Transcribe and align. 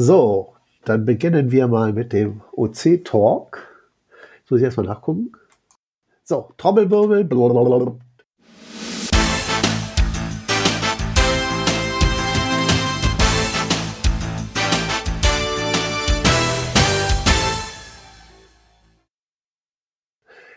So, 0.00 0.54
dann 0.84 1.04
beginnen 1.04 1.50
wir 1.50 1.66
mal 1.66 1.92
mit 1.92 2.12
dem 2.12 2.42
OC-Talk. 2.52 3.66
Jetzt 4.38 4.48
muss 4.48 4.60
ich 4.60 4.64
erstmal 4.64 4.86
nachgucken. 4.86 5.32
So, 6.22 6.52
Trommelwirbel. 6.56 7.24
Blablabla. 7.24 7.96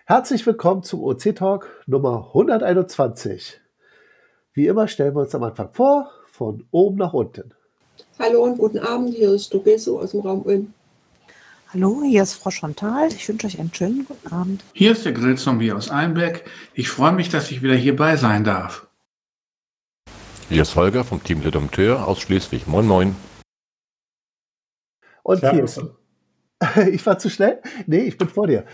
Herzlich 0.05 0.45
willkommen 0.45 0.83
zum 0.83 1.01
OC-Talk 1.01 1.83
Nummer 1.87 2.27
121. 2.27 3.59
Wie 4.53 4.67
immer 4.67 4.87
stellen 4.87 5.15
wir 5.15 5.21
uns 5.21 5.33
am 5.33 5.41
Anfang 5.41 5.73
vor, 5.73 6.11
von 6.27 6.67
oben 6.69 6.97
nach 6.97 7.13
unten. 7.13 7.55
Hallo 8.23 8.43
und 8.43 8.59
guten 8.59 8.77
Abend, 8.77 9.15
hier 9.15 9.31
ist 9.31 9.51
Dogeso 9.51 9.99
aus 9.99 10.11
dem 10.11 10.19
Raum 10.19 10.43
Ulm. 10.43 10.75
Hallo, 11.73 12.03
hier 12.03 12.21
ist 12.21 12.35
Frau 12.35 12.51
Chantal. 12.51 13.07
Ich 13.07 13.27
wünsche 13.27 13.47
euch 13.47 13.59
einen 13.59 13.73
schönen 13.73 14.05
guten 14.05 14.27
Abend. 14.27 14.63
Hier 14.73 14.91
ist 14.91 15.05
der 15.05 15.13
Grillzombie 15.13 15.71
aus 15.71 15.89
Einbeck. 15.89 16.45
Ich 16.75 16.87
freue 16.87 17.13
mich, 17.13 17.29
dass 17.29 17.49
ich 17.49 17.63
wieder 17.63 17.73
hierbei 17.73 18.17
sein 18.17 18.43
darf. 18.43 18.85
Hier 20.49 20.61
ist 20.61 20.75
Holger 20.75 21.03
vom 21.03 21.23
Team 21.23 21.41
Le 21.41 21.49
Dompteur 21.49 22.07
aus 22.07 22.19
Schleswig. 22.19 22.67
Moin, 22.67 22.85
moin. 22.85 23.15
Und 25.23 25.39
hier 25.39 25.63
ist. 25.63 25.81
Ich 26.91 27.03
war 27.07 27.17
zu 27.17 27.31
schnell? 27.31 27.59
Nee, 27.87 28.01
ich 28.01 28.19
bin 28.19 28.29
vor 28.29 28.45
dir. 28.45 28.67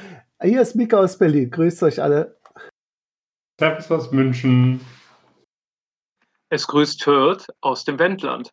Hier 0.43 0.61
ist 0.61 0.75
Mika 0.75 0.97
aus 0.97 1.17
Berlin. 1.17 1.49
Grüßt 1.49 1.83
euch 1.83 2.01
alle. 2.01 2.37
Servus 3.57 3.89
aus 3.89 4.11
München. 4.11 4.81
Es 6.49 6.67
grüßt 6.67 7.05
Hört 7.05 7.47
aus 7.61 7.85
dem 7.85 7.97
Wendland. 7.97 8.51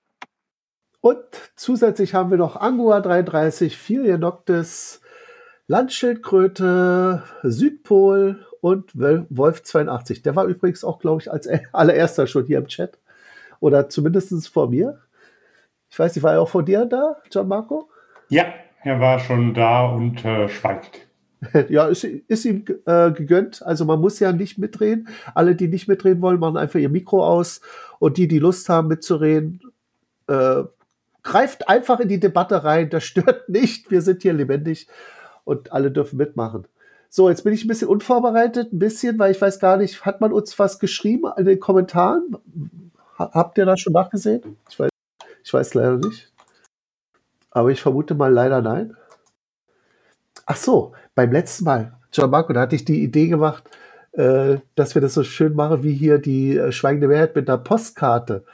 Und 1.05 1.19
zusätzlich 1.55 2.15
haben 2.15 2.31
wir 2.31 2.39
noch 2.39 2.57
Angua 2.57 3.03
33, 3.03 3.77
Filia 3.77 4.17
Noctis, 4.17 5.03
Landschildkröte, 5.67 7.23
Südpol 7.43 8.47
und 8.63 8.93
Wolf 8.95 9.63
82. 9.65 10.23
Der 10.23 10.35
war 10.35 10.47
übrigens 10.47 10.83
auch, 10.83 10.99
glaube 10.99 11.21
ich, 11.21 11.31
als 11.31 11.47
allererster 11.75 12.27
schon 12.27 12.47
hier 12.47 12.57
im 12.57 12.69
Chat. 12.69 12.99
Oder 13.61 13.91
zumindest 13.91 14.49
vor 14.49 14.71
mir. 14.71 15.03
Ich 15.91 15.99
weiß 15.99 16.17
nicht, 16.17 16.23
war 16.23 16.33
er 16.33 16.41
auch 16.41 16.49
vor 16.49 16.63
dir 16.63 16.87
da, 16.87 17.19
John 17.31 17.49
Marco? 17.49 17.91
Ja, 18.31 18.47
er 18.83 18.99
war 18.99 19.19
schon 19.19 19.53
da 19.53 19.85
und 19.85 20.25
äh, 20.25 20.49
schweigt. 20.49 21.07
Ja, 21.69 21.87
ist, 21.89 22.05
ist 22.05 22.47
ihm 22.47 22.65
äh, 22.87 23.11
gegönnt. 23.11 23.63
Also 23.63 23.85
man 23.85 24.01
muss 24.01 24.21
ja 24.21 24.33
nicht 24.33 24.57
mitreden. 24.57 25.09
Alle, 25.35 25.55
die 25.55 25.69
nicht 25.69 25.87
mitreden 25.87 26.23
wollen, 26.23 26.41
machen 26.41 26.57
einfach 26.57 26.81
ihr 26.81 26.89
Mikro 26.89 27.23
aus. 27.23 27.61
Und 27.99 28.17
die, 28.17 28.27
die 28.27 28.39
Lust 28.39 28.71
haben 28.71 28.89
mitzureden, 28.89 29.61
äh, 30.29 30.63
greift 31.25 31.69
einfach 31.69 31.99
in 32.01 32.09
die 32.09 32.21
Debatte 32.21 32.63
rein, 32.63 32.91
das 32.91 33.05
stört 33.05 33.49
nicht, 33.49 33.91
wir 33.91 34.03
sind 34.03 34.23
hier 34.23 34.33
lebendig 34.33 34.87
und 35.45 35.73
alle 35.73 35.91
dürfen 35.91 36.17
mitmachen. 36.17 36.67
So, 37.11 37.29
jetzt 37.29 37.45
bin 37.45 37.53
ich 37.53 37.65
ein 37.65 37.69
bisschen 37.69 37.89
unvorbereitet, 37.89 38.73
ein 38.73 38.79
bisschen, 38.79 39.19
weil 39.19 39.31
ich 39.31 39.41
weiß 39.41 39.61
gar 39.61 39.77
nicht, 39.77 40.05
hat 40.05 40.21
man 40.21 40.33
uns 40.33 40.59
was 40.59 40.79
geschrieben 40.79 41.31
in 41.37 41.45
den 41.45 41.61
Kommentaren? 41.61 42.37
Habt 43.17 43.59
ihr 43.59 43.67
das 43.67 43.81
schon 43.81 43.93
nachgesehen? 43.93 44.57
Ich 44.69 44.79
weiß, 44.79 44.91
ich 45.45 45.53
weiß 45.53 45.75
leider 45.75 45.97
nicht. 45.99 46.33
Aber 47.51 47.71
ich 47.71 47.81
vermute 47.81 48.17
mal 48.17 48.33
leider 48.33 48.61
nein. 48.61 48.97
Ach 50.45 50.57
so, 50.57 50.93
beim 51.15 51.31
letzten 51.31 51.65
Mal, 51.65 51.93
John 52.13 52.31
Marco, 52.31 52.53
da 52.53 52.63
hatte 52.63 52.75
ich 52.75 52.85
die 52.85 53.03
Idee 53.05 53.29
gemacht, 53.29 53.63
äh, 54.13 54.59
dass 54.75 54.95
wir 54.97 55.03
das 55.03 55.15
so 55.15 55.23
schön 55.23 55.55
machen 55.55 55.85
wie 55.85 55.95
hier 55.95 56.19
die 56.19 56.57
äh, 56.57 56.73
Schweigende 56.73 57.07
Mehrheit 57.07 57.37
mit 57.37 57.49
einer 57.49 57.59
Postkarte. 57.59 58.45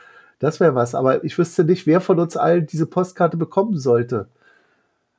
Das 0.40 0.58
wäre 0.58 0.74
was. 0.74 0.96
Aber 0.96 1.22
ich 1.22 1.38
wüsste 1.38 1.62
nicht, 1.64 1.86
wer 1.86 2.00
von 2.00 2.18
uns 2.18 2.36
allen 2.36 2.66
diese 2.66 2.86
Postkarte 2.86 3.36
bekommen 3.36 3.78
sollte. 3.78 4.26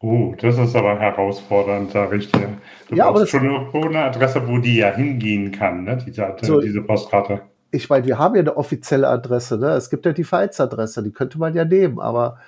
Oh, 0.01 0.33
das 0.41 0.57
ist 0.57 0.75
aber 0.75 0.99
herausfordernd, 0.99 1.91
sage 1.91 2.17
ich 2.17 2.31
dir. 2.31 2.57
Du 2.89 2.95
ja, 2.95 3.09
brauchst 3.09 3.29
schon 3.29 3.45
irgendwo 3.45 3.83
eine 3.83 4.05
Adresse, 4.05 4.47
wo 4.47 4.57
die 4.57 4.77
ja 4.77 4.91
hingehen 4.91 5.51
kann, 5.51 5.83
ne? 5.83 5.97
diese, 6.03 6.35
so, 6.41 6.59
diese 6.59 6.81
Postkarte. 6.81 7.41
Ich 7.69 7.87
meine, 7.87 8.05
wir 8.07 8.17
haben 8.17 8.35
ja 8.35 8.41
eine 8.41 8.57
offizielle 8.57 9.07
Adresse. 9.07 9.59
Ne? 9.59 9.69
Es 9.73 9.91
gibt 9.91 10.05
ja 10.07 10.11
die 10.11 10.23
Vereinsadresse, 10.23 11.03
die 11.03 11.11
könnte 11.11 11.37
man 11.37 11.53
ja 11.53 11.65
nehmen. 11.65 11.99
Aber 11.99 12.39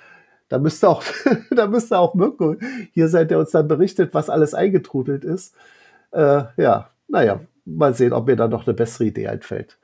da 0.48 0.58
müsste 0.58 0.88
auch, 0.88 1.04
da 1.52 1.68
müsste 1.68 1.96
auch 1.96 2.14
Mirko 2.14 2.56
hier 2.92 3.08
sein, 3.08 3.28
der 3.28 3.38
uns 3.38 3.52
dann 3.52 3.68
berichtet, 3.68 4.14
was 4.14 4.28
alles 4.28 4.52
eingetrudelt 4.52 5.22
ist. 5.22 5.54
Äh, 6.10 6.42
ja, 6.56 6.90
naja, 7.06 7.38
mal 7.64 7.94
sehen, 7.94 8.12
ob 8.12 8.26
mir 8.26 8.36
da 8.36 8.48
noch 8.48 8.66
eine 8.66 8.74
bessere 8.74 9.04
Idee 9.04 9.28
einfällt. 9.28 9.78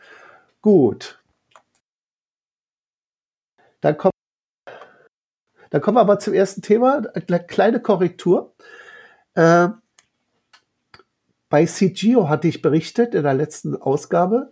Gut, 0.60 1.19
dann 3.80 3.96
kommen, 3.96 4.12
dann 5.70 5.80
kommen 5.80 5.96
wir 5.96 6.00
aber 6.02 6.18
zum 6.18 6.34
ersten 6.34 6.62
Thema. 6.62 7.02
Eine 7.14 7.40
kleine 7.44 7.80
Korrektur. 7.80 8.54
Äh, 9.34 9.68
bei 11.48 11.66
CGO 11.66 12.28
hatte 12.28 12.48
ich 12.48 12.62
berichtet 12.62 13.14
in 13.14 13.24
der 13.24 13.34
letzten 13.34 13.74
Ausgabe, 13.76 14.50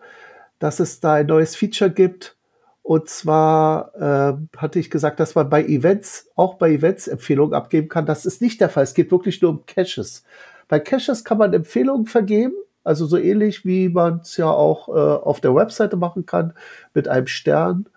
dass 0.59 0.81
es 0.81 1.01
da 1.01 1.15
ein 1.15 1.27
neues 1.27 1.57
Feature 1.57 1.91
gibt. 1.91 2.37
Und 2.83 3.09
zwar 3.09 3.95
äh, 3.97 4.57
hatte 4.57 4.79
ich 4.79 4.91
gesagt, 4.91 5.21
dass 5.21 5.35
man 5.35 5.51
bei 5.51 5.63
Events, 5.65 6.31
auch 6.37 6.55
bei 6.55 6.71
Events 6.71 7.07
Empfehlungen 7.07 7.55
abgeben 7.55 7.89
kann. 7.89 8.07
Das 8.07 8.25
ist 8.25 8.41
nicht 8.41 8.61
der 8.61 8.71
Fall. 8.71 8.85
Es 8.85 8.95
geht 8.95 9.13
wirklich 9.13 9.43
nur 9.43 9.51
um 9.51 9.67
Caches. 9.67 10.25
Bei 10.69 10.81
Caches 10.81 11.23
kann 11.23 11.39
man 11.39 11.53
Empfehlungen 11.53 12.07
vergeben. 12.07 12.55
Also 12.85 13.05
so 13.05 13.19
ähnlich 13.19 13.67
wie 13.67 13.91
man 13.91 14.21
es 14.21 14.37
ja 14.39 14.49
auch 14.51 14.89
äh, 14.89 14.93
auf 14.93 15.41
der 15.41 15.55
Webseite 15.55 15.97
machen 15.97 16.25
kann 16.25 16.55
mit 16.95 17.09
einem 17.09 17.27
Stern. 17.27 17.89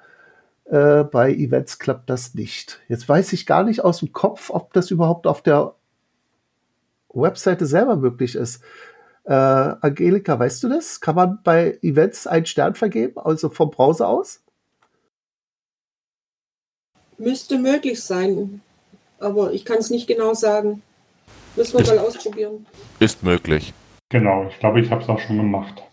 Äh, 0.71 1.03
bei 1.03 1.33
Events 1.33 1.79
klappt 1.79 2.09
das 2.09 2.33
nicht. 2.33 2.79
Jetzt 2.87 3.07
weiß 3.09 3.33
ich 3.33 3.45
gar 3.45 3.63
nicht 3.63 3.83
aus 3.83 3.99
dem 3.99 4.13
Kopf, 4.13 4.49
ob 4.49 4.71
das 4.71 4.89
überhaupt 4.89 5.27
auf 5.27 5.41
der 5.41 5.75
Webseite 7.09 7.65
selber 7.65 7.97
möglich 7.97 8.35
ist. 8.35 8.63
Äh, 9.25 9.33
Angelika, 9.33 10.39
weißt 10.39 10.63
du 10.63 10.69
das? 10.69 11.01
Kann 11.01 11.15
man 11.15 11.39
bei 11.43 11.77
Events 11.81 12.25
einen 12.25 12.45
Stern 12.45 12.75
vergeben, 12.75 13.19
also 13.19 13.49
vom 13.49 13.69
Browser 13.69 14.07
aus? 14.07 14.41
Müsste 17.17 17.59
möglich 17.59 18.01
sein, 18.01 18.61
aber 19.19 19.51
ich 19.51 19.65
kann 19.65 19.79
es 19.79 19.89
nicht 19.89 20.07
genau 20.07 20.33
sagen. 20.33 20.81
Müssen 21.57 21.73
wir 21.73 21.81
ist, 21.81 21.89
mal 21.89 21.99
ausprobieren. 21.99 22.65
Ist 23.01 23.23
möglich. 23.23 23.73
Genau, 24.07 24.47
ich 24.47 24.57
glaube, 24.59 24.79
ich 24.79 24.89
habe 24.89 25.03
es 25.03 25.09
auch 25.09 25.19
schon 25.19 25.35
gemacht. 25.35 25.83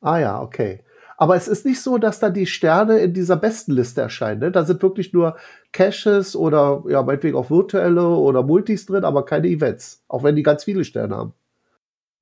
Ah 0.00 0.18
ja, 0.18 0.40
okay. 0.40 0.80
Aber 1.20 1.36
es 1.36 1.48
ist 1.48 1.66
nicht 1.66 1.82
so, 1.82 1.98
dass 1.98 2.18
da 2.18 2.30
die 2.30 2.46
Sterne 2.46 3.00
in 3.00 3.12
dieser 3.12 3.36
besten 3.36 3.72
Liste 3.72 4.00
erscheinen. 4.00 4.40
Ne? 4.40 4.50
Da 4.50 4.64
sind 4.64 4.82
wirklich 4.82 5.12
nur 5.12 5.36
Caches 5.70 6.34
oder 6.34 6.82
ja, 6.88 7.02
meinetwegen 7.02 7.36
auch 7.36 7.50
virtuelle 7.50 8.08
oder 8.08 8.42
Multis 8.42 8.86
drin, 8.86 9.04
aber 9.04 9.26
keine 9.26 9.48
Events. 9.48 10.02
Auch 10.08 10.22
wenn 10.22 10.34
die 10.34 10.42
ganz 10.42 10.64
viele 10.64 10.82
Sterne 10.82 11.14
haben. 11.14 11.34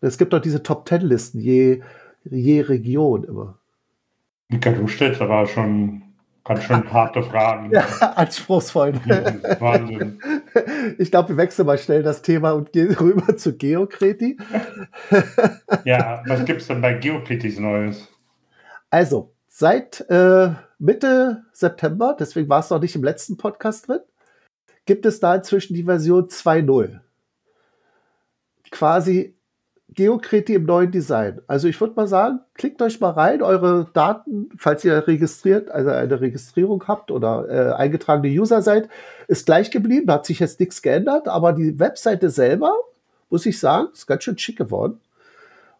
Es 0.00 0.18
gibt 0.18 0.32
doch 0.32 0.40
diese 0.40 0.64
Top 0.64 0.84
Ten 0.84 1.02
Listen, 1.02 1.38
je, 1.38 1.80
je 2.24 2.60
Region 2.62 3.22
immer. 3.22 3.60
Mika, 4.48 4.72
du 4.72 4.88
stellst 4.88 5.22
aber 5.22 5.46
schon 5.46 6.02
ganz 6.42 6.64
schön 6.64 6.82
harte 6.92 7.22
Fragen. 7.22 7.70
Ja, 7.70 7.84
anspruchsvoll. 8.16 8.94
Wahnsinn. 9.60 10.20
Ich 10.98 11.12
glaube, 11.12 11.28
wir 11.28 11.36
wechseln 11.36 11.66
mal 11.66 11.78
schnell 11.78 12.02
das 12.02 12.22
Thema 12.22 12.50
und 12.50 12.72
gehen 12.72 12.92
rüber 12.94 13.36
zu 13.36 13.56
Geokreti. 13.56 14.38
ja, 15.84 16.24
was 16.26 16.44
gibt 16.44 16.62
es 16.62 16.66
denn 16.66 16.80
bei 16.80 16.94
Geokritis 16.94 17.60
Neues? 17.60 18.08
Also, 18.90 19.34
seit 19.48 20.08
äh, 20.08 20.50
Mitte 20.78 21.44
September, 21.52 22.16
deswegen 22.18 22.48
war 22.48 22.60
es 22.60 22.70
noch 22.70 22.80
nicht 22.80 22.94
im 22.94 23.04
letzten 23.04 23.36
Podcast 23.36 23.88
drin, 23.88 24.00
gibt 24.86 25.04
es 25.04 25.20
da 25.20 25.34
inzwischen 25.34 25.74
die 25.74 25.84
Version 25.84 26.28
2.0. 26.28 27.00
Quasi 28.70 29.34
Geokreti 29.90 30.54
im 30.54 30.64
neuen 30.64 30.90
Design. 30.90 31.40
Also 31.46 31.66
ich 31.66 31.80
würde 31.80 31.94
mal 31.94 32.06
sagen, 32.06 32.40
klickt 32.54 32.80
euch 32.82 33.00
mal 33.00 33.10
rein, 33.10 33.42
eure 33.42 33.88
Daten, 33.94 34.50
falls 34.56 34.84
ihr 34.84 35.06
registriert, 35.06 35.70
also 35.70 35.90
eine 35.90 36.20
Registrierung 36.20 36.86
habt 36.86 37.10
oder 37.10 37.48
äh, 37.48 37.74
eingetragene 37.74 38.28
User 38.28 38.60
seid, 38.62 38.88
ist 39.28 39.46
gleich 39.46 39.70
geblieben, 39.70 40.12
hat 40.12 40.26
sich 40.26 40.40
jetzt 40.40 40.60
nichts 40.60 40.82
geändert, 40.82 41.26
aber 41.26 41.52
die 41.52 41.78
Webseite 41.78 42.28
selber, 42.28 42.74
muss 43.30 43.46
ich 43.46 43.58
sagen, 43.58 43.88
ist 43.92 44.06
ganz 44.06 44.24
schön 44.24 44.38
schick 44.38 44.58
geworden. 44.58 45.00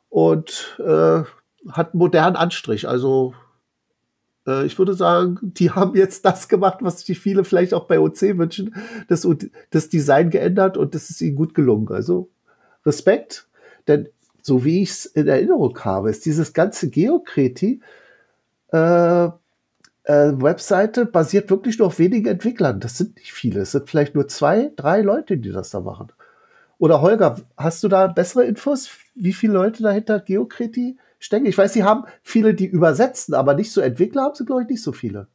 Und 0.09 0.79
äh, 0.79 1.23
hat 1.71 1.95
modernen 1.95 2.37
Anstrich. 2.37 2.89
Also 2.89 3.35
äh, 4.47 4.67
ich 4.67 4.79
würde 4.79 4.95
sagen, 4.95 5.39
die 5.43 5.71
haben 5.73 5.95
jetzt 5.97 6.25
das 6.25 6.49
gemacht, 6.49 6.79
was 6.81 7.01
sich 7.01 7.19
viele 7.19 7.45
vielleicht 7.45 7.75
auch 7.75 7.85
bei 7.85 8.01
OC 8.01 8.39
wünschen, 8.39 8.75
das, 9.09 9.27
das 9.71 9.89
Design 9.89 10.31
geändert 10.31 10.77
und 10.77 10.95
das 10.95 11.11
ist 11.11 11.21
ihnen 11.21 11.37
gut 11.37 11.55
gelungen. 11.55 11.89
Also 11.89 12.29
Respekt, 12.85 13.47
denn 13.87 14.09
so 14.43 14.65
wie 14.65 14.83
ich 14.83 14.91
es 14.91 15.07
in 15.07 15.29
Erinnerung 15.29 15.79
habe, 15.81 16.11
ist 16.11 16.25
dieses 16.25 16.53
ganze 16.53 16.89
Geokreti 16.89 17.81
äh, 18.73 19.29
äh, 20.09 20.33
Webseite 20.41 21.05
basiert 21.05 21.51
wirklich 21.51 21.79
nur 21.79 21.89
auf 21.89 21.99
wenigen 21.99 22.29
Entwicklern. 22.29 22.81
Das 22.81 22.97
sind 22.97 23.17
nicht 23.17 23.33
viele. 23.33 23.61
Es 23.61 23.73
sind 23.73 23.89
vielleicht 23.91 24.15
nur 24.15 24.27
zwei, 24.29 24.73
drei 24.75 25.03
Leute, 25.03 25.37
die 25.37 25.51
das 25.51 25.71
da 25.71 25.81
machen. 25.81 26.09
Oder 26.79 27.03
Holger, 27.03 27.37
hast 27.57 27.83
du 27.85 27.89
da 27.89 28.07
bessere 28.07 28.45
Infos, 28.45 28.89
wie 29.15 29.33
viele 29.33 29.55
Leute 29.55 29.83
dahinter 29.83 30.21
Geokreti 30.21 30.97
stecken. 31.19 31.47
Ich 31.47 31.59
weiß, 31.59 31.73
sie 31.73 31.85
haben 31.85 32.05
viele, 32.23 32.55
die 32.55 32.67
übersetzen, 32.67 33.35
aber 33.35 33.55
nicht 33.55 33.73
so 33.73 33.81
Entwickler 33.81 34.23
haben 34.23 34.35
sie, 34.35 34.44
glaube 34.44 34.62
ich, 34.62 34.69
nicht 34.69 34.82
so 34.82 34.93
viele. 34.93 35.29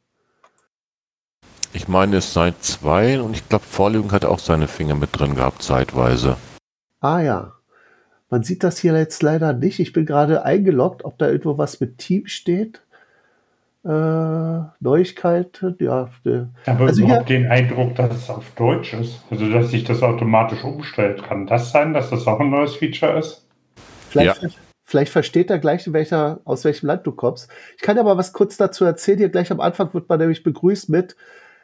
Ich 1.72 1.88
meine, 1.88 2.18
es 2.18 2.32
sei 2.32 2.54
zwei 2.60 3.20
und 3.20 3.34
ich 3.34 3.48
glaube, 3.48 3.64
Vorlegung 3.64 4.12
hat 4.12 4.24
auch 4.24 4.38
seine 4.38 4.68
Finger 4.68 4.94
mit 4.94 5.10
drin 5.18 5.34
gehabt, 5.34 5.62
zeitweise. 5.62 6.36
Ah 7.00 7.20
ja. 7.20 7.52
Man 8.30 8.42
sieht 8.42 8.64
das 8.64 8.78
hier 8.78 8.96
jetzt 8.96 9.22
leider 9.22 9.52
nicht. 9.52 9.80
Ich 9.80 9.92
bin 9.92 10.06
gerade 10.06 10.44
eingeloggt, 10.44 11.04
ob 11.04 11.18
da 11.18 11.28
irgendwo 11.28 11.58
was 11.58 11.80
mit 11.80 11.98
Team 11.98 12.26
steht. 12.26 12.80
Äh, 13.84 13.88
Neuigkeiten, 14.80 15.76
ja. 15.80 16.08
Aber 16.64 16.86
also 16.86 17.02
überhaupt 17.02 17.28
den 17.28 17.46
Eindruck, 17.48 17.96
dass 17.96 18.16
es 18.16 18.30
auf 18.30 18.50
Deutsch 18.56 18.94
ist. 18.94 19.20
Also, 19.30 19.50
dass 19.50 19.70
sich 19.70 19.84
das 19.84 20.02
automatisch 20.02 20.64
umstellt. 20.64 21.22
Kann 21.22 21.46
das 21.46 21.70
sein, 21.70 21.92
dass 21.92 22.08
das 22.08 22.26
auch 22.26 22.40
ein 22.40 22.50
neues 22.50 22.76
Feature 22.76 23.18
ist? 23.18 23.46
Vielleicht, 24.08 24.42
ja. 24.42 24.48
Vielleicht 24.84 25.12
versteht 25.12 25.50
er 25.50 25.58
gleich, 25.58 25.92
welcher, 25.92 26.40
aus 26.44 26.64
welchem 26.64 26.86
Land 26.86 27.06
du 27.06 27.12
kommst. 27.12 27.50
Ich 27.76 27.82
kann 27.82 27.98
aber 27.98 28.16
was 28.16 28.32
kurz 28.32 28.56
dazu 28.56 28.84
erzählen. 28.84 29.18
Hier 29.18 29.30
gleich 29.30 29.50
am 29.50 29.60
Anfang 29.60 29.92
wird 29.92 30.08
man 30.08 30.20
nämlich 30.20 30.42
begrüßt 30.42 30.88
mit, 30.88 31.16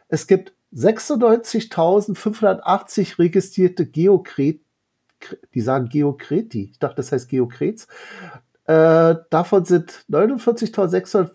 es 0.08 0.26
gibt 0.26 0.52
96.580 0.74 3.18
registrierte 3.18 3.86
Geokret, 3.86 4.60
die 5.54 5.60
sagen 5.60 5.88
Geokreti. 5.88 6.70
Ich 6.72 6.78
dachte, 6.78 6.96
das 6.96 7.12
heißt 7.12 7.28
Geokrets. 7.28 7.86
Äh, 8.64 9.16
davon 9.30 9.64
sind 9.64 10.04
49.600 10.10 11.30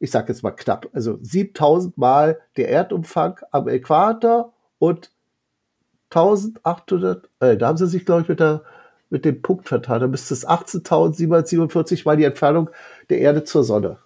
ich 0.00 0.10
sage 0.10 0.32
jetzt 0.32 0.42
mal 0.42 0.52
knapp, 0.52 0.88
also 0.92 1.18
7000 1.22 1.98
mal 1.98 2.38
der 2.56 2.68
Erdumfang 2.68 3.40
am 3.50 3.68
Äquator 3.68 4.52
und 4.78 5.10
1800, 6.10 7.28
äh, 7.40 7.56
da 7.56 7.68
haben 7.68 7.76
sie 7.76 7.86
sich, 7.86 8.06
glaube 8.06 8.22
ich, 8.22 8.28
mit, 8.28 8.40
der, 8.40 8.62
mit 9.10 9.24
dem 9.24 9.42
Punkt 9.42 9.68
vertan. 9.68 10.00
Da 10.00 10.06
müsste 10.06 10.34
es 10.34 10.46
18.747 10.46 12.02
mal 12.04 12.16
die 12.16 12.24
Entfernung 12.24 12.70
der 13.10 13.18
Erde 13.18 13.44
zur 13.44 13.64
Sonne. 13.64 13.98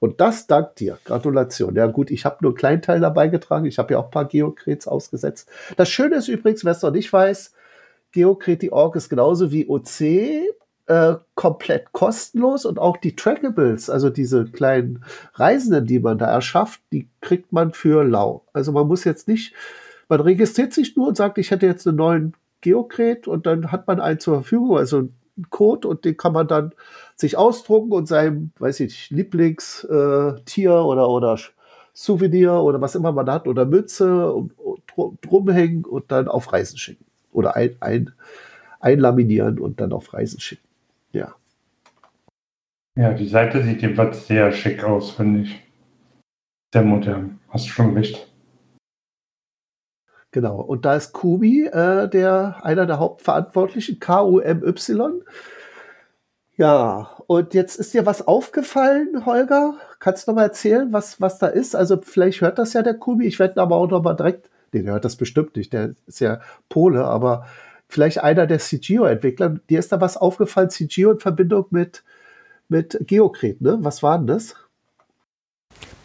Und 0.00 0.20
das 0.20 0.46
dank 0.46 0.74
dir. 0.76 0.98
Gratulation. 1.04 1.74
Ja 1.74 1.86
gut, 1.86 2.10
ich 2.10 2.24
habe 2.24 2.38
nur 2.40 2.50
einen 2.50 2.58
kleinen 2.58 2.82
Teil 2.82 3.00
dabei 3.00 3.28
getragen. 3.28 3.66
Ich 3.66 3.78
habe 3.78 3.94
ja 3.94 4.00
auch 4.00 4.06
ein 4.06 4.10
paar 4.10 4.26
Geokrets 4.26 4.86
ausgesetzt. 4.88 5.48
Das 5.76 5.88
Schöne 5.88 6.16
ist 6.16 6.28
übrigens, 6.28 6.64
wer 6.64 6.72
es 6.72 6.82
noch 6.82 6.90
nicht 6.90 7.12
weiß, 7.12 7.52
Geokreti.org 8.12 8.96
ist 8.96 9.08
genauso 9.08 9.52
wie 9.52 9.68
OC 9.68 10.55
äh, 10.86 11.16
komplett 11.34 11.92
kostenlos 11.92 12.64
und 12.64 12.78
auch 12.78 12.96
die 12.96 13.16
Trackables, 13.16 13.90
also 13.90 14.10
diese 14.10 14.44
kleinen 14.44 15.04
Reisenden, 15.34 15.86
die 15.86 15.98
man 15.98 16.18
da 16.18 16.26
erschafft, 16.26 16.80
die 16.92 17.08
kriegt 17.20 17.52
man 17.52 17.72
für 17.72 18.04
lau. 18.04 18.44
Also 18.52 18.72
man 18.72 18.86
muss 18.86 19.04
jetzt 19.04 19.28
nicht, 19.28 19.52
man 20.08 20.20
registriert 20.20 20.72
sich 20.72 20.96
nur 20.96 21.08
und 21.08 21.16
sagt, 21.16 21.38
ich 21.38 21.50
hätte 21.50 21.66
jetzt 21.66 21.86
einen 21.86 21.96
neuen 21.96 22.34
Geokret 22.60 23.26
und 23.28 23.46
dann 23.46 23.72
hat 23.72 23.86
man 23.86 24.00
einen 24.00 24.20
zur 24.20 24.34
Verfügung, 24.34 24.76
also 24.76 24.98
einen 24.98 25.50
Code 25.50 25.88
und 25.88 26.04
den 26.04 26.16
kann 26.16 26.32
man 26.32 26.48
dann 26.48 26.72
sich 27.16 27.36
ausdrucken 27.36 27.92
und 27.92 28.06
seinem, 28.06 28.52
weiß 28.58 28.80
ich, 28.80 29.10
Lieblingstier 29.10 30.70
äh, 30.70 30.82
oder, 30.82 31.08
oder 31.08 31.38
Souvenir 31.92 32.54
oder 32.54 32.80
was 32.80 32.94
immer 32.94 33.12
man 33.12 33.28
hat 33.30 33.48
oder 33.48 33.64
Mütze 33.64 34.32
und, 34.32 34.52
und 34.58 35.18
drumhängen 35.22 35.84
und 35.84 36.12
dann 36.12 36.28
auf 36.28 36.52
Reisen 36.52 36.78
schicken 36.78 37.04
oder 37.32 37.56
ein, 37.56 37.76
ein, 37.80 38.12
einlaminieren 38.80 39.58
und 39.58 39.80
dann 39.80 39.92
auf 39.92 40.12
Reisen 40.12 40.40
schicken. 40.40 40.65
Ja. 41.16 41.34
Ja, 42.98 43.12
die 43.14 43.28
Seite 43.28 43.62
sieht 43.62 43.80
jedenfalls 43.80 44.26
sehr 44.26 44.52
schick 44.52 44.84
aus, 44.84 45.10
finde 45.10 45.40
ich. 45.40 45.62
Sehr 46.72 46.82
modern. 46.82 47.40
Hast 47.48 47.66
du 47.66 47.70
schon 47.70 47.94
recht. 47.94 48.30
Genau. 50.30 50.60
Und 50.60 50.84
da 50.84 50.96
ist 50.96 51.12
Kubi, 51.12 51.66
äh, 51.66 52.08
der, 52.08 52.62
einer 52.62 52.86
der 52.86 52.98
Hauptverantwortlichen, 52.98 53.98
K-U-M-Y. 53.98 55.22
Ja, 56.56 57.10
und 57.26 57.54
jetzt 57.54 57.76
ist 57.76 57.94
dir 57.94 58.04
was 58.06 58.26
aufgefallen, 58.26 59.24
Holger? 59.24 59.74
Kannst 59.98 60.26
du 60.26 60.30
noch 60.30 60.36
mal 60.36 60.44
erzählen, 60.44 60.92
was, 60.92 61.20
was 61.20 61.38
da 61.38 61.46
ist? 61.46 61.74
Also 61.74 62.00
vielleicht 62.02 62.42
hört 62.42 62.58
das 62.58 62.74
ja 62.74 62.82
der 62.82 62.94
Kubi. 62.94 63.26
Ich 63.26 63.38
werde 63.38 63.60
aber 63.60 63.76
auch 63.76 63.90
noch 63.90 64.02
mal 64.02 64.14
direkt 64.14 64.50
Nee, 64.72 64.82
der 64.82 64.92
hört 64.92 65.04
das 65.04 65.16
bestimmt 65.16 65.56
nicht. 65.56 65.72
Der 65.72 65.94
ist 66.06 66.20
ja 66.20 66.40
Pole, 66.68 67.04
aber 67.04 67.46
vielleicht 67.88 68.22
einer 68.22 68.46
der 68.46 68.58
CGO-Entwickler. 68.58 69.60
Dir 69.70 69.78
ist 69.78 69.92
da 69.92 70.00
was 70.00 70.16
aufgefallen, 70.16 70.70
CGO 70.70 71.12
in 71.12 71.20
Verbindung 71.20 71.66
mit, 71.70 72.02
mit 72.68 72.98
Geocret, 73.00 73.60
ne? 73.60 73.78
Was 73.80 74.02
war 74.02 74.18
denn 74.18 74.26
das? 74.26 74.54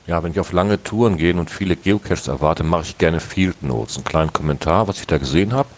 Ja, 0.08 0.24
wenn 0.24 0.32
ich 0.32 0.40
auf 0.40 0.52
lange 0.52 0.82
Touren 0.84 1.18
gehe 1.18 1.34
und 1.36 1.50
viele 1.50 1.76
Geocaches 1.76 2.28
erwarte, 2.28 2.64
mache 2.64 2.84
ich 2.84 2.98
gerne 2.98 3.20
Field 3.20 3.62
Notes, 3.64 3.98
einen 3.98 4.04
kleinen 4.04 4.34
Kommentar, 4.34 4.88
was 4.88 5.00
ich 5.00 5.08
da 5.08 5.18
gesehen 5.18 5.54
habe 5.54 5.70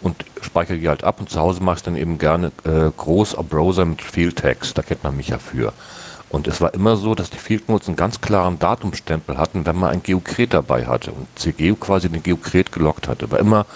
und 0.00 0.24
speichere 0.42 0.78
die 0.78 0.88
halt 0.88 1.02
ab 1.02 1.18
und 1.18 1.30
zu 1.30 1.40
Hause 1.40 1.62
mache 1.62 1.78
ich 1.78 1.82
dann 1.82 1.96
eben 1.96 2.18
gerne 2.18 2.52
äh, 2.64 2.90
groß 2.96 3.36
am 3.36 3.48
Browser 3.48 3.84
mit 3.84 4.02
Field 4.02 4.36
Text, 4.36 4.78
da 4.78 4.82
kennt 4.82 5.02
man 5.02 5.16
mich 5.16 5.28
ja 5.28 5.38
für. 5.38 5.72
Und 6.28 6.46
es 6.46 6.60
war 6.60 6.74
immer 6.74 6.96
so, 6.96 7.14
dass 7.14 7.30
die 7.30 7.38
Field 7.38 7.68
Notes 7.68 7.88
einen 7.88 7.96
ganz 7.96 8.20
klaren 8.20 8.58
Datumstempel 8.58 9.38
hatten, 9.38 9.66
wenn 9.66 9.76
man 9.76 9.90
ein 9.90 10.02
Geokret 10.02 10.52
dabei 10.52 10.86
hatte 10.86 11.12
und 11.12 11.26
CGU 11.36 11.76
quasi 11.76 12.08
den 12.08 12.22
Geokret 12.22 12.72
gelockt 12.72 13.08
hatte. 13.08 13.30
War 13.30 13.38
immer 13.38 13.66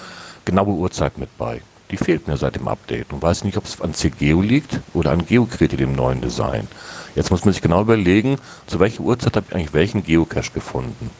genaue 0.44 0.74
Uhrzeit 0.74 1.18
mit 1.18 1.36
bei. 1.38 1.62
Die 1.90 1.96
fehlt 1.96 2.28
mir 2.28 2.36
seit 2.36 2.56
dem 2.56 2.68
Update 2.68 3.12
und 3.12 3.22
weiß 3.22 3.44
nicht, 3.44 3.56
ob 3.56 3.64
es 3.64 3.80
an 3.80 3.94
CGU 3.94 4.42
liegt 4.42 4.80
oder 4.92 5.10
an 5.10 5.26
Geokret 5.26 5.72
in 5.72 5.78
dem 5.78 5.92
neuen 5.94 6.20
Design. 6.20 6.68
Jetzt 7.14 7.30
muss 7.30 7.44
man 7.44 7.52
sich 7.54 7.62
genau 7.62 7.80
überlegen, 7.80 8.36
zu 8.66 8.78
welcher 8.78 9.02
Uhrzeit 9.02 9.36
habe 9.36 9.46
ich 9.48 9.54
eigentlich 9.54 9.72
welchen 9.72 10.02
Geocache 10.04 10.52
gefunden. 10.52 11.10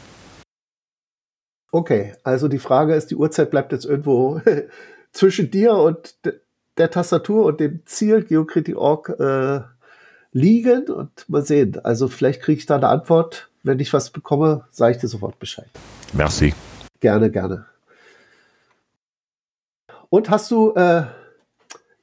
Okay, 1.71 2.15
also 2.23 2.47
die 2.47 2.59
Frage 2.59 2.95
ist, 2.95 3.11
die 3.11 3.15
Uhrzeit 3.15 3.51
bleibt 3.51 3.71
jetzt 3.71 3.85
irgendwo 3.85 4.41
zwischen 5.11 5.51
dir 5.51 5.73
und 5.73 6.15
der 6.77 6.91
Tastatur 6.91 7.45
und 7.45 7.59
dem 7.59 7.81
Ziel 7.85 8.23
Geocrit.org 8.23 9.09
äh, 9.19 9.61
liegen 10.31 10.87
und 10.89 11.27
mal 11.27 11.45
sehen. 11.45 11.79
Also 11.83 12.07
vielleicht 12.07 12.41
kriege 12.41 12.59
ich 12.59 12.65
da 12.65 12.75
eine 12.75 12.87
Antwort. 12.87 13.49
Wenn 13.63 13.79
ich 13.79 13.91
was 13.91 14.09
bekomme, 14.09 14.65
sage 14.71 14.95
ich 14.95 15.01
dir 15.01 15.09
sofort 15.09 15.37
Bescheid. 15.39 15.69
Merci. 16.13 16.53
Gerne, 17.01 17.29
gerne. 17.29 17.65
Und 20.09 20.29
hast 20.29 20.49
du 20.49 20.73
äh, 20.73 21.03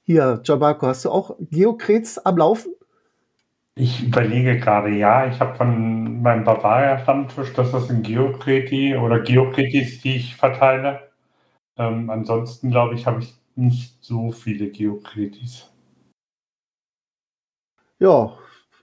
hier, 0.05 0.41
Gianmarco, 0.45 0.87
hast 0.87 1.05
du 1.05 1.11
auch 1.11 1.37
Geokrets 1.51 2.19
am 2.19 2.37
Laufen? 2.37 2.73
Ich 3.75 4.05
überlege 4.05 4.59
gerade, 4.59 4.91
ja, 4.91 5.27
ich 5.27 5.39
habe 5.41 5.55
von 5.57 6.23
meinem 6.23 6.45
Bavaria-Stammtisch, 6.45 7.53
das 7.53 7.75
ist 7.75 7.91
ein 7.91 8.03
Geokreti 8.03 8.97
oder 8.97 9.21
Geokretis, 9.21 10.01
die 10.01 10.17
ich 10.17 10.37
verteile. 10.37 11.11
Ähm, 11.77 12.09
ansonsten 12.09 12.71
glaube 12.71 12.95
ich, 12.95 13.07
habe 13.07 13.21
ich 13.21 13.35
nicht 13.55 14.03
so 14.03 14.31
viele 14.31 14.71
Geokretis. 14.71 15.71
Ja, 17.99 18.39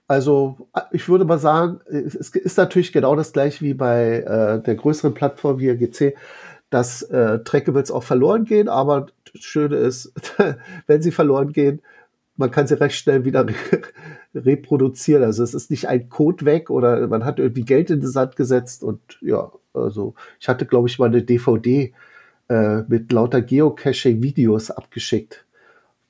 also 0.06 0.68
ich 0.92 1.08
würde 1.08 1.24
mal 1.24 1.38
sagen, 1.38 1.80
es 1.86 2.14
ist 2.14 2.58
natürlich 2.58 2.92
genau 2.92 3.16
das 3.16 3.32
gleiche 3.32 3.64
wie 3.64 3.74
bei 3.74 4.18
äh, 4.18 4.62
der 4.62 4.74
größeren 4.74 5.14
Plattform 5.14 5.58
wie 5.58 5.74
GC, 5.76 6.14
dass 6.74 7.02
äh, 7.02 7.38
Trackables 7.44 7.92
auch 7.92 8.02
verloren 8.02 8.44
gehen, 8.44 8.68
aber 8.68 9.06
das 9.32 9.44
Schöne 9.44 9.76
ist, 9.76 10.12
wenn 10.88 11.02
sie 11.02 11.12
verloren 11.12 11.52
gehen, 11.52 11.80
man 12.36 12.50
kann 12.50 12.66
sie 12.66 12.80
recht 12.80 12.96
schnell 12.96 13.24
wieder 13.24 13.46
re 13.72 13.82
reproduzieren. 14.34 15.22
Also 15.22 15.44
es 15.44 15.54
ist 15.54 15.70
nicht 15.70 15.86
ein 15.86 16.08
Code 16.08 16.44
weg 16.44 16.70
oder 16.70 17.06
man 17.06 17.24
hat 17.24 17.38
irgendwie 17.38 17.64
Geld 17.64 17.90
in 17.90 18.00
den 18.00 18.10
Sand 18.10 18.34
gesetzt 18.34 18.82
und 18.82 19.00
ja, 19.20 19.52
also 19.72 20.14
ich 20.40 20.48
hatte, 20.48 20.66
glaube 20.66 20.88
ich, 20.88 20.98
mal 20.98 21.06
eine 21.06 21.22
DVD 21.22 21.94
äh, 22.48 22.78
mit 22.88 23.12
lauter 23.12 23.40
Geocaching-Videos 23.40 24.72
abgeschickt. 24.72 25.44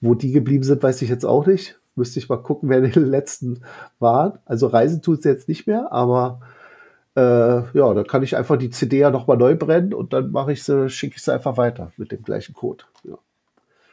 Wo 0.00 0.14
die 0.14 0.32
geblieben 0.32 0.64
sind, 0.64 0.82
weiß 0.82 1.02
ich 1.02 1.10
jetzt 1.10 1.26
auch 1.26 1.46
nicht. 1.46 1.78
Müsste 1.94 2.20
ich 2.20 2.30
mal 2.30 2.38
gucken, 2.38 2.70
wer 2.70 2.80
den 2.80 3.04
letzten 3.10 3.60
war. 3.98 4.38
Also 4.46 4.68
Reisen 4.68 5.02
tut 5.02 5.18
es 5.18 5.24
jetzt 5.26 5.46
nicht 5.46 5.66
mehr, 5.66 5.92
aber 5.92 6.40
äh, 7.16 7.20
ja, 7.20 7.94
da 7.94 8.02
kann 8.02 8.22
ich 8.22 8.36
einfach 8.36 8.56
die 8.56 8.70
CD 8.70 8.98
ja 8.98 9.10
nochmal 9.10 9.36
neu 9.36 9.54
brennen 9.54 9.94
und 9.94 10.12
dann 10.12 10.30
mache 10.32 10.52
ich 10.52 10.64
sie, 10.64 10.88
schicke 10.88 11.16
ich 11.16 11.22
sie 11.22 11.32
einfach 11.32 11.56
weiter 11.56 11.92
mit 11.96 12.12
dem 12.12 12.22
gleichen 12.22 12.54
Code. 12.54 12.84
Ja. 13.04 13.16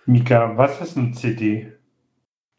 Mika, 0.05 0.57
was 0.57 0.81
ist 0.81 0.97
ein 0.97 1.13
CD? 1.13 1.71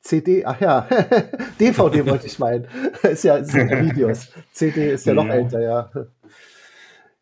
CD, 0.01 0.45
ach 0.45 0.61
ja, 0.61 0.87
DVD 1.61 2.07
wollte 2.07 2.27
ich 2.27 2.39
meinen. 2.39 2.67
ist 3.03 3.25
ja, 3.25 3.43
sind 3.45 3.71
Videos. 3.71 4.29
CD 4.53 4.93
ist 4.93 5.07
ja, 5.07 5.15
ja 5.15 5.23
noch 5.23 5.31
älter, 5.31 5.61
ja. 5.61 5.91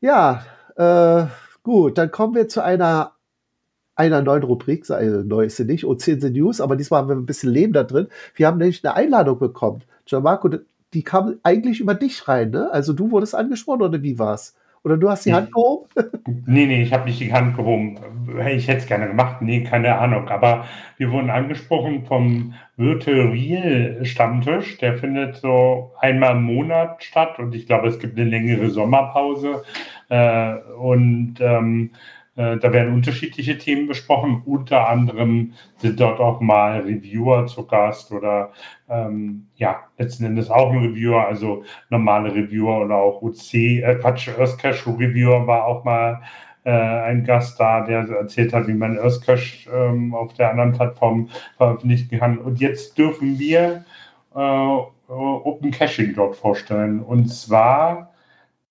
Ja, 0.00 0.44
äh, 0.76 1.26
gut, 1.62 1.99
dann 1.99 2.11
kommen 2.11 2.35
wir 2.35 2.49
zu 2.49 2.62
einer 2.62 3.14
einer 3.97 4.23
neuen 4.23 4.42
Rubrik, 4.42 4.90
also 4.90 5.23
neu 5.23 5.44
ist 5.44 5.56
sie 5.56 5.66
nicht, 5.66 5.85
O10 5.85 6.30
News, 6.30 6.62
aber 6.62 6.75
diesmal 6.75 7.02
haben 7.02 7.09
wir 7.09 7.16
ein 7.16 7.26
bisschen 7.26 7.52
Leben 7.52 7.75
da 7.75 7.82
drin. 7.85 8.09
Wir 8.35 8.47
haben 8.47 8.56
nämlich 8.56 8.82
eine 8.82 8.94
Einladung 8.94 9.38
bekommen. 9.38 9.82
Gianmarco, 10.06 10.49
die 10.94 11.02
kam 11.02 11.37
eigentlich 11.42 11.80
über 11.80 11.94
dich 11.94 12.26
rein, 12.28 12.50
ne? 12.50 12.70
Also 12.73 12.92
du 12.92 13.11
wurdest 13.11 13.35
angesprochen 13.35 13.82
oder 13.82 14.02
wie 14.02 14.18
war's? 14.18 14.54
Oder 14.82 14.97
du 14.97 15.11
hast 15.11 15.26
die 15.26 15.35
Hand 15.35 15.52
gehoben? 15.52 15.88
Nee, 16.47 16.66
nee, 16.66 16.82
ich 16.82 16.92
habe 16.92 17.04
nicht 17.04 17.20
die 17.20 17.32
Hand 17.32 17.56
gehoben. 17.56 17.99
Ich 18.54 18.66
hätte 18.66 18.78
es 18.78 18.87
gerne 18.87 19.09
gemacht. 19.09 19.42
Nee, 19.42 19.62
keine 19.62 19.99
Ahnung. 19.99 20.28
Aber 20.28 20.64
wir 20.97 21.11
wurden 21.12 21.28
angesprochen 21.28 22.04
vom 22.06 22.54
Virtual 22.76 23.28
Real 23.28 24.04
Stammtisch. 24.04 24.78
Der 24.78 24.97
findet 24.97 25.37
so 25.37 25.92
einmal 25.99 26.37
im 26.37 26.44
Monat 26.44 27.04
statt 27.04 27.38
und 27.38 27.54
ich 27.54 27.66
glaube, 27.66 27.88
es 27.88 27.99
gibt 27.99 28.18
eine 28.18 28.28
längere 28.28 28.70
Sommerpause. 28.70 29.62
Äh, 30.09 30.54
und 30.78 31.37
ähm, 31.40 31.90
äh, 31.92 31.97
da 32.40 32.73
werden 32.73 32.94
unterschiedliche 32.94 33.59
Themen 33.59 33.87
besprochen. 33.87 34.42
Unter 34.47 34.88
anderem 34.88 35.52
sind 35.76 36.00
dort 36.00 36.20
auch 36.20 36.40
mal 36.40 36.80
Reviewer 36.80 37.47
zu 37.47 37.66
Gast 37.66 38.12
oder 38.12 38.52
ähm, 38.88 39.49
ja, 39.56 39.80
letzten 39.99 40.25
Endes 40.25 40.50
auch 40.50 40.70
ein 40.70 40.78
Reviewer, 40.78 41.26
also 41.26 41.64
normale 41.90 42.35
Reviewer 42.35 42.85
oder 42.85 42.97
auch 42.97 43.20
UC, 43.20 43.54
äh, 43.54 43.97
Quatsch, 44.00 44.28
Earthcache 44.28 44.90
Reviewer 44.90 45.47
war 45.47 45.66
auch 45.66 45.85
mal 45.85 46.23
äh, 46.64 46.70
ein 46.70 47.25
Gast 47.25 47.59
da, 47.59 47.82
der 47.82 48.09
erzählt 48.09 48.52
hat, 48.52 48.66
wie 48.68 48.75
man 48.75 48.99
Earthcache 48.99 49.70
ähm, 49.73 50.14
auf 50.14 50.35
der 50.35 50.50
anderen 50.50 50.73
Plattform 50.73 51.28
veröffentlichen 51.56 52.18
kann. 52.18 52.38
Und 52.38 52.61
jetzt 52.61 52.97
dürfen 52.99 53.38
wir 53.38 53.85
äh, 54.35 54.38
Open 55.09 55.70
Caching 55.73 56.14
dort 56.14 56.37
vorstellen. 56.37 57.00
Und 57.00 57.28
zwar 57.28 58.12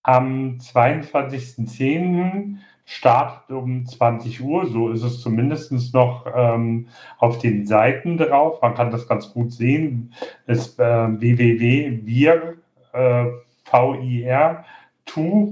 am 0.03 0.57
22.10 0.59 2.57
startet 2.89 3.55
um 3.55 3.85
20 3.85 4.41
Uhr, 4.41 4.65
so 4.65 4.89
ist 4.89 5.03
es 5.03 5.21
zumindest 5.21 5.93
noch 5.93 6.25
ähm, 6.35 6.87
auf 7.19 7.37
den 7.37 7.67
Seiten 7.67 8.17
drauf. 8.17 8.63
Man 8.63 8.73
kann 8.73 8.89
das 8.89 9.07
ganz 9.07 9.31
gut 9.31 9.53
sehen. 9.53 10.11
Es 10.47 10.69
ist 10.69 10.79
äh, 10.79 11.07
www.wir, 11.19 12.55
äh, 12.93 13.25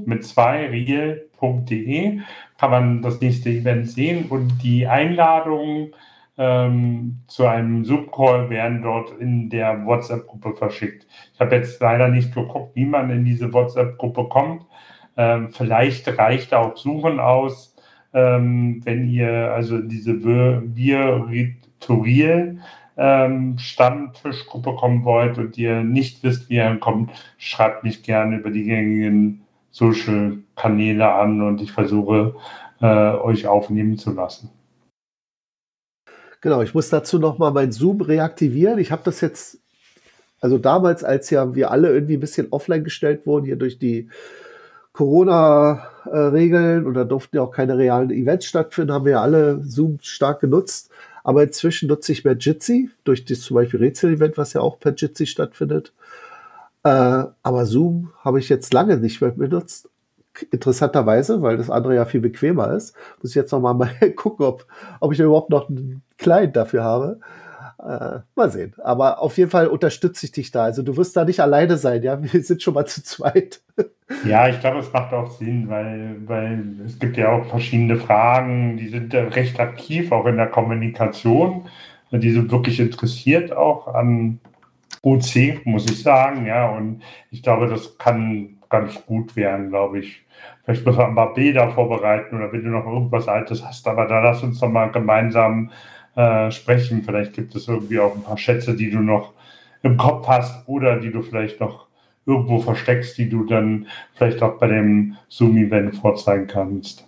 mit 0.06 0.26
zwei 0.26 0.68
real.de 0.68 2.20
kann 2.58 2.72
man 2.72 3.02
das 3.04 3.22
nächste 3.22 3.52
Event 3.52 3.88
sehen 3.88 4.26
und 4.30 4.58
die 4.64 4.88
Einladungen 4.88 5.94
ähm, 6.40 7.20
zu 7.28 7.46
einem 7.46 7.86
Subcall 7.86 8.50
werden 8.50 8.82
dort 8.82 9.12
in 9.20 9.52
der 9.52 9.86
WhatsApp-Gruppe 9.86 10.56
verschickt. 10.56 11.06
Ich 11.36 11.40
habe 11.40 11.56
jetzt 11.56 11.80
leider 11.82 12.08
nicht 12.08 12.34
geguckt, 12.34 12.76
wie 12.76 12.86
man 12.86 13.12
in 13.12 13.26
diese 13.26 13.54
WhatsApp-Gruppe 13.54 14.28
kommt. 14.28 14.64
Ähm, 15.18 15.52
vielleicht 15.52 16.08
reicht 16.18 16.54
auch 16.54 16.78
Suchen 16.78 17.20
aus, 17.20 17.76
ähm, 18.14 18.82
wenn 18.86 19.10
ihr 19.10 19.52
also 19.52 19.80
diese 19.80 20.24
Virtual 20.24 21.28
ähm, 22.98 23.58
Stammtischgruppe 23.58 24.76
kommen 24.76 25.04
wollt 25.06 25.38
und 25.38 25.58
ihr 25.58 25.84
nicht 25.84 26.24
wisst, 26.24 26.50
wie 26.50 26.56
ihr 26.56 26.78
kommt, 26.78 27.12
schreibt 27.38 27.84
mich 27.84 28.04
gerne 28.04 28.38
über 28.38 28.50
die 28.50 28.64
gängigen 28.64 29.44
Social-Kanäle 29.72 31.12
an 31.12 31.42
und 31.42 31.62
ich 31.62 31.72
versuche, 31.72 32.36
äh, 32.82 32.86
euch 32.86 33.48
aufnehmen 33.48 33.98
zu 33.98 34.12
lassen. 34.14 34.50
Genau, 36.42 36.62
ich 36.62 36.74
muss 36.74 36.90
dazu 36.90 37.20
nochmal 37.20 37.52
mein 37.52 37.72
Zoom 37.72 38.02
reaktivieren. 38.02 38.80
Ich 38.80 38.92
habe 38.92 39.02
das 39.04 39.22
jetzt, 39.22 39.60
also 40.40 40.58
damals, 40.58 41.04
als 41.04 41.30
ja 41.30 41.56
wir 41.56 41.72
alle 41.72 41.90
irgendwie 41.90 42.16
ein 42.16 42.20
bisschen 42.20 42.48
offline 42.52 42.84
gestellt 42.84 43.26
wurden, 43.26 43.46
hier 43.46 43.56
durch 43.56 43.80
die 43.80 44.10
Corona-Regeln 44.98 46.88
oder 46.88 47.06
durften 47.06 47.36
ja 47.36 47.44
auch 47.44 47.52
keine 47.52 47.78
realen 47.78 48.10
Events 48.10 48.48
stattfinden, 48.48 48.92
haben 48.92 49.06
wir 49.06 49.12
ja 49.12 49.22
alle 49.22 49.62
Zoom 49.64 50.00
stark 50.02 50.40
genutzt. 50.40 50.90
Aber 51.24 51.44
inzwischen 51.44 51.88
nutze 51.88 52.14
ich 52.14 52.26
mehr 52.26 52.36
Jitsi 52.36 52.90
durch 53.04 53.24
das 53.24 53.42
zum 53.42 53.56
Beispiel 53.56 53.80
Rätsel-Event, 53.80 54.40
was 54.40 54.54
ja 54.54 54.62
auch 54.62 54.80
per 54.80 54.96
Jitsi 54.96 55.28
stattfindet. 55.28 55.94
Äh, 56.84 57.26
aber 57.44 57.66
Zoom 57.68 58.12
habe 58.24 58.40
ich 58.40 58.50
jetzt 58.50 58.74
lange 58.74 58.98
nicht 58.98 59.22
mehr 59.22 59.30
benutzt. 59.30 59.88
Interessanterweise, 60.50 61.44
weil 61.44 61.58
das 61.58 61.70
andere 61.70 61.94
ja 61.94 62.06
viel 62.06 62.22
bequemer 62.22 62.74
ist, 62.74 62.96
muss 63.22 63.32
ich 63.32 63.36
jetzt 63.36 63.52
noch 63.52 63.60
mal, 63.60 63.76
mal 63.76 63.92
gucken, 64.16 64.48
ob, 64.48 64.66
ob 65.00 65.14
ich 65.14 65.20
überhaupt 65.20 65.52
noch 65.52 65.70
einen 65.70 66.02
Client 66.18 66.56
dafür 66.56 66.84
habe. 66.84 67.20
Äh, 67.80 68.20
mal 68.36 68.50
sehen. 68.50 68.74
Aber 68.84 69.22
auf 69.22 69.38
jeden 69.38 69.52
Fall 69.52 69.68
unterstütze 69.68 70.26
ich 70.26 70.32
dich 70.32 70.52
da. 70.52 70.64
Also 70.64 70.82
du 70.82 70.98
wirst 70.98 71.16
da 71.16 71.26
nicht 71.26 71.40
alleine 71.40 71.78
sein, 71.78 72.02
ja. 72.02 72.22
Wir 72.22 72.42
sind 72.42 72.64
schon 72.64 72.74
mal 72.74 72.86
zu 72.86 73.04
zweit. 73.04 73.62
Ja, 74.24 74.48
ich 74.48 74.62
glaube, 74.62 74.80
es 74.80 74.92
macht 74.94 75.12
auch 75.12 75.30
Sinn, 75.32 75.68
weil, 75.68 76.16
weil 76.28 76.64
es 76.86 76.98
gibt 76.98 77.18
ja 77.18 77.30
auch 77.30 77.46
verschiedene 77.46 77.98
Fragen, 77.98 78.78
die 78.78 78.88
sind 78.88 79.14
recht 79.14 79.60
aktiv, 79.60 80.14
auch 80.14 80.26
in 80.26 80.38
der 80.38 80.48
Kommunikation. 80.48 81.68
Die 82.14 82.32
sind 82.32 82.50
wirklich 82.50 82.80
interessiert 82.80 83.52
auch 83.52 83.94
an 83.94 84.40
OC, 85.02 85.66
muss 85.66 85.90
ich 85.92 86.02
sagen, 86.04 86.46
ja. 86.46 86.70
Und 86.70 87.02
ich 87.32 87.44
glaube, 87.44 87.68
das 87.68 87.98
kann 87.98 88.58
ganz 88.70 89.06
gut 89.06 89.36
werden, 89.36 89.70
glaube 89.70 90.00
ich. 90.00 90.26
Vielleicht 90.64 90.86
muss 90.86 90.96
man 90.96 91.08
ein 91.08 91.16
paar 91.16 91.34
Bilder 91.34 91.70
vorbereiten 91.72 92.38
oder 92.38 92.52
wenn 92.54 92.64
du 92.64 92.70
noch 92.70 92.86
irgendwas 92.86 93.28
Altes 93.28 93.66
hast, 93.66 93.88
aber 93.88 94.06
da 94.06 94.22
lass 94.22 94.42
uns 94.42 94.60
doch 94.60 94.70
mal 94.70 94.90
gemeinsam 94.92 95.72
äh, 96.18 96.52
sprechen. 96.52 97.04
Vielleicht 97.04 97.34
gibt 97.34 97.56
es 97.56 97.68
irgendwie 97.68 98.00
auch 98.00 98.16
ein 98.16 98.24
paar 98.24 98.38
Schätze, 98.38 98.76
die 98.76 98.90
du 98.90 99.00
noch 99.00 99.34
im 99.84 99.98
Kopf 99.98 100.28
hast 100.28 100.68
oder 100.68 101.00
die 101.00 101.12
du 101.12 101.22
vielleicht 101.22 101.60
noch 101.62 101.86
irgendwo 102.26 102.60
versteckst, 102.60 103.18
die 103.18 103.30
du 103.30 103.46
dann 103.46 103.88
vielleicht 104.16 104.42
auch 104.42 104.58
bei 104.58 104.68
dem 104.68 105.16
Zoom-Event 105.30 105.96
vorzeigen 105.96 106.48
kannst. 106.48 107.08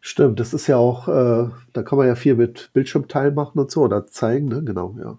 Stimmt, 0.00 0.38
das 0.38 0.54
ist 0.54 0.68
ja 0.68 0.76
auch, 0.76 1.08
äh, 1.08 1.48
da 1.72 1.82
kann 1.82 1.98
man 1.98 2.06
ja 2.06 2.14
viel 2.14 2.34
mit 2.34 2.70
Bildschirmteil 2.72 3.32
machen 3.32 3.58
und 3.58 3.70
so 3.70 3.82
oder 3.82 4.06
zeigen, 4.06 4.48
ne? 4.48 4.62
Genau, 4.62 4.94
ja. 5.02 5.18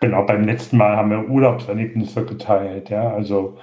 Genau, 0.00 0.24
beim 0.26 0.44
letzten 0.44 0.76
Mal 0.76 0.96
haben 0.96 1.10
wir 1.10 1.28
Urlaubserlebnisse 1.28 2.24
geteilt, 2.24 2.90
ja. 2.90 3.14
Also 3.14 3.58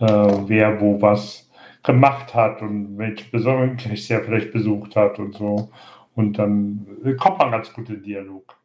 äh, 0.00 0.06
wer 0.46 0.80
wo 0.80 1.00
was 1.00 1.48
gemacht 1.82 2.34
hat 2.34 2.60
und 2.60 2.98
welche 2.98 3.30
besonderen 3.30 3.78
er 3.78 3.96
vielleicht 4.24 4.52
besucht 4.52 4.96
hat 4.96 5.18
und 5.18 5.34
so. 5.34 5.70
Und 6.18 6.36
dann 6.36 6.84
kommt 7.20 7.38
man 7.38 7.52
ganz 7.52 7.72
gut 7.72 7.88
in 7.90 8.02
Dialog. 8.02 8.56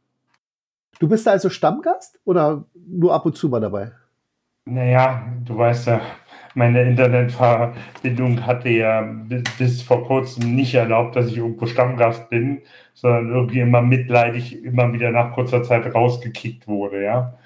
Du 0.98 1.08
bist 1.08 1.28
also 1.28 1.52
Stammgast 1.52 2.20
oder 2.26 2.66
nur 2.74 3.14
ab 3.14 3.28
und 3.28 3.38
zu 3.38 3.48
mal 3.48 3.62
dabei? 3.62 3.92
Naja, 4.66 5.24
du 5.46 5.56
weißt 5.56 5.86
ja, 5.86 6.02
meine 6.56 6.82
Internetverbindung 6.82 8.44
hatte 8.44 8.70
ja 8.70 9.02
bis, 9.02 9.44
bis, 9.60 9.82
vor 9.84 10.04
kurzem 10.04 10.56
nicht 10.56 10.74
erlaubt, 10.74 11.16
dass 11.16 11.28
ich 11.28 11.38
irgendwo 11.38 11.68
Stammgast 11.68 12.28
bin, 12.32 12.64
sondern 12.96 13.30
irgendwie 13.30 13.60
immer 13.60 13.84
mitleidig 13.84 14.64
immer 14.64 14.92
wieder 14.92 15.12
nach 15.12 15.34
kurzer 15.36 15.62
Zeit 15.62 15.94
rausgekickt 15.94 16.68
wurde, 16.68 17.04
ja. 17.04 17.38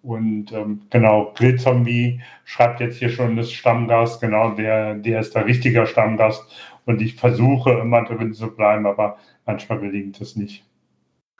Und 0.00 0.52
ähm, 0.52 0.82
genau, 0.90 1.32
Grillzombie 1.34 2.20
schreibt 2.44 2.78
jetzt 2.78 2.98
hier 2.98 3.08
schon 3.08 3.34
das 3.34 3.50
Stammgast, 3.50 4.20
genau, 4.20 4.50
der, 4.50 4.94
der 4.94 5.18
ist 5.18 5.34
der 5.34 5.44
richtige 5.44 5.84
Stammgast. 5.88 6.44
Und 6.84 7.02
ich 7.02 7.16
versuche 7.16 7.72
immer 7.72 8.04
drin 8.04 8.32
zu 8.32 8.54
bleiben, 8.54 8.86
aber 8.86 9.18
manchmal 9.46 9.80
gelingt 9.80 10.20
es 10.20 10.36
nicht. 10.36 10.64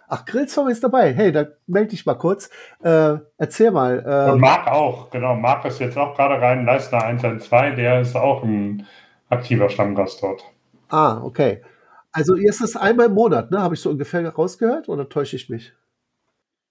Ach, 0.08 0.24
Grillzombie 0.24 0.72
ist 0.72 0.84
dabei. 0.84 1.12
Hey, 1.12 1.32
da 1.32 1.46
melde 1.66 1.90
dich 1.90 2.06
mal 2.06 2.14
kurz. 2.14 2.48
Äh, 2.82 3.16
erzähl 3.38 3.72
mal. 3.72 4.04
Äh, 4.06 4.32
Und 4.32 4.40
Marc 4.40 4.68
auch, 4.68 5.10
genau. 5.10 5.34
Marc 5.34 5.64
ist 5.64 5.80
jetzt 5.80 5.98
auch 5.98 6.14
gerade 6.14 6.40
rein. 6.40 6.64
Leistner 6.64 7.02
112, 7.02 7.74
der 7.74 8.00
ist 8.00 8.14
auch 8.14 8.44
ein 8.44 8.86
aktiver 9.28 9.68
Stammgast 9.68 10.22
dort. 10.22 10.44
Ah, 10.88 11.20
okay. 11.22 11.62
Also 12.12 12.36
ihr 12.36 12.48
ist 12.48 12.60
es 12.60 12.76
einmal 12.76 13.06
im 13.06 13.14
Monat, 13.14 13.50
ne? 13.50 13.60
Habe 13.60 13.74
ich 13.74 13.80
so 13.80 13.90
ungefähr 13.90 14.26
rausgehört 14.28 14.88
oder 14.88 15.08
täusche 15.08 15.36
ich 15.36 15.50
mich? 15.50 15.72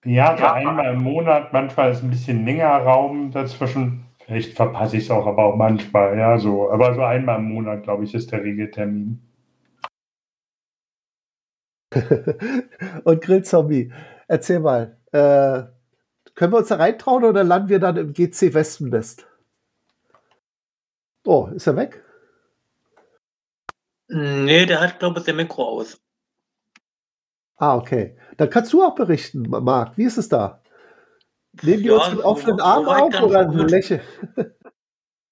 Ja, 0.05 0.37
so 0.37 0.43
ja. 0.43 0.53
einmal 0.53 0.93
im 0.93 1.03
Monat. 1.03 1.51
Manchmal 1.51 1.91
ist 1.91 2.03
ein 2.03 2.09
bisschen 2.09 2.45
länger 2.45 2.69
Raum 2.69 3.31
dazwischen. 3.31 4.05
Vielleicht 4.25 4.53
verpasse 4.55 4.97
ich 4.97 5.03
es 5.03 5.11
auch, 5.11 5.27
aber 5.27 5.43
auch 5.43 5.55
manchmal, 5.55 6.17
ja, 6.17 6.37
so. 6.37 6.71
Aber 6.71 6.95
so 6.95 7.03
einmal 7.03 7.39
im 7.39 7.53
Monat, 7.53 7.83
glaube 7.83 8.05
ich, 8.05 8.13
ist 8.13 8.31
der 8.31 8.43
Regeltermin. 8.43 9.21
und 13.03 13.21
Grillzombie, 13.21 13.93
erzähl 14.27 14.59
mal, 14.59 14.97
äh, 15.11 15.63
können 16.35 16.53
wir 16.53 16.57
uns 16.57 16.67
da 16.67 16.75
reintrauen 16.75 17.23
oder 17.23 17.43
landen 17.43 17.69
wir 17.69 17.79
dann 17.79 17.97
im 17.97 18.13
GC 18.13 18.53
Wespennest? 18.53 19.25
Oh, 21.25 21.47
ist 21.55 21.67
er 21.67 21.75
weg? 21.75 22.03
Nee, 24.07 24.65
der 24.65 24.81
hat, 24.81 24.99
glaube 24.99 25.19
ich, 25.19 25.25
der 25.25 25.33
Mikro 25.33 25.63
aus. 25.63 25.99
Ah, 27.57 27.75
okay. 27.75 28.17
Dann 28.37 28.49
kannst 28.49 28.73
du 28.73 28.83
auch 28.83 28.95
berichten, 28.95 29.43
Marc. 29.49 29.97
Wie 29.97 30.03
ist 30.03 30.17
es 30.17 30.29
da? 30.29 30.61
Nehmen 31.61 31.83
die 31.83 31.89
ja, 31.89 31.95
uns 31.95 32.09
mit 32.09 32.23
offenen 32.23 32.59
Armen 32.59 32.87
auf 32.87 33.21
oder 33.21 33.47
lächeln, 33.47 34.01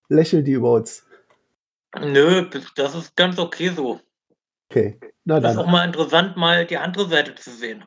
lächeln 0.08 0.46
die 0.46 0.54
über 0.54 0.72
uns? 0.74 1.06
Nö, 2.00 2.50
das 2.76 2.96
ist 2.96 3.16
ganz 3.16 3.38
okay 3.38 3.70
so. 3.70 4.00
Okay. 4.74 4.98
Na 5.24 5.36
dann. 5.36 5.44
Das 5.44 5.52
ist 5.54 5.58
auch 5.60 5.68
mal 5.68 5.86
interessant, 5.86 6.36
mal 6.36 6.66
die 6.66 6.78
andere 6.78 7.08
Seite 7.08 7.36
zu 7.36 7.52
sehen. 7.52 7.84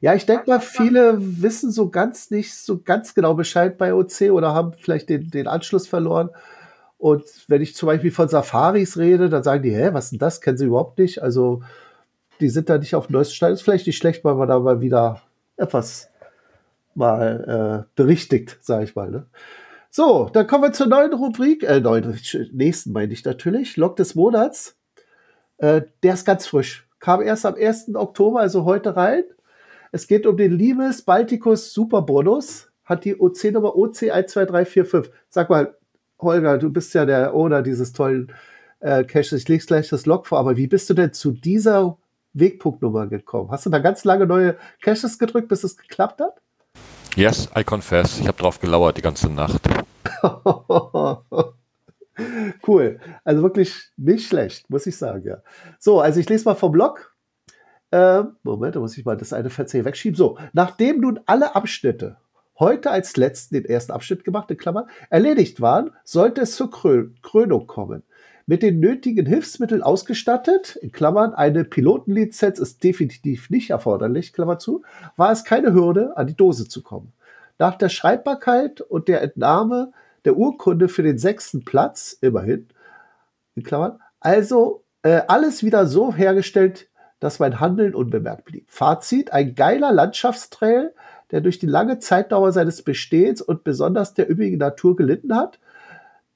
Ja, 0.00 0.14
ich 0.14 0.24
denke 0.24 0.48
mal, 0.48 0.60
viele 0.60 1.16
wissen 1.18 1.70
so 1.70 1.88
ganz 1.90 2.30
nicht 2.30 2.54
so 2.54 2.80
ganz 2.80 3.14
genau 3.14 3.34
Bescheid 3.34 3.76
bei 3.76 3.94
OC 3.94 4.30
oder 4.30 4.54
haben 4.54 4.72
vielleicht 4.72 5.08
den, 5.08 5.30
den 5.30 5.46
Anschluss 5.46 5.86
verloren. 5.86 6.30
Und 6.98 7.24
wenn 7.48 7.62
ich 7.62 7.74
zum 7.74 7.88
Beispiel 7.88 8.12
von 8.12 8.28
Safaris 8.28 8.96
rede, 8.96 9.28
dann 9.28 9.42
sagen 9.42 9.62
die, 9.62 9.74
hä, 9.74 9.90
was 9.92 10.06
ist 10.06 10.10
denn 10.12 10.18
das? 10.20 10.40
Kennen 10.40 10.58
sie 10.58 10.66
überhaupt 10.66 10.98
nicht. 10.98 11.22
Also, 11.22 11.62
die 12.40 12.48
sind 12.48 12.68
da 12.68 12.78
nicht 12.78 12.94
auf 12.94 13.08
dem 13.08 13.14
neuesten 13.14 13.34
Stand. 13.34 13.54
Ist 13.54 13.62
vielleicht 13.62 13.86
nicht 13.86 13.96
schlecht, 13.96 14.24
weil 14.24 14.36
man 14.36 14.48
da 14.48 14.58
mal 14.60 14.80
wieder 14.80 15.20
etwas 15.56 16.08
mal 16.94 17.86
äh, 17.86 17.90
berichtigt, 17.96 18.58
sage 18.60 18.84
ich 18.84 18.94
mal. 18.94 19.10
Ne? 19.10 19.26
So, 19.90 20.30
dann 20.32 20.46
kommen 20.46 20.64
wir 20.64 20.72
zur 20.72 20.86
neuen 20.86 21.12
Rubrik, 21.12 21.64
äh, 21.64 21.80
neuen, 21.80 22.18
nächsten 22.52 22.92
meine 22.92 23.12
ich 23.12 23.24
natürlich, 23.24 23.76
Log 23.76 23.96
des 23.96 24.14
Monats. 24.14 24.76
Äh, 25.62 25.82
der 26.02 26.14
ist 26.14 26.24
ganz 26.24 26.46
frisch. 26.46 26.86
Kam 26.98 27.22
erst 27.22 27.46
am 27.46 27.54
1. 27.54 27.94
Oktober, 27.94 28.40
also 28.40 28.64
heute 28.64 28.96
rein. 28.96 29.22
Es 29.92 30.08
geht 30.08 30.26
um 30.26 30.36
den 30.36 30.52
Limes 30.52 31.02
Balticus 31.02 31.72
Superbonus. 31.72 32.68
Hat 32.84 33.04
die 33.04 33.18
OC-Nummer 33.18 33.70
OC12345. 33.76 35.10
Sag 35.28 35.50
mal, 35.50 35.76
Holger, 36.20 36.58
du 36.58 36.70
bist 36.70 36.94
ja 36.94 37.06
der 37.06 37.32
Owner 37.32 37.62
dieses 37.62 37.92
tollen 37.92 38.32
äh, 38.80 39.04
Caches. 39.04 39.32
Ich 39.32 39.48
lege 39.48 39.64
gleich 39.64 39.88
das 39.88 40.04
Log 40.04 40.26
vor, 40.26 40.38
aber 40.38 40.56
wie 40.56 40.66
bist 40.66 40.90
du 40.90 40.94
denn 40.94 41.12
zu 41.12 41.30
dieser 41.30 41.96
Wegpunktnummer 42.32 43.06
gekommen? 43.06 43.52
Hast 43.52 43.64
du 43.64 43.70
da 43.70 43.78
ganz 43.78 44.02
lange 44.02 44.26
neue 44.26 44.56
Caches 44.80 45.18
gedrückt, 45.18 45.46
bis 45.46 45.62
es 45.62 45.76
geklappt 45.76 46.20
hat? 46.20 46.40
Yes, 47.14 47.48
I 47.56 47.62
confess. 47.62 48.18
Ich 48.18 48.26
habe 48.26 48.38
drauf 48.38 48.58
gelauert 48.58 48.96
die 48.96 49.02
ganze 49.02 49.28
Nacht. 49.28 49.60
cool. 52.66 53.00
Also 53.24 53.42
wirklich 53.42 53.90
nicht 53.96 54.26
schlecht, 54.26 54.68
muss 54.70 54.86
ich 54.86 54.96
sagen, 54.96 55.26
ja. 55.26 55.38
So, 55.78 56.00
also 56.00 56.20
ich 56.20 56.28
lese 56.28 56.44
mal 56.44 56.54
vom 56.54 56.72
Blog. 56.72 57.14
Äh, 57.90 58.22
Moment, 58.42 58.76
da 58.76 58.80
muss 58.80 58.96
ich 58.96 59.04
mal 59.04 59.16
das 59.16 59.32
eine 59.32 59.50
Verzeih 59.50 59.84
wegschieben. 59.84 60.16
So, 60.16 60.38
nachdem 60.52 61.00
nun 61.00 61.20
alle 61.26 61.54
Abschnitte 61.54 62.16
heute 62.58 62.90
als 62.90 63.16
letzten, 63.16 63.54
den 63.54 63.64
ersten 63.64 63.92
Abschnitt 63.92 64.24
gemacht, 64.24 64.50
in 64.50 64.56
Klammern, 64.56 64.86
erledigt 65.10 65.60
waren, 65.60 65.90
sollte 66.04 66.42
es 66.42 66.54
zur 66.54 66.70
Krön 66.70 67.16
Krönung 67.22 67.66
kommen. 67.66 68.02
Mit 68.46 68.62
den 68.62 68.80
nötigen 68.80 69.26
Hilfsmitteln 69.26 69.82
ausgestattet, 69.82 70.76
in 70.76 70.92
Klammern, 70.92 71.32
eine 71.32 71.64
Pilotenlizenz 71.64 72.58
ist 72.58 72.82
definitiv 72.82 73.50
nicht 73.50 73.70
erforderlich, 73.70 74.32
Klammer 74.32 74.58
zu, 74.58 74.82
war 75.16 75.30
es 75.30 75.44
keine 75.44 75.72
Hürde, 75.72 76.16
an 76.16 76.26
die 76.26 76.36
Dose 76.36 76.68
zu 76.68 76.82
kommen. 76.82 77.12
Nach 77.58 77.76
der 77.76 77.88
Schreibbarkeit 77.88 78.80
und 78.80 79.08
der 79.08 79.22
Entnahme 79.22 79.92
der 80.24 80.36
Urkunde 80.36 80.88
für 80.88 81.02
den 81.02 81.18
sechsten 81.18 81.64
Platz, 81.64 82.16
immerhin, 82.20 82.68
in 83.54 83.62
Klammern, 83.62 83.98
also 84.20 84.84
äh, 85.02 85.22
alles 85.28 85.62
wieder 85.62 85.86
so 85.86 86.14
hergestellt, 86.14 86.88
dass 87.20 87.38
mein 87.38 87.60
Handeln 87.60 87.94
unbemerkt 87.94 88.44
blieb. 88.44 88.64
Fazit, 88.68 89.32
ein 89.32 89.54
geiler 89.54 89.92
Landschaftstrail, 89.92 90.94
der 91.30 91.40
durch 91.40 91.58
die 91.58 91.66
lange 91.66 91.98
Zeitdauer 91.98 92.52
seines 92.52 92.82
Bestehens 92.82 93.40
und 93.40 93.64
besonders 93.64 94.14
der 94.14 94.30
üppigen 94.30 94.58
Natur 94.58 94.96
gelitten 94.96 95.34
hat, 95.34 95.58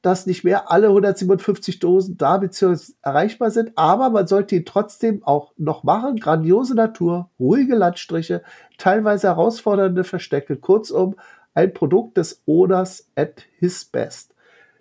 dass 0.02 0.26
nicht 0.26 0.44
mehr 0.44 0.70
alle 0.70 0.86
157 0.88 1.80
Dosen 1.80 2.16
da 2.16 2.38
bzw. 2.38 2.92
erreichbar 3.02 3.50
sind, 3.50 3.72
aber 3.74 4.10
man 4.10 4.28
sollte 4.28 4.54
ihn 4.54 4.64
trotzdem 4.64 5.24
auch 5.24 5.52
noch 5.56 5.82
machen. 5.82 6.16
Grandiose 6.16 6.76
Natur, 6.76 7.30
ruhige 7.40 7.74
Landstriche, 7.74 8.42
teilweise 8.78 9.26
herausfordernde 9.26 10.04
Verstecke, 10.04 10.56
kurzum 10.56 11.16
ein 11.56 11.72
Produkt 11.72 12.18
des 12.18 12.42
Owners 12.46 13.10
at 13.16 13.46
his 13.58 13.84
best. 13.84 14.34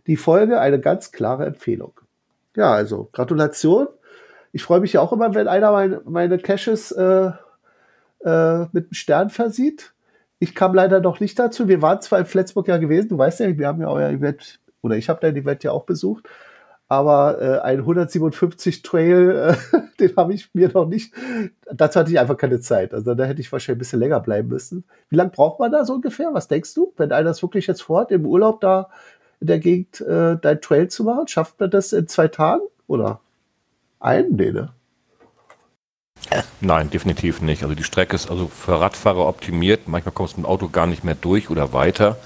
Die 0.08 0.17
Folge 0.17 0.60
eine 0.60 0.79
ganz 0.79 1.12
klare 1.12 1.46
Empfehlung. 1.46 1.94
Ja, 2.55 2.74
also 2.74 3.10
Gratulation. 3.13 3.88
Ich 4.51 4.63
freue 4.63 4.82
mich 4.82 4.94
ja 4.94 5.01
auch 5.01 5.13
immer, 5.13 5.34
wenn 5.34 5.48
einer 5.48 5.72
meine, 5.72 6.01
meine 6.05 6.38
Caches 6.38 6.91
äh, 6.91 7.32
äh, 8.24 8.60
mit 8.72 8.86
einem 8.86 8.94
Stern 8.94 9.29
versieht. 9.29 9.94
Ich 10.39 10.53
kam 10.53 10.74
leider 10.74 11.00
noch 11.00 11.22
nicht 11.22 11.39
dazu. 11.39 11.67
Wir 11.70 11.82
waren 11.82 12.01
zwar 12.01 12.20
in 12.20 12.25
Flensburg 12.25 12.67
ja 12.67 12.77
gewesen, 12.77 13.10
du 13.10 13.17
weißt 13.17 13.39
ja, 13.39 13.58
wir 13.58 13.67
haben 13.67 13.82
ja 13.82 13.88
euer 13.88 14.10
Event, 14.10 14.60
oder 14.82 14.98
ich 14.98 15.08
habe 15.08 15.22
dein 15.22 15.36
Event 15.36 15.63
ja 15.63 15.72
auch 15.72 15.86
besucht, 15.86 16.27
aber 16.88 17.42
äh, 17.42 17.60
ein 17.62 17.80
157 17.80 18.82
Trail, 18.84 19.56
äh, 19.74 19.77
den 20.00 20.15
habe 20.15 20.34
ich 20.34 20.54
mir 20.54 20.70
noch 20.70 20.88
nicht, 20.88 21.13
dazu 21.72 22.00
hatte 22.00 22.12
ich 22.12 22.20
einfach 22.20 22.38
keine 22.38 22.60
Zeit. 22.60 22.94
Also 22.94 23.15
da 23.15 23.25
hätte 23.25 23.42
ich 23.42 23.51
wahrscheinlich 23.51 23.77
ein 23.77 23.80
bisschen 23.80 24.00
länger 24.00 24.20
bleiben 24.20 24.50
müssen. 24.50 24.84
Wie 25.10 25.15
lange 25.15 25.32
braucht 25.32 25.60
man 25.60 25.72
da 25.72 25.84
so 25.86 25.94
ungefähr? 25.94 26.30
Was 26.34 26.48
denkst 26.48 26.74
du, 26.74 26.94
wenn 26.98 27.12
einer 27.12 27.30
das 27.30 27.42
wirklich 27.42 27.68
jetzt 27.68 27.82
vorhat, 27.82 28.12
im 28.12 28.25
Urlaub 28.25 28.62
da 28.62 28.89
in 29.39 29.48
der 29.48 29.60
Gegend 29.60 30.01
äh, 30.01 30.38
dein 30.39 30.62
Trail 30.62 30.88
zu 30.88 31.04
machen? 31.04 31.27
Schafft 31.27 31.60
man 31.60 31.72
das 31.72 31.92
in 31.92 32.08
zwei 32.08 32.27
Tagen 32.27 32.63
oder 32.88 33.20
einen? 34.00 34.36
Nee, 34.36 34.51
ne? 34.51 34.71
Nein, 36.62 36.89
definitiv 36.89 37.41
nicht. 37.41 37.63
Also 37.63 37.76
die 37.76 37.84
Strecke 37.84 38.15
ist 38.15 38.30
also 38.30 38.48
für 38.48 38.80
Radfahrer 38.80 39.28
optimiert. 39.28 39.88
Manchmal 39.88 40.13
kommst 40.13 40.34
du 40.34 40.41
mit 40.41 40.45
dem 40.45 40.50
Auto 40.50 40.69
gar 40.69 40.88
nicht 40.88 41.04
mehr 41.04 41.15
durch 41.15 41.50
oder 41.50 41.74
weiter. 41.74 42.17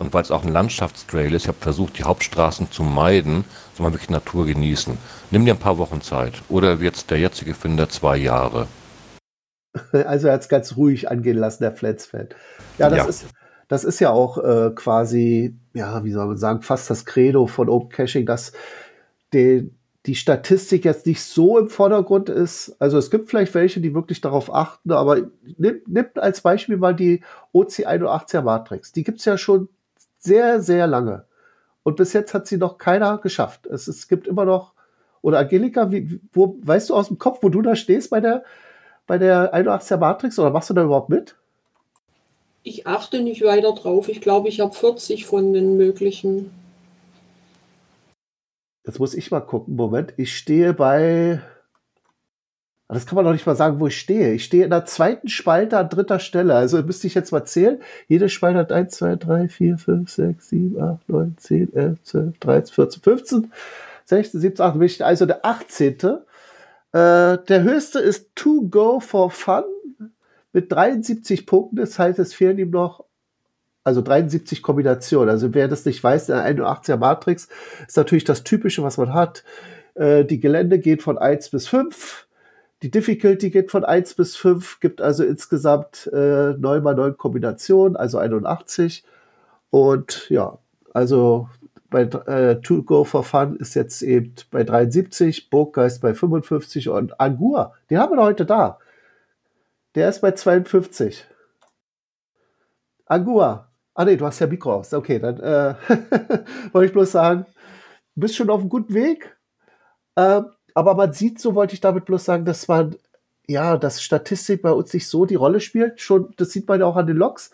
Und 0.00 0.14
weil 0.14 0.22
es 0.22 0.30
auch 0.30 0.44
ein 0.44 0.52
Landschaftstrail 0.52 1.34
ist, 1.34 1.42
ich 1.42 1.48
habe 1.48 1.58
versucht, 1.60 1.98
die 1.98 2.04
Hauptstraßen 2.04 2.70
zu 2.72 2.82
meiden, 2.82 3.44
soll 3.74 3.84
man 3.84 3.92
wirklich 3.92 4.08
Natur 4.08 4.46
genießen. 4.46 4.96
Nimm 5.30 5.44
dir 5.44 5.52
ein 5.52 5.60
paar 5.60 5.76
Wochen 5.76 6.00
Zeit. 6.00 6.40
Oder 6.48 6.80
wird 6.80 7.10
der 7.10 7.18
jetzige 7.18 7.52
Finder 7.52 7.88
zwei 7.88 8.16
Jahre. 8.16 8.66
Also 9.92 10.26
er 10.26 10.34
hat 10.34 10.40
es 10.40 10.48
ganz 10.48 10.76
ruhig 10.76 11.08
angehen 11.08 11.36
lassen, 11.36 11.62
der 11.62 11.70
Flats-Fan. 11.70 12.30
Ja, 12.78 12.88
das, 12.88 12.98
Ja. 12.98 13.04
Ist, 13.04 13.26
das 13.68 13.84
ist 13.84 14.00
ja 14.00 14.10
auch 14.10 14.38
äh, 14.38 14.70
quasi, 14.74 15.54
ja, 15.74 16.02
wie 16.02 16.10
soll 16.10 16.26
man 16.26 16.38
sagen, 16.38 16.62
fast 16.62 16.90
das 16.90 17.04
Credo 17.04 17.46
von 17.46 17.68
Open 17.68 17.90
Caching, 17.90 18.26
dass 18.26 18.52
die, 19.32 19.70
die 20.06 20.16
Statistik 20.16 20.84
jetzt 20.84 21.06
nicht 21.06 21.22
so 21.22 21.56
im 21.56 21.68
Vordergrund 21.68 22.28
ist. 22.28 22.74
Also 22.80 22.98
es 22.98 23.12
gibt 23.12 23.30
vielleicht 23.30 23.54
welche, 23.54 23.80
die 23.80 23.94
wirklich 23.94 24.20
darauf 24.20 24.52
achten, 24.52 24.90
aber 24.90 25.18
nimm, 25.56 25.82
nimm 25.86 26.06
als 26.16 26.40
Beispiel 26.40 26.78
mal 26.78 26.96
die 26.96 27.20
OC81er 27.54 28.42
Matrix. 28.42 28.90
Die 28.90 29.04
gibt 29.04 29.20
es 29.20 29.24
ja 29.24 29.38
schon 29.38 29.68
sehr, 30.20 30.60
sehr 30.60 30.86
lange. 30.86 31.24
Und 31.82 31.96
bis 31.96 32.12
jetzt 32.12 32.34
hat 32.34 32.46
sie 32.46 32.58
noch 32.58 32.78
keiner 32.78 33.18
geschafft. 33.18 33.66
Es, 33.66 33.88
es 33.88 34.06
gibt 34.06 34.26
immer 34.26 34.44
noch, 34.44 34.74
oder 35.22 35.38
Angelika, 35.38 35.90
wie, 35.90 36.20
wo, 36.32 36.56
weißt 36.62 36.90
du 36.90 36.94
aus 36.94 37.08
dem 37.08 37.18
Kopf, 37.18 37.42
wo 37.42 37.48
du 37.48 37.62
da 37.62 37.74
stehst 37.74 38.10
bei 38.10 38.20
der, 38.20 38.44
bei 39.06 39.18
der 39.18 39.54
81er 39.54 39.96
Matrix 39.96 40.38
oder 40.38 40.50
machst 40.50 40.70
du 40.70 40.74
da 40.74 40.84
überhaupt 40.84 41.08
mit? 41.08 41.36
Ich 42.62 42.86
achte 42.86 43.22
nicht 43.22 43.42
weiter 43.42 43.72
drauf. 43.72 44.08
Ich 44.08 44.20
glaube, 44.20 44.48
ich 44.48 44.60
habe 44.60 44.74
40 44.74 45.24
von 45.24 45.52
den 45.52 45.76
möglichen. 45.76 46.50
Jetzt 48.86 48.98
muss 48.98 49.14
ich 49.14 49.30
mal 49.30 49.40
gucken. 49.40 49.76
Moment, 49.76 50.12
ich 50.18 50.36
stehe 50.36 50.74
bei. 50.74 51.40
Das 52.92 53.06
kann 53.06 53.16
man 53.16 53.24
doch 53.24 53.32
nicht 53.32 53.46
mal 53.46 53.54
sagen, 53.54 53.78
wo 53.78 53.86
ich 53.86 53.98
stehe. 53.98 54.32
Ich 54.32 54.44
stehe 54.44 54.64
in 54.64 54.70
der 54.70 54.84
zweiten 54.84 55.28
Spalte 55.28 55.78
an 55.78 55.88
dritter 55.88 56.18
Stelle. 56.18 56.54
Also 56.54 56.82
müsste 56.82 57.06
ich 57.06 57.14
jetzt 57.14 57.30
mal 57.30 57.44
zählen. 57.44 57.80
Jede 58.08 58.28
Spalte 58.28 58.58
hat 58.58 58.72
1, 58.72 58.96
2, 58.96 59.16
3, 59.16 59.48
4, 59.48 59.78
5, 59.78 60.10
6, 60.10 60.48
7, 60.48 60.82
8, 60.82 61.08
9, 61.08 61.36
10, 61.38 61.72
11, 61.72 62.02
12, 62.02 62.38
13, 62.38 62.74
14, 62.74 63.02
15, 63.02 63.52
16, 64.06 64.40
17, 64.40 64.64
18. 64.64 64.78
Bin 64.78 64.86
ich 64.86 65.04
also 65.04 65.26
der 65.26 65.46
18. 65.46 65.92
Äh, 65.92 66.18
der 66.92 67.62
höchste 67.62 68.00
ist 68.00 68.34
To 68.34 68.62
Go 68.68 68.98
for 68.98 69.30
Fun 69.30 69.64
mit 70.52 70.72
73 70.72 71.46
Punkten. 71.46 71.76
Das 71.76 71.96
heißt, 71.96 72.18
es 72.18 72.34
fehlen 72.34 72.58
ihm 72.58 72.70
noch 72.70 73.04
also 73.84 74.02
73 74.02 74.62
Kombinationen. 74.62 75.30
Also 75.30 75.54
wer 75.54 75.68
das 75.68 75.84
nicht 75.84 76.02
weiß, 76.02 76.26
der 76.26 76.44
81er 76.44 76.96
Matrix 76.96 77.48
ist 77.86 77.96
natürlich 77.96 78.24
das 78.24 78.42
Typische, 78.42 78.82
was 78.82 78.98
man 78.98 79.14
hat. 79.14 79.44
Äh, 79.94 80.24
die 80.24 80.40
Gelände 80.40 80.80
geht 80.80 81.02
von 81.02 81.18
1 81.18 81.50
bis 81.50 81.68
5. 81.68 82.26
Die 82.82 82.90
Difficulty 82.90 83.50
geht 83.50 83.70
von 83.70 83.84
1 83.84 84.14
bis 84.14 84.36
5, 84.36 84.80
gibt 84.80 85.02
also 85.02 85.22
insgesamt 85.22 86.08
äh, 86.12 86.54
9 86.54 86.82
mal 86.82 86.94
9 86.94 87.16
Kombinationen, 87.16 87.96
also 87.96 88.18
81. 88.18 89.04
Und 89.68 90.28
ja, 90.30 90.58
also 90.94 91.48
bei 91.90 92.02
äh, 92.02 92.60
To 92.60 92.82
Go 92.82 93.04
for 93.04 93.24
Fun 93.24 93.56
ist 93.56 93.74
jetzt 93.74 94.02
eben 94.02 94.34
bei 94.50 94.64
73, 94.64 95.50
Burggeist 95.50 96.00
bei 96.00 96.14
55 96.14 96.88
und 96.88 97.20
Angua, 97.20 97.74
den 97.90 97.98
haben 97.98 98.16
wir 98.16 98.22
heute 98.22 98.46
da. 98.46 98.78
Der 99.94 100.08
ist 100.08 100.20
bei 100.20 100.32
52. 100.32 101.26
Angua. 103.06 103.68
Ah 103.92 104.04
nee, 104.04 104.16
du 104.16 104.24
hast 104.24 104.38
ja 104.38 104.46
Mikro 104.46 104.74
aus. 104.74 104.94
Okay, 104.94 105.18
dann 105.18 105.40
äh, 105.40 105.74
wollte 106.72 106.86
ich 106.86 106.92
bloß 106.92 107.10
sagen, 107.10 107.44
bist 108.14 108.36
schon 108.36 108.50
auf 108.50 108.60
einem 108.60 108.68
guten 108.68 108.94
Weg. 108.94 109.36
Ähm, 110.16 110.46
aber 110.74 110.94
man 110.94 111.12
sieht, 111.12 111.40
so 111.40 111.54
wollte 111.54 111.74
ich 111.74 111.80
damit 111.80 112.04
bloß 112.04 112.24
sagen, 112.24 112.44
dass 112.44 112.68
man, 112.68 112.96
ja, 113.46 113.76
dass 113.76 114.02
Statistik 114.02 114.62
bei 114.62 114.72
uns 114.72 114.92
nicht 114.92 115.08
so 115.08 115.26
die 115.26 115.34
Rolle 115.34 115.60
spielt. 115.60 116.00
Schon, 116.00 116.32
das 116.36 116.50
sieht 116.50 116.68
man 116.68 116.80
ja 116.80 116.86
auch 116.86 116.96
an 116.96 117.06
den 117.06 117.16
Logs. 117.16 117.50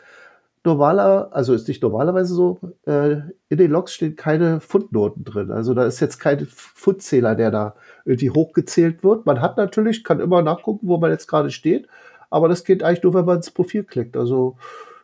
Normaler, 0.64 1.28
also 1.30 1.54
ist 1.54 1.68
nicht 1.68 1.82
normalerweise 1.82 2.34
so, 2.34 2.58
äh, 2.86 3.18
in 3.48 3.56
den 3.56 3.70
Logs 3.70 3.94
stehen 3.94 4.16
keine 4.16 4.60
Fundnoten 4.60 5.24
drin. 5.24 5.52
Also 5.52 5.74
da 5.74 5.86
ist 5.86 6.00
jetzt 6.00 6.18
kein 6.18 6.44
Fundzähler, 6.50 7.36
der 7.36 7.52
da 7.52 7.76
irgendwie 8.04 8.30
hochgezählt 8.30 9.04
wird. 9.04 9.26
Man 9.26 9.40
hat 9.40 9.56
natürlich, 9.56 10.02
kann 10.02 10.18
immer 10.18 10.42
nachgucken, 10.42 10.88
wo 10.88 10.98
man 10.98 11.12
jetzt 11.12 11.28
gerade 11.28 11.50
steht, 11.50 11.86
aber 12.30 12.48
das 12.48 12.64
geht 12.64 12.82
eigentlich 12.82 13.04
nur, 13.04 13.14
wenn 13.14 13.24
man 13.24 13.36
ins 13.36 13.52
Profil 13.52 13.84
klickt. 13.84 14.16
Also 14.16 14.56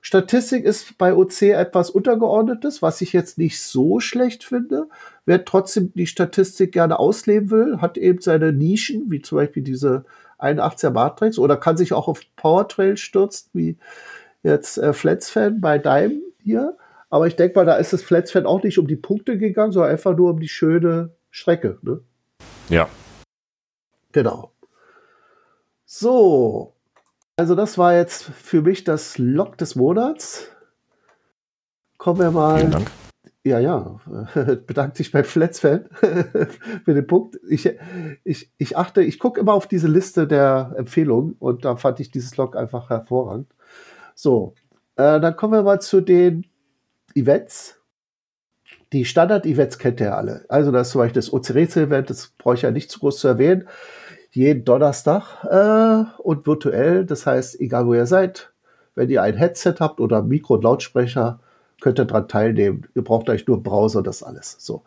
Statistik 0.04 0.64
ist 0.64 0.98
bei 0.98 1.14
OC 1.14 1.42
etwas 1.42 1.88
untergeordnetes, 1.88 2.82
was 2.82 3.00
ich 3.00 3.12
jetzt 3.12 3.38
nicht 3.38 3.62
so 3.62 4.00
schlecht 4.00 4.42
finde. 4.42 4.88
Wer 5.26 5.44
trotzdem 5.44 5.92
die 5.94 6.08
Statistik 6.08 6.72
gerne 6.72 6.98
ausleben 6.98 7.52
will, 7.52 7.80
hat 7.80 7.96
eben 7.96 8.20
seine 8.20 8.52
Nischen, 8.52 9.12
wie 9.12 9.22
zum 9.22 9.38
Beispiel 9.38 9.62
diese 9.62 10.04
81er 10.40 10.90
Matrix, 10.90 11.38
oder 11.38 11.56
kann 11.56 11.76
sich 11.76 11.92
auch 11.92 12.08
auf 12.08 12.20
Powertrail 12.34 12.96
stürzen, 12.96 13.48
wie 13.52 13.78
jetzt 14.42 14.76
äh, 14.76 14.92
Flats-Fan 14.92 15.60
bei 15.60 15.78
Dime 15.78 16.20
hier. 16.42 16.76
Aber 17.08 17.28
ich 17.28 17.36
denke 17.36 17.56
mal, 17.56 17.64
da 17.64 17.76
ist 17.76 17.92
das 17.92 18.02
Flats-Fan 18.02 18.44
auch 18.44 18.64
nicht 18.64 18.80
um 18.80 18.88
die 18.88 18.96
Punkte 18.96 19.38
gegangen, 19.38 19.70
sondern 19.70 19.92
einfach 19.92 20.16
nur 20.16 20.30
um 20.30 20.40
die 20.40 20.48
schöne 20.48 21.10
Strecke. 21.30 21.78
Ne? 21.82 22.00
Ja. 22.68 22.88
Genau. 24.10 24.50
So. 25.84 26.74
Also 27.36 27.54
das 27.54 27.78
war 27.78 27.94
jetzt 27.94 28.24
für 28.24 28.62
mich 28.62 28.84
das 28.84 29.18
Log 29.18 29.56
des 29.58 29.74
Monats. 29.74 30.48
Kommen 31.96 32.18
wir 32.18 32.30
Vielen 32.30 32.34
mal 32.34 32.70
Dank. 32.70 32.90
Ja, 33.44 33.58
ja, 33.58 34.00
bedankt 34.66 34.96
sich 34.96 35.10
bei 35.10 35.24
Flatsfan 35.24 35.86
für 36.84 36.94
den 36.94 37.06
Punkt. 37.06 37.40
Ich, 37.48 37.68
ich, 38.22 38.52
ich 38.56 38.76
achte, 38.76 39.02
ich 39.02 39.18
gucke 39.18 39.40
immer 39.40 39.54
auf 39.54 39.66
diese 39.66 39.88
Liste 39.88 40.28
der 40.28 40.74
Empfehlungen 40.76 41.34
und 41.40 41.64
da 41.64 41.74
fand 41.76 41.98
ich 41.98 42.12
dieses 42.12 42.36
Log 42.36 42.54
einfach 42.54 42.88
hervorragend. 42.90 43.48
So, 44.14 44.54
äh, 44.94 45.18
dann 45.18 45.34
kommen 45.34 45.54
wir 45.54 45.62
mal 45.62 45.80
zu 45.80 46.00
den 46.00 46.46
Events. 47.14 47.80
Die 48.92 49.04
Standard-Events 49.04 49.78
kennt 49.78 50.00
ihr 50.00 50.06
ja 50.06 50.16
alle. 50.16 50.44
Also 50.48 50.70
das 50.70 50.88
ist 50.88 50.92
zum 50.92 51.00
Beispiel 51.00 51.20
das 51.20 51.32
OC-Rätsel-Event, 51.32 52.10
das 52.10 52.32
brauche 52.38 52.54
ich 52.54 52.62
ja 52.62 52.70
nicht 52.70 52.90
zu 52.90 53.00
groß 53.00 53.18
zu 53.18 53.26
erwähnen. 53.26 53.66
Jeden 54.32 54.64
Donnerstag 54.64 55.44
äh, 55.44 56.04
und 56.22 56.46
virtuell, 56.46 57.04
das 57.04 57.26
heißt, 57.26 57.60
egal 57.60 57.86
wo 57.86 57.92
ihr 57.94 58.06
seid, 58.06 58.52
wenn 58.94 59.10
ihr 59.10 59.22
ein 59.22 59.36
Headset 59.36 59.74
habt 59.78 60.00
oder 60.00 60.22
Mikro 60.22 60.54
und 60.54 60.64
Lautsprecher, 60.64 61.40
könnt 61.80 61.98
ihr 61.98 62.06
daran 62.06 62.28
teilnehmen. 62.28 62.86
Ihr 62.94 63.02
braucht 63.02 63.28
euch 63.28 63.46
nur 63.46 63.62
Browser, 63.62 64.02
das 64.02 64.22
alles. 64.22 64.56
So. 64.58 64.84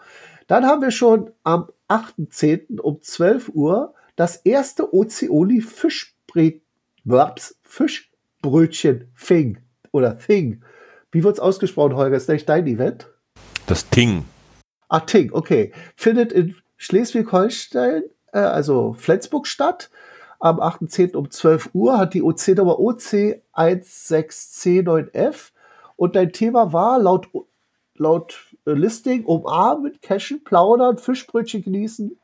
Dann 0.48 0.66
haben 0.66 0.82
wir 0.82 0.90
schon 0.92 1.30
am 1.44 1.70
8.10. 1.90 2.80
um 2.80 3.02
12 3.02 3.50
Uhr 3.50 3.94
das 4.16 4.38
erste 4.38 4.94
Ozeoli 4.94 5.62
Fischbrötchen 5.62 6.52
Thing 9.20 9.58
oder 9.92 10.18
Thing. 10.18 10.64
Wie 11.12 11.24
wird 11.24 11.36
es 11.36 11.40
ausgesprochen, 11.40 11.96
Holger? 11.96 12.18
Ist 12.18 12.30
nicht 12.30 12.50
dein 12.50 12.66
Event? 12.68 13.08
Das 13.68 13.90
Ting. 13.90 14.26
Ah, 14.90 15.02
Ting, 15.02 15.32
okay. 15.32 15.72
Findet 15.96 16.32
in 16.32 16.56
Schleswig-Holstein, 16.78 18.04
äh, 18.36 18.40
also 18.40 18.94
Flensburg 18.98 19.48
statt. 19.48 19.90
Am 20.40 20.60
8.10. 20.60 21.16
um 21.16 21.32
12 21.32 21.70
Uhr 21.74 21.98
hat 21.98 22.14
die 22.14 22.22
OC-Nummer 22.22 22.78
OC16C9F 22.78 25.52
und 25.96 26.18
dein 26.18 26.34
Thema 26.34 26.74
war 26.74 27.00
laut, 27.00 27.30
laut 27.96 28.54
Listing 28.66 29.24
umarmen, 29.26 29.98
cashen, 30.02 30.44
plaudern, 30.44 30.98
Fischbrötchen 30.98 31.64
genießen. 31.64 32.20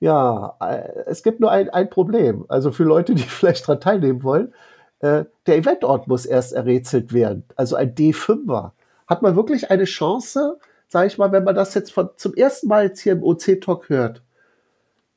Ja, 0.00 0.56
äh, 0.60 1.04
es 1.06 1.22
gibt 1.22 1.40
nur 1.40 1.50
ein, 1.50 1.68
ein 1.70 1.90
Problem. 1.90 2.46
Also 2.48 2.72
für 2.72 2.84
Leute, 2.84 3.14
die 3.14 3.22
vielleicht 3.22 3.68
daran 3.68 3.80
teilnehmen 3.80 4.22
wollen. 4.22 4.54
Äh, 5.00 5.26
der 5.46 5.58
Eventort 5.58 6.08
muss 6.08 6.24
erst 6.24 6.54
errätselt 6.54 7.12
werden. 7.12 7.44
Also 7.56 7.76
ein 7.76 7.94
D5er. 7.94 8.70
Hat 9.06 9.20
man 9.20 9.36
wirklich 9.36 9.70
eine 9.70 9.84
Chance, 9.84 10.58
sage 10.88 11.08
ich 11.08 11.18
mal, 11.18 11.30
wenn 11.30 11.44
man 11.44 11.54
das 11.54 11.74
jetzt 11.74 11.92
von, 11.92 12.08
zum 12.16 12.32
ersten 12.34 12.68
Mal 12.68 12.84
jetzt 12.84 13.00
hier 13.00 13.12
im 13.12 13.22
OC-Talk 13.22 13.90
hört, 13.90 14.22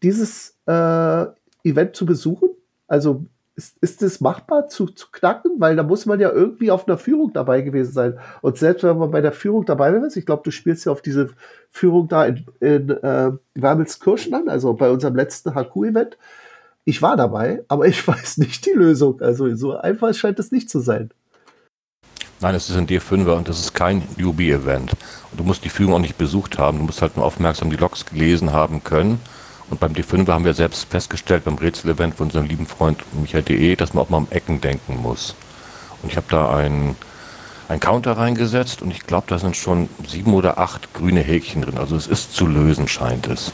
dieses 0.03 0.57
äh, 0.65 1.25
Event 1.63 1.95
zu 1.95 2.05
besuchen? 2.05 2.49
Also 2.87 3.25
ist, 3.55 3.75
ist 3.81 4.03
es 4.03 4.21
machbar 4.21 4.69
zu, 4.69 4.85
zu 4.85 5.07
knacken? 5.11 5.53
Weil 5.57 5.75
da 5.75 5.83
muss 5.83 6.05
man 6.05 6.19
ja 6.19 6.31
irgendwie 6.31 6.71
auf 6.71 6.87
einer 6.87 6.97
Führung 6.97 7.33
dabei 7.33 7.61
gewesen 7.61 7.91
sein. 7.91 8.19
Und 8.41 8.57
selbst 8.57 8.83
wenn 8.83 8.97
man 8.97 9.11
bei 9.11 9.21
der 9.21 9.31
Führung 9.31 9.65
dabei 9.65 9.91
ist, 9.91 10.15
ich 10.15 10.25
glaube, 10.25 10.43
du 10.45 10.51
spielst 10.51 10.85
ja 10.85 10.91
auf 10.91 11.01
diese 11.01 11.29
Führung 11.71 12.07
da 12.07 12.25
in, 12.25 12.45
in 12.59 12.89
äh, 12.89 13.31
Wermelskirchen 13.55 14.33
an, 14.35 14.47
also 14.47 14.73
bei 14.73 14.89
unserem 14.89 15.15
letzten 15.15 15.55
HQ-Event. 15.55 16.17
Ich 16.85 17.01
war 17.01 17.17
dabei, 17.17 17.63
aber 17.67 17.87
ich 17.87 18.07
weiß 18.07 18.37
nicht 18.37 18.65
die 18.65 18.71
Lösung. 18.71 19.21
Also 19.21 19.53
so 19.55 19.75
einfach 19.75 20.13
scheint 20.13 20.39
es 20.39 20.51
nicht 20.51 20.69
zu 20.69 20.79
sein. 20.79 21.09
Nein, 22.39 22.53
es 22.53 22.69
ist 22.69 22.77
ein 22.77 22.85
D5er 22.85 23.35
und 23.35 23.49
das 23.49 23.59
ist 23.59 23.73
kein 23.73 24.03
Newbie-Event. 24.17 24.91
Und 25.31 25.39
du 25.39 25.43
musst 25.43 25.65
die 25.65 25.69
Führung 25.69 25.95
auch 25.95 25.99
nicht 25.99 26.19
besucht 26.19 26.59
haben, 26.59 26.77
du 26.77 26.83
musst 26.83 27.01
halt 27.01 27.17
nur 27.17 27.25
aufmerksam 27.25 27.71
die 27.71 27.77
Logs 27.77 28.05
gelesen 28.05 28.53
haben 28.53 28.83
können 28.83 29.19
und 29.69 29.79
beim 29.79 29.93
D5 29.93 30.27
haben 30.27 30.45
wir 30.45 30.53
selbst 30.53 30.85
festgestellt, 30.85 31.43
beim 31.45 31.55
Rätsel-Event 31.55 32.15
von 32.15 32.27
unserem 32.27 32.45
lieben 32.45 32.65
Freund 32.65 32.99
Michael 33.13 33.43
De, 33.43 33.75
dass 33.75 33.93
man 33.93 34.03
auch 34.03 34.09
mal 34.09 34.17
um 34.17 34.27
Ecken 34.29 34.61
denken 34.61 34.97
muss. 34.97 35.35
Und 36.01 36.11
ich 36.11 36.17
habe 36.17 36.27
da 36.29 36.55
einen, 36.55 36.95
einen 37.67 37.79
Counter 37.79 38.13
reingesetzt 38.13 38.81
und 38.81 38.91
ich 38.91 39.01
glaube, 39.01 39.27
da 39.27 39.39
sind 39.39 39.55
schon 39.55 39.89
sieben 40.07 40.33
oder 40.33 40.57
acht 40.57 40.93
grüne 40.93 41.21
Häkchen 41.21 41.63
drin. 41.63 41.77
Also 41.77 41.95
es 41.95 42.07
ist 42.07 42.33
zu 42.33 42.47
lösen, 42.47 42.87
scheint 42.87 43.27
es. 43.27 43.51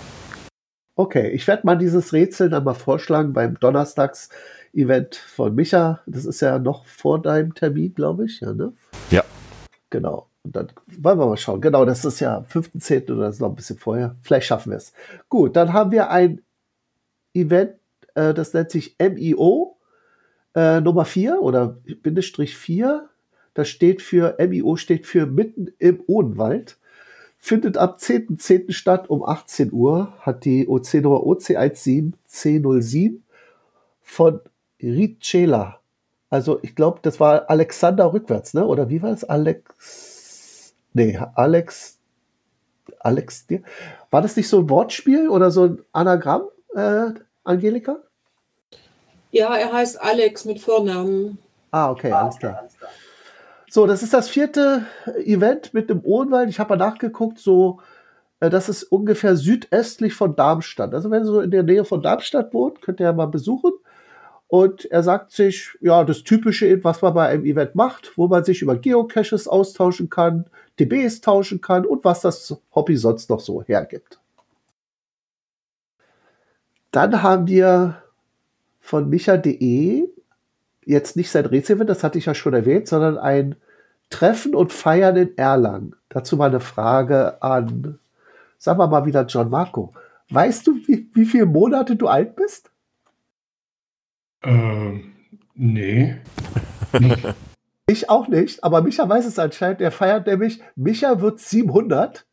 Okay, 0.95 1.29
ich 1.29 1.47
werde 1.47 1.65
mal 1.65 1.77
dieses 1.77 2.13
Rätsel 2.13 2.49
dann 2.49 2.63
mal 2.63 2.75
vorschlagen 2.75 3.33
beim 3.33 3.59
Donnerstags-Event 3.59 5.15
von 5.15 5.55
Micha. 5.55 6.01
Das 6.05 6.25
ist 6.25 6.41
ja 6.41 6.59
noch 6.59 6.85
vor 6.85 7.19
deinem 7.19 7.55
Termin, 7.55 7.95
glaube 7.95 8.25
ich. 8.25 8.41
Ja, 8.41 8.53
ne? 8.53 8.73
Ja. 9.09 9.23
Genau. 9.89 10.27
Und 10.43 10.55
dann 10.55 10.71
wollen 10.99 11.17
wir 11.19 11.25
mal 11.25 11.37
schauen. 11.37 11.61
Genau, 11.61 11.85
das 11.85 12.03
ist 12.03 12.19
ja 12.19 12.43
15. 12.43 13.03
oder 13.11 13.23
das 13.23 13.35
ist 13.35 13.41
noch 13.41 13.49
ein 13.49 13.55
bisschen 13.55 13.77
vorher. 13.77 14.15
Vielleicht 14.21 14.47
schaffen 14.47 14.71
wir 14.71 14.77
es. 14.77 14.93
Gut, 15.29 15.55
dann 15.55 15.71
haben 15.73 15.91
wir 15.91 16.09
ein 16.09 16.41
Event, 17.33 17.75
äh, 18.15 18.33
das 18.33 18.53
nennt 18.53 18.69
sich 18.71 18.97
MIO 18.99 19.77
äh, 20.53 20.81
Nummer 20.81 21.05
4 21.05 21.41
oder 21.41 21.77
Bindestrich 22.01 22.57
4. 22.57 23.07
Das 23.53 23.69
steht 23.69 24.01
für, 24.01 24.35
MIO 24.39 24.75
steht 24.75 25.05
für 25.07 25.25
mitten 25.25 25.71
im 25.79 26.03
Odenwald. 26.07 26.77
Findet 27.37 27.77
am 27.77 27.91
10.10. 27.91 28.39
.10. 28.39 28.73
statt 28.73 29.09
um 29.09 29.23
18 29.23 29.71
Uhr. 29.71 30.13
Hat 30.19 30.43
die 30.45 30.67
OC-Nummer 30.67 31.21
OC17C07 31.21 33.19
von 34.01 34.41
Ricela. 34.81 35.79
Also 36.29 36.59
ich 36.63 36.75
glaube, 36.75 36.99
das 37.01 37.19
war 37.19 37.49
Alexander 37.49 38.11
rückwärts, 38.11 38.53
ne? 38.53 38.65
Oder 38.65 38.89
wie 38.89 39.01
war 39.01 39.11
es? 39.11 39.23
Alex 39.23 40.12
Nee, 40.93 41.19
Alex. 41.35 41.99
Alex, 42.99 43.45
war 44.11 44.21
das 44.21 44.35
nicht 44.35 44.47
so 44.47 44.59
ein 44.59 44.69
Wortspiel 44.69 45.27
oder 45.27 45.51
so 45.51 45.63
ein 45.63 45.85
Anagramm, 45.91 46.43
äh, 46.75 47.11
Angelika? 47.43 47.97
Ja, 49.31 49.55
er 49.55 49.73
heißt 49.73 50.01
Alex 50.01 50.45
mit 50.45 50.59
Vornamen. 50.59 51.39
Ah, 51.71 51.89
okay, 51.89 52.11
alles 52.11 52.37
klar. 52.37 52.69
So, 53.69 53.87
das 53.87 54.03
ist 54.03 54.13
das 54.13 54.29
vierte 54.29 54.85
Event 55.25 55.73
mit 55.73 55.89
dem 55.89 56.01
Odenwald. 56.05 56.49
Ich 56.49 56.59
habe 56.59 56.77
mal 56.77 56.85
nachgeguckt, 56.85 57.39
so, 57.39 57.79
äh, 58.39 58.51
das 58.51 58.69
ist 58.69 58.83
ungefähr 58.83 59.35
südöstlich 59.35 60.13
von 60.13 60.35
Darmstadt. 60.35 60.93
Also, 60.93 61.09
wenn 61.09 61.23
ihr 61.23 61.25
so 61.25 61.41
in 61.41 61.49
der 61.49 61.63
Nähe 61.63 61.83
von 61.83 62.03
Darmstadt 62.03 62.53
wohnt, 62.53 62.81
könnt 62.83 62.99
ihr 62.99 63.07
ja 63.07 63.13
mal 63.13 63.25
besuchen. 63.25 63.71
Und 64.53 64.85
er 64.91 65.01
sagt 65.01 65.31
sich, 65.31 65.75
ja, 65.81 66.03
das 66.03 66.21
Typische, 66.21 66.83
was 66.83 67.01
man 67.01 67.15
bei 67.15 67.27
einem 67.27 67.43
Event 67.43 67.73
macht, 67.73 68.15
wo 68.17 68.27
man 68.27 68.43
sich 68.43 68.61
über 68.61 68.75
Geocaches 68.75 69.47
austauschen 69.47 70.11
kann, 70.11 70.45
DBs 70.79 71.21
tauschen 71.21 71.59
kann 71.59 71.87
und 71.87 72.05
was 72.05 72.21
das 72.21 72.55
Hobby 72.75 72.95
sonst 72.95 73.31
noch 73.31 73.39
so 73.39 73.63
hergibt. 73.63 74.19
Dann 76.91 77.23
haben 77.23 77.47
wir 77.47 78.03
von 78.79 79.09
micha.de 79.09 80.07
jetzt 80.85 81.15
nicht 81.15 81.31
sein 81.31 81.47
Rätsel, 81.47 81.83
das 81.83 82.03
hatte 82.03 82.19
ich 82.19 82.27
ja 82.27 82.35
schon 82.35 82.53
erwähnt, 82.53 82.87
sondern 82.87 83.17
ein 83.17 83.55
Treffen 84.11 84.53
und 84.53 84.71
Feiern 84.71 85.15
in 85.15 85.35
Erlangen. 85.35 85.95
Dazu 86.09 86.37
mal 86.37 86.49
eine 86.49 86.59
Frage 86.59 87.41
an, 87.41 87.97
sagen 88.59 88.77
wir 88.77 88.85
mal 88.85 89.07
wieder 89.07 89.25
John 89.25 89.49
Marco. 89.49 89.95
Weißt 90.29 90.67
du, 90.67 90.75
wie, 90.85 91.09
wie 91.15 91.25
viele 91.25 91.47
Monate 91.47 91.95
du 91.95 92.07
alt 92.07 92.35
bist? 92.35 92.69
Ähm, 94.43 95.13
nee. 95.55 96.17
Ich 97.85 98.09
auch 98.09 98.29
nicht, 98.29 98.63
aber 98.63 98.81
Micha 98.81 99.07
weiß 99.07 99.25
es 99.25 99.37
anscheinend. 99.37 99.81
Er 99.81 99.91
feiert 99.91 100.25
nämlich, 100.25 100.61
Micha 100.75 101.19
wird 101.19 101.39
700 101.41 102.25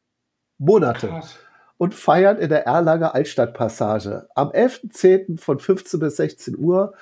Monate 0.59 1.09
Krass. 1.09 1.37
und 1.77 1.93
feiert 1.95 2.39
in 2.39 2.49
der 2.49 2.67
Erlanger 2.67 3.15
Altstadtpassage 3.17 4.29
am 4.37 4.51
11.10. 4.51 5.41
von 5.41 5.59
15 5.59 5.99
bis 5.99 6.17
16 6.17 6.57
Uhr. 6.57 6.95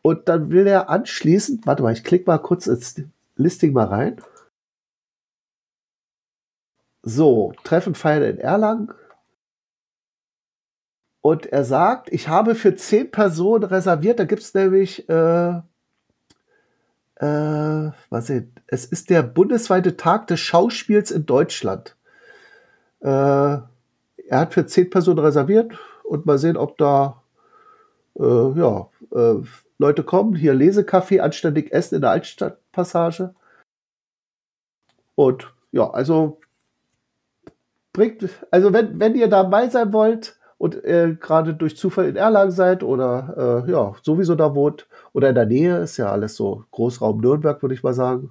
Und 0.00 0.30
dann 0.30 0.50
will 0.50 0.66
er 0.66 0.88
anschließend, 0.88 1.66
warte 1.66 1.82
mal, 1.82 1.92
ich 1.92 2.02
klicke 2.02 2.24
mal 2.30 2.38
kurz 2.38 2.66
ins 2.66 3.02
Listing 3.36 3.74
mal 3.74 3.86
rein. 3.86 4.22
So, 7.02 7.52
Treffen 7.64 7.94
feiern 7.94 8.22
in 8.22 8.38
Erlangen. 8.38 8.92
Und 11.22 11.46
er 11.46 11.64
sagt, 11.64 12.12
ich 12.12 12.28
habe 12.28 12.54
für 12.54 12.74
10 12.74 13.10
Personen 13.10 13.64
reserviert. 13.64 14.18
Da 14.18 14.24
gibt 14.24 14.42
es 14.42 14.54
nämlich 14.54 15.08
äh, 15.08 15.60
äh, 17.20 17.92
was 18.08 18.30
ist, 18.30 18.46
es 18.66 18.86
ist 18.86 19.10
der 19.10 19.22
bundesweite 19.22 19.98
Tag 19.98 20.26
des 20.28 20.40
Schauspiels 20.40 21.10
in 21.10 21.26
Deutschland. 21.26 21.96
Äh, 23.00 23.08
er 23.08 24.38
hat 24.38 24.54
für 24.54 24.64
zehn 24.64 24.88
Personen 24.88 25.18
reserviert 25.18 25.72
und 26.04 26.24
mal 26.24 26.38
sehen, 26.38 26.56
ob 26.56 26.78
da 26.78 27.22
äh, 28.18 28.22
ja, 28.22 28.88
äh, 29.12 29.34
Leute 29.78 30.02
kommen. 30.02 30.34
Hier 30.34 30.54
Lesekaffee, 30.54 31.20
anständig 31.20 31.72
essen 31.72 31.96
in 31.96 32.00
der 32.00 32.10
Altstadtpassage. 32.10 33.34
Und 35.14 35.52
ja, 35.72 35.90
also 35.90 36.40
bringt, 37.92 38.30
also 38.50 38.72
wenn, 38.72 38.98
wenn 38.98 39.14
ihr 39.14 39.28
dabei 39.28 39.68
sein 39.68 39.92
wollt, 39.92 40.38
und 40.60 40.84
äh, 40.84 41.16
gerade 41.18 41.54
durch 41.54 41.78
Zufall 41.78 42.10
in 42.10 42.16
Erlangen 42.16 42.50
seid 42.50 42.82
oder 42.82 43.64
äh, 43.66 43.70
ja, 43.70 43.94
sowieso 44.02 44.34
da 44.34 44.54
wohnt 44.54 44.86
oder 45.14 45.30
in 45.30 45.34
der 45.34 45.46
Nähe, 45.46 45.78
ist 45.78 45.96
ja 45.96 46.12
alles 46.12 46.36
so 46.36 46.64
Großraum 46.72 47.18
Nürnberg, 47.18 47.62
würde 47.62 47.74
ich 47.74 47.82
mal 47.82 47.94
sagen. 47.94 48.28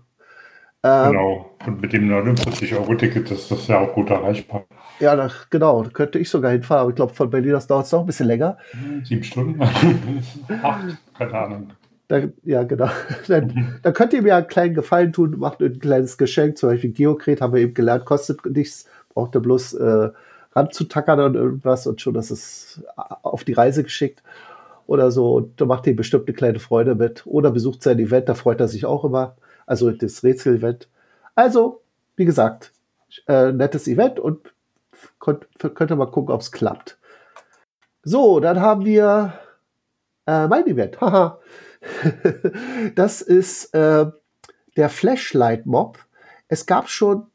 Ähm, 0.84 1.12
genau, 1.12 1.50
und 1.66 1.82
mit 1.82 1.92
dem 1.92 2.08
49-Euro-Ticket 2.08 3.32
ist 3.32 3.50
das 3.50 3.68
ja 3.68 3.80
auch 3.80 3.94
gut 3.94 4.12
erreichbar. 4.12 4.66
Ja, 5.00 5.16
da, 5.16 5.32
genau, 5.50 5.82
da 5.82 5.90
könnte 5.90 6.20
ich 6.20 6.30
sogar 6.30 6.52
hinfahren, 6.52 6.82
aber 6.82 6.90
ich 6.92 6.96
glaube, 6.98 7.16
von 7.16 7.32
Berlin 7.32 7.56
aus 7.56 7.66
dauert 7.66 7.88
es 7.88 7.92
noch 7.94 8.02
ein 8.02 8.06
bisschen 8.06 8.28
länger. 8.28 8.60
Sieben 9.04 9.24
Stunden? 9.24 9.60
Acht, 10.62 10.98
keine 11.18 11.34
Ahnung. 11.34 11.72
Dann, 12.10 12.34
ja, 12.44 12.62
genau. 12.62 12.92
Dann, 13.28 13.80
dann 13.82 13.94
könnt 13.94 14.14
ihr 14.14 14.22
mir 14.22 14.36
einen 14.36 14.48
kleinen 14.48 14.76
Gefallen 14.76 15.14
tun, 15.14 15.34
macht 15.40 15.62
ein 15.62 15.80
kleines 15.80 16.20
Geschenk, 16.20 16.60
zum 16.60 16.70
Beispiel 16.70 16.92
Geocret, 16.92 17.42
haben 17.42 17.54
wir 17.54 17.62
eben 17.62 17.74
gelernt, 17.74 18.06
kostet 18.06 18.46
nichts, 18.46 18.86
braucht 19.16 19.36
ihr 19.36 19.42
bloß 19.42 19.74
äh, 19.74 20.10
ranzutackern 20.60 21.20
und 21.22 21.36
irgendwas 21.36 21.88
und 21.88 22.02
schon 22.02 22.14
das 22.14 22.32
ist 22.32 22.84
auf 23.24 23.44
die 23.44 23.54
Reise 23.54 23.84
geschickt 23.84 24.22
oder 24.90 25.12
so. 25.12 25.34
Und 25.36 25.62
da 25.62 25.66
macht 25.66 25.88
ihr 25.88 25.96
bestimmt 25.96 26.28
eine 26.28 26.36
kleine 26.36 26.60
Freude 26.60 26.96
mit. 26.96 27.26
Oder 27.26 27.52
besucht 27.52 27.84
sein 27.84 28.00
Event, 28.00 28.28
da 28.28 28.34
freut 28.34 28.60
er 28.60 28.68
sich 28.68 28.86
auch 28.86 29.06
immer. 29.06 29.36
Also 29.66 29.92
das 29.92 30.24
Rätsel-Event. 30.24 30.90
Also, 31.36 31.82
wie 32.16 32.26
gesagt, 32.26 32.74
äh, 33.28 33.52
nettes 33.52 33.88
Event 33.88 34.20
und 34.20 34.54
könnt, 35.20 35.48
könnt 35.60 35.92
ihr 35.92 35.96
mal 35.96 36.08
gucken, 36.12 36.34
ob 36.34 36.42
es 36.42 36.52
klappt. 36.52 36.98
So, 38.04 38.40
dann 38.40 38.60
haben 38.62 38.84
wir 38.84 39.34
äh, 40.26 40.48
mein 40.48 40.66
Event. 40.66 41.00
Haha. 41.00 41.40
das 42.96 43.22
ist 43.22 43.74
äh, 43.76 44.08
der 44.76 44.90
Flashlight-Mob. 44.90 46.00
Es 46.48 46.66
gab 46.66 46.90
schon 46.90 47.28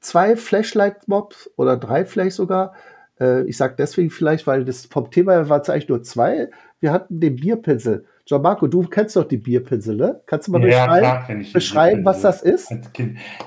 zwei 0.00 0.36
Flashlight-Mobs 0.36 1.50
oder 1.56 1.76
drei 1.76 2.04
vielleicht 2.04 2.36
sogar. 2.36 2.74
Äh, 3.20 3.44
ich 3.44 3.56
sage 3.56 3.74
deswegen 3.78 4.10
vielleicht, 4.10 4.46
weil 4.46 4.64
das 4.64 4.86
vom 4.86 5.10
Thema 5.10 5.32
her 5.32 5.48
war 5.48 5.60
es 5.60 5.68
eigentlich 5.68 5.88
nur 5.88 6.02
zwei. 6.02 6.48
Wir 6.80 6.92
hatten 6.92 7.20
den 7.20 7.36
Bierpinsel. 7.36 8.06
Gianmarco, 8.26 8.68
du 8.68 8.82
kennst 8.84 9.16
doch 9.16 9.24
die 9.26 9.36
Bierpinsel, 9.38 9.96
ne? 9.96 10.20
Kannst 10.26 10.48
du 10.48 10.52
mal 10.52 10.62
Ja, 10.64 10.86
beschreiben, 10.86 11.42
klar 11.42 11.52
beschreiben 11.52 12.04
was 12.04 12.20
das 12.20 12.42
ist? 12.42 12.72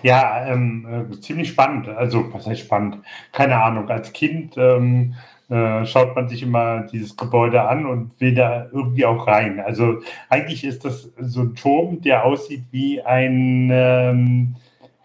Ja, 0.01 0.45
ähm, 0.47 1.09
äh, 1.09 1.19
ziemlich 1.21 1.49
spannend. 1.49 1.87
Also, 1.87 2.31
was 2.33 2.45
heißt 2.45 2.61
spannend? 2.61 2.97
Keine 3.31 3.61
Ahnung. 3.63 3.89
Als 3.89 4.11
Kind 4.11 4.55
ähm, 4.57 5.15
äh, 5.49 5.85
schaut 5.85 6.15
man 6.15 6.27
sich 6.27 6.43
immer 6.43 6.81
dieses 6.91 7.15
Gebäude 7.15 7.61
an 7.61 7.85
und 7.85 8.19
will 8.19 8.35
da 8.35 8.67
irgendwie 8.73 9.05
auch 9.05 9.25
rein. 9.25 9.61
Also, 9.61 9.99
eigentlich 10.29 10.65
ist 10.65 10.83
das 10.83 11.09
so 11.17 11.41
ein 11.41 11.55
Turm, 11.55 12.01
der 12.01 12.25
aussieht 12.25 12.65
wie 12.71 13.01
ein, 13.01 13.69
ähm, 13.71 14.55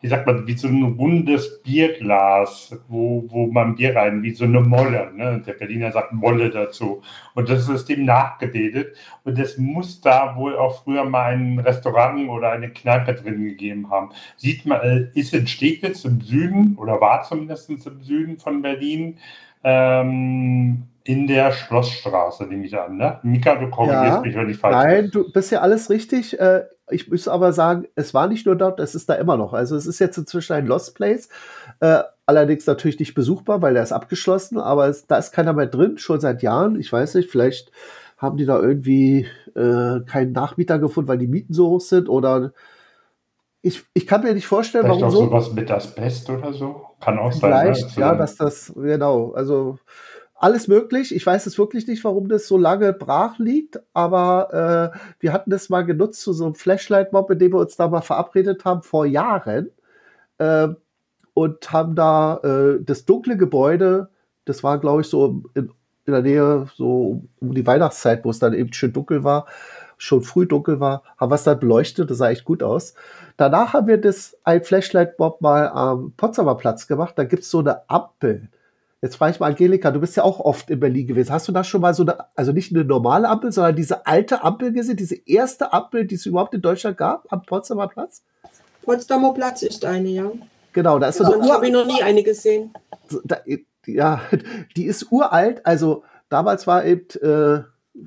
wie 0.01 0.09
sagt 0.09 0.27
man, 0.27 0.47
wie 0.47 0.57
so 0.57 0.69
ein 0.69 0.83
rundes 0.99 1.61
Bierglas, 1.63 2.79
wo, 2.89 3.25
wo 3.29 3.47
man 3.49 3.75
Bier 3.75 3.97
rein, 3.97 4.23
wie 4.23 4.31
so 4.33 4.45
eine 4.45 4.61
Molle. 4.61 5.11
Ne? 5.15 5.43
Der 5.47 5.55
Berliner 5.55 5.91
sagt 5.91 6.13
Molle 6.13 6.51
dazu. 6.51 7.03
Und 7.35 7.49
das 7.49 7.69
ist 7.69 7.89
dem 7.89 8.05
nachgebildet. 8.05 8.97
Und 9.25 9.39
es 9.39 9.59
muss 9.59 10.01
da 10.01 10.37
wohl 10.37 10.57
auch 10.57 10.85
früher 10.85 11.05
mal 11.05 11.33
ein 11.33 11.59
Restaurant 11.59 12.29
oder 12.29 12.53
eine 12.53 12.71
Kneipe 12.71 13.15
drin 13.15 13.45
gegeben 13.45 13.91
haben. 13.91 14.11
Sieht 14.37 14.67
man, 14.67 14.81
äh, 14.83 15.07
ist 15.15 15.35
in 15.35 15.47
Steglitz 15.47 16.05
im 16.05 16.21
Süden 16.21 16.77
oder 16.77 17.01
war 17.01 17.23
zumindest 17.23 17.69
im 17.71 18.01
Süden 18.03 18.39
von 18.39 18.63
Berlin 18.63 19.19
ähm, 19.65 20.85
in 21.05 21.27
der 21.27 21.53
Schlossstraße, 21.53 22.45
nehme 22.47 22.67
ich 22.67 22.79
an. 22.79 22.99
Ne? 22.99 23.19
Mika, 23.23 23.55
du 23.57 23.69
korrigierst 23.71 24.17
Ja, 24.17 24.21
mich, 24.21 24.37
wenn 24.37 24.51
ich 24.51 24.59
falsch 24.59 24.77
nein, 24.77 25.03
bin. 25.05 25.11
du 25.11 25.33
bist 25.33 25.51
ja 25.51 25.61
alles 25.61 25.91
richtig. 25.91 26.39
Äh, 26.39 26.65
ich 26.91 27.11
muss 27.11 27.29
aber 27.29 27.53
sagen, 27.53 27.87
es 27.95 28.15
war 28.15 28.29
nicht 28.29 28.47
nur 28.47 28.57
dort, 28.57 28.81
es 28.81 28.95
ist 28.95 29.09
da 29.09 29.15
immer 29.15 29.37
noch. 29.37 29.53
Also 29.53 29.77
es 29.77 29.87
ist 29.87 29.99
jetzt 29.99 30.17
inzwischen 30.19 30.53
ein 30.55 30.67
Lost 30.67 30.95
Place. 30.95 31.29
Äh, 31.81 32.03
allerdings 32.27 32.67
natürlich 32.67 32.99
nicht 32.99 33.15
besuchbar, 33.15 33.63
weil 33.63 33.75
der 33.75 33.83
ist 33.83 33.93
abgeschlossen, 33.93 34.59
aber 34.59 34.89
es, 34.89 35.07
da 35.07 35.17
ist 35.19 35.33
keiner 35.33 35.53
mehr 35.53 35.67
drin, 35.67 35.99
schon 35.99 36.21
seit 36.21 36.43
Jahren. 36.43 36.79
Ich 36.79 36.93
weiß 36.93 37.15
nicht, 37.15 37.31
vielleicht 37.31 37.71
haben 38.17 38.37
die 38.37 38.47
da 38.47 38.61
irgendwie 38.61 39.27
äh, 39.55 40.01
keinen 40.07 40.33
Nachmieter 40.33 40.79
gefunden, 40.79 41.09
weil 41.09 41.19
die 41.19 41.29
Mieten 41.29 41.55
so 41.55 41.69
hoch 41.71 41.81
sind 41.81 42.09
oder 42.09 42.53
ich, 43.63 43.83
ich 43.93 44.07
kann 44.07 44.23
mir 44.23 44.35
nicht 44.35 44.47
vorstellen, 44.47 44.85
Vielleicht 44.85 45.01
warum 45.03 45.15
auch 45.15 45.19
so. 45.19 45.25
sowas 45.27 45.53
mit 45.53 45.71
Asbest 45.71 46.31
oder 46.31 46.53
so. 46.53 46.87
Kann 47.01 47.19
auch 47.19 47.33
sein. 47.33 47.51
Vielleicht, 47.53 47.97
Ne? 47.97 48.03
ja, 48.03 48.15
dass 48.15 48.37
das, 48.37 48.73
genau, 48.77 49.33
also 49.33 49.79
alles 50.39 50.69
möglich. 50.69 51.15
Ich 51.15 51.27
weiß 51.27 51.47
es 51.47 51.59
wirklich 51.59 51.87
nicht, 51.87 52.05
warum 52.05 52.29
das 52.29 52.47
so 52.47 52.57
lange 52.57 52.93
brach 52.93 53.39
liegt, 53.39 53.81
aber 53.93 54.93
äh, 54.95 54.99
wir 55.21 55.33
hatten 55.33 55.51
das 55.51 55.69
mal 55.69 55.83
genutzt 55.83 56.21
zu 56.21 56.33
so 56.33 56.45
einem 56.45 56.55
Flashlight-Mob, 56.55 57.31
in 57.31 57.39
dem 57.39 57.53
wir 57.53 57.59
uns 57.59 57.77
da 57.77 57.89
mal 57.89 58.01
verabredet 58.01 58.65
haben 58.65 58.83
vor 58.83 59.05
Jahren 59.05 59.71
äh, 60.39 60.69
und 61.35 61.73
haben 61.73 61.95
da 61.95 62.39
äh, 62.45 62.83
das 62.83 63.05
dunkle 63.05 63.37
Gebäude, 63.37 64.11
das 64.45 64.63
war, 64.63 64.79
glaube 64.79 65.03
ich, 65.03 65.09
so 65.09 65.43
in, 65.55 65.71
in 66.07 66.13
der 66.13 66.23
Nähe, 66.23 66.67
so 66.77 67.23
um 67.41 67.55
die 67.55 67.67
Weihnachtszeit, 67.67 68.25
wo 68.25 68.31
es 68.31 68.39
dann 68.39 68.55
eben 68.55 68.73
schön 68.73 68.93
dunkel 68.93 69.25
war, 69.25 69.47
schon 69.99 70.23
früh 70.23 70.47
dunkel 70.47 70.79
war, 70.79 71.03
haben 71.17 71.31
wir 71.33 71.35
es 71.35 71.45
dann 71.45 71.59
beleuchtet, 71.59 72.11
das 72.11 72.19
sah 72.19 72.31
echt 72.31 72.45
gut 72.45 72.63
aus. 72.63 72.95
Danach 73.37 73.73
haben 73.73 73.89
wir 73.89 74.01
das 74.01 74.37
ein 74.45 74.63
Flashlight-Mob 74.63 75.41
mal 75.41 75.69
am 75.69 76.13
Potsdamer 76.17 76.55
Platz 76.55 76.87
gemacht. 76.87 77.15
Da 77.17 77.25
gibt 77.25 77.43
es 77.43 77.51
so 77.51 77.59
eine 77.59 77.89
Ampel. 77.91 78.49
Jetzt 79.01 79.17
frage 79.17 79.33
ich 79.33 79.41
mal 79.41 79.51
Angelika, 79.51 79.93
du 79.93 80.01
bist 80.01 80.17
ja 80.17 80.25
auch 80.25 80.41
oft 80.41 80.71
in 80.71 80.81
Berlin 80.81 81.07
gewesen. 81.07 81.33
Hast 81.33 81.47
du 81.47 81.53
da 81.53 81.63
schon 81.63 81.81
mal 81.81 81.95
so 81.95 82.03
eine, 82.03 82.17
also 82.35 82.51
nicht 82.51 82.75
eine 82.75 82.85
normale 82.85 83.29
Ampel, 83.29 83.53
sondern 83.53 83.77
diese 83.77 84.07
alte 84.07 84.43
Ampel 84.43 84.73
gesehen, 84.73 84.97
diese 84.97 85.17
erste 85.27 85.73
Ampel, 85.73 86.05
die 86.05 86.17
es 86.17 86.27
überhaupt 86.27 86.55
in 86.55 86.63
Deutschland 86.63 86.97
gab, 86.97 87.33
am 87.33 87.43
Potsdamer 87.43 87.87
Platz? 87.87 88.25
Potsdamer 88.83 89.35
Platz 89.35 89.63
ist 89.63 89.85
eine, 89.85 90.09
ja. 90.09 90.31
Genau, 90.73 90.99
da 90.99 91.09
ist 91.09 91.19
so 91.19 91.25
eine 91.25 91.35
Sonst 91.35 91.51
habe 91.51 91.67
ich 91.67 91.73
noch 91.73 91.87
nie 91.87 92.03
eine 92.03 92.25
gesehen. 92.25 92.73
da, 93.25 93.39
ja, 93.87 94.21
die 94.77 94.87
ist 94.87 95.13
uralt. 95.13 95.65
Also 95.65 96.03
damals 96.29 96.67
war 96.67 96.85
eben 96.85 97.07
äh, 97.23 97.63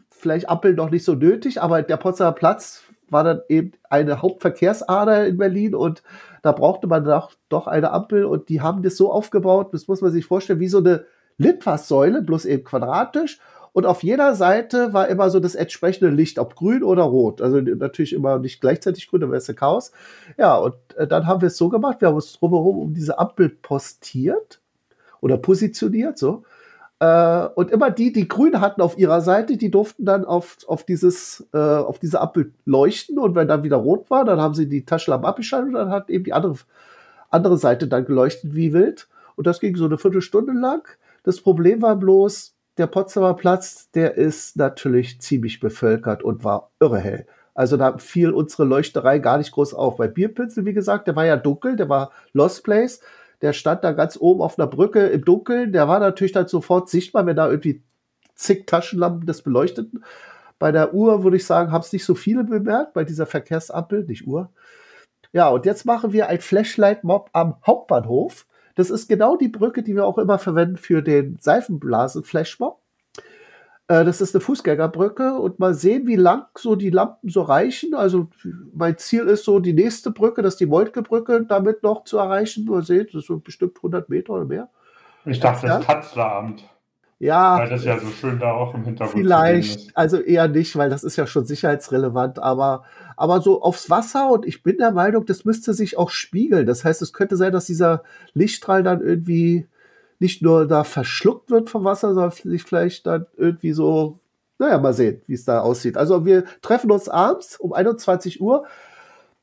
vielleicht 0.09 0.49
Ampel 0.49 0.73
noch 0.73 0.89
nicht 0.89 1.05
so 1.05 1.13
nötig, 1.13 1.61
aber 1.61 1.83
der 1.83 1.97
Potsdamer 1.97 2.33
Platz 2.33 2.83
war 3.11 3.23
dann 3.23 3.41
eben 3.49 3.73
eine 3.89 4.21
Hauptverkehrsader 4.21 5.27
in 5.27 5.37
Berlin 5.37 5.75
und 5.75 6.03
da 6.41 6.51
brauchte 6.51 6.87
man 6.87 7.03
doch, 7.03 7.31
doch 7.49 7.67
eine 7.67 7.91
Ampel 7.91 8.25
und 8.25 8.49
die 8.49 8.61
haben 8.61 8.81
das 8.81 8.97
so 8.97 9.11
aufgebaut, 9.11 9.73
das 9.73 9.87
muss 9.87 10.01
man 10.01 10.11
sich 10.11 10.25
vorstellen, 10.25 10.59
wie 10.59 10.67
so 10.67 10.79
eine 10.79 11.05
Litfaßsäule, 11.37 12.21
bloß 12.21 12.45
eben 12.45 12.63
quadratisch. 12.63 13.39
Und 13.73 13.85
auf 13.85 14.03
jeder 14.03 14.35
Seite 14.35 14.91
war 14.93 15.07
immer 15.07 15.29
so 15.29 15.39
das 15.39 15.55
entsprechende 15.55 16.09
Licht, 16.09 16.39
ob 16.39 16.55
grün 16.55 16.83
oder 16.83 17.03
rot. 17.03 17.41
Also 17.41 17.61
natürlich 17.61 18.11
immer 18.11 18.37
nicht 18.37 18.59
gleichzeitig 18.59 19.07
grün, 19.07 19.21
dann 19.21 19.31
wäre 19.31 19.37
es 19.37 19.49
ein 19.49 19.55
Chaos. 19.55 19.93
Ja, 20.37 20.57
und 20.57 20.75
äh, 20.97 21.07
dann 21.07 21.25
haben 21.25 21.41
wir 21.41 21.47
es 21.47 21.57
so 21.57 21.69
gemacht, 21.69 22.01
wir 22.01 22.09
haben 22.09 22.15
uns 22.15 22.33
drumherum 22.33 22.79
um 22.79 22.93
diese 22.93 23.17
Ampel 23.17 23.49
postiert 23.49 24.59
oder 25.21 25.37
positioniert, 25.37 26.17
so. 26.17 26.43
Äh, 27.01 27.49
und 27.55 27.71
immer 27.71 27.89
die, 27.89 28.13
die 28.13 28.27
grün 28.27 28.61
hatten 28.61 28.79
auf 28.79 28.95
ihrer 28.95 29.21
Seite, 29.21 29.57
die 29.57 29.71
durften 29.71 30.05
dann 30.05 30.23
auf, 30.23 30.57
auf, 30.67 30.83
dieses, 30.83 31.47
äh, 31.51 31.57
auf 31.57 31.97
diese 31.97 32.21
Ampel 32.21 32.53
leuchten. 32.65 33.17
Und 33.17 33.33
wenn 33.33 33.47
dann 33.47 33.63
wieder 33.63 33.77
rot 33.77 34.11
war, 34.11 34.23
dann 34.23 34.39
haben 34.39 34.53
sie 34.53 34.69
die 34.69 34.85
Taschenlampe 34.85 35.27
abgeschaltet 35.27 35.69
und 35.69 35.73
dann 35.73 35.89
hat 35.89 36.11
eben 36.11 36.25
die 36.25 36.33
andere, 36.33 36.53
andere 37.31 37.57
Seite 37.57 37.87
dann 37.87 38.05
geleuchtet 38.05 38.53
wie 38.53 38.71
wild. 38.71 39.07
Und 39.35 39.47
das 39.47 39.59
ging 39.59 39.75
so 39.75 39.85
eine 39.85 39.97
Viertelstunde 39.97 40.53
lang. 40.53 40.87
Das 41.23 41.41
Problem 41.41 41.81
war 41.81 41.95
bloß, 41.95 42.53
der 42.77 42.85
Potsdamer 42.85 43.33
Platz, 43.33 43.89
der 43.91 44.15
ist 44.15 44.55
natürlich 44.57 45.19
ziemlich 45.21 45.59
bevölkert 45.59 46.21
und 46.21 46.43
war 46.43 46.69
irre 46.79 46.99
hell. 46.99 47.25
Also 47.55 47.77
da 47.77 47.97
fiel 47.97 48.29
unsere 48.29 48.63
Leuchterei 48.63 49.17
gar 49.17 49.39
nicht 49.39 49.51
groß 49.51 49.73
auf. 49.73 49.97
Bei 49.97 50.07
Bierpinsel, 50.07 50.65
wie 50.65 50.73
gesagt, 50.73 51.07
der 51.07 51.15
war 51.15 51.25
ja 51.25 51.35
dunkel, 51.35 51.75
der 51.75 51.89
war 51.89 52.11
Lost 52.33 52.63
Place. 52.63 53.01
Der 53.41 53.53
stand 53.53 53.83
da 53.83 53.91
ganz 53.91 54.17
oben 54.19 54.41
auf 54.41 54.59
einer 54.59 54.67
Brücke 54.67 55.07
im 55.07 55.25
Dunkeln. 55.25 55.71
Der 55.71 55.87
war 55.87 55.99
natürlich 55.99 56.31
dann 56.31 56.47
sofort 56.47 56.89
sichtbar, 56.89 57.25
wenn 57.25 57.35
da 57.35 57.49
irgendwie 57.49 57.83
zig 58.35 58.67
Taschenlampen 58.67 59.25
das 59.25 59.41
beleuchteten. 59.41 60.03
Bei 60.59 60.71
der 60.71 60.93
Uhr 60.93 61.23
würde 61.23 61.37
ich 61.37 61.45
sagen, 61.45 61.71
haben 61.71 61.81
es 61.81 61.93
nicht 61.93 62.05
so 62.05 62.13
viele 62.13 62.43
bemerkt, 62.43 62.93
bei 62.93 63.03
dieser 63.03 63.25
Verkehrsampel, 63.25 64.05
nicht 64.05 64.27
Uhr. 64.27 64.51
Ja, 65.33 65.49
und 65.49 65.65
jetzt 65.65 65.85
machen 65.85 66.13
wir 66.13 66.27
ein 66.27 66.39
Flashlight-Mob 66.39 67.29
am 67.33 67.55
Hauptbahnhof. 67.65 68.45
Das 68.75 68.89
ist 68.89 69.07
genau 69.07 69.37
die 69.37 69.47
Brücke, 69.47 69.81
die 69.83 69.95
wir 69.95 70.05
auch 70.05 70.17
immer 70.17 70.39
verwenden 70.39 70.77
für 70.77 71.01
den 71.01 71.37
Seifenblasen-Flashmob. 71.39 72.80
Äh, 73.91 74.05
das 74.05 74.21
ist 74.21 74.33
eine 74.33 74.41
Fußgängerbrücke 74.41 75.33
und 75.33 75.59
mal 75.59 75.73
sehen, 75.73 76.07
wie 76.07 76.15
lang 76.15 76.45
so 76.57 76.75
die 76.77 76.91
Lampen 76.91 77.29
so 77.29 77.41
reichen. 77.41 77.93
Also 77.93 78.29
mein 78.73 78.97
Ziel 78.97 79.23
ist 79.23 79.43
so, 79.43 79.59
die 79.59 79.73
nächste 79.73 80.11
Brücke, 80.11 80.41
das 80.41 80.53
ist 80.53 80.61
die 80.61 80.65
Moltke-Brücke, 80.65 81.45
damit 81.45 81.83
noch 81.83 82.05
zu 82.05 82.17
erreichen. 82.17 82.63
Mal 82.65 82.83
sehen, 82.83 83.07
das 83.07 83.23
ist 83.23 83.27
so 83.27 83.39
bestimmt 83.39 83.75
100 83.75 84.07
Meter 84.07 84.33
oder 84.33 84.45
mehr. 84.45 84.69
Ich 85.25 85.41
dachte, 85.41 85.67
Ja? 85.67 85.77
das 85.79 85.85
Kanzleramt, 85.85 86.63
Ja, 87.19 87.59
weil 87.59 87.69
das 87.69 87.83
ja 87.83 87.99
so 87.99 88.07
schön 88.07 88.39
da 88.39 88.53
auch 88.53 88.73
im 88.73 88.85
Hintergrund 88.85 89.23
Vielleicht, 89.23 89.95
also 89.97 90.19
eher 90.19 90.47
nicht, 90.47 90.77
weil 90.77 90.89
das 90.89 91.03
ist 91.03 91.17
ja 91.17 91.27
schon 91.27 91.43
sicherheitsrelevant, 91.43 92.39
aber, 92.39 92.85
aber 93.17 93.41
so 93.41 93.61
aufs 93.61 93.89
Wasser 93.89 94.31
und 94.31 94.45
ich 94.45 94.63
bin 94.63 94.77
der 94.77 94.91
Meinung, 94.91 95.25
das 95.25 95.43
müsste 95.43 95.73
sich 95.73 95.97
auch 95.97 96.11
spiegeln. 96.11 96.65
Das 96.65 96.85
heißt, 96.85 97.01
es 97.01 97.11
könnte 97.11 97.35
sein, 97.35 97.51
dass 97.51 97.65
dieser 97.65 98.03
Lichtstrahl 98.33 98.83
dann 98.83 99.01
irgendwie 99.01 99.67
nicht 100.21 100.43
nur 100.43 100.67
da 100.67 100.83
verschluckt 100.83 101.49
wird 101.49 101.71
vom 101.71 101.83
Wasser, 101.83 102.13
sondern 102.13 102.31
sich 102.31 102.63
vielleicht 102.63 103.07
dann 103.07 103.25
irgendwie 103.37 103.71
so, 103.73 104.19
naja, 104.59 104.77
mal 104.77 104.93
sehen, 104.93 105.23
wie 105.25 105.33
es 105.33 105.45
da 105.45 105.61
aussieht. 105.61 105.97
Also 105.97 106.25
wir 106.25 106.45
treffen 106.61 106.91
uns 106.91 107.09
abends 107.09 107.59
um 107.59 107.73
21 107.73 108.39
Uhr 108.39 108.65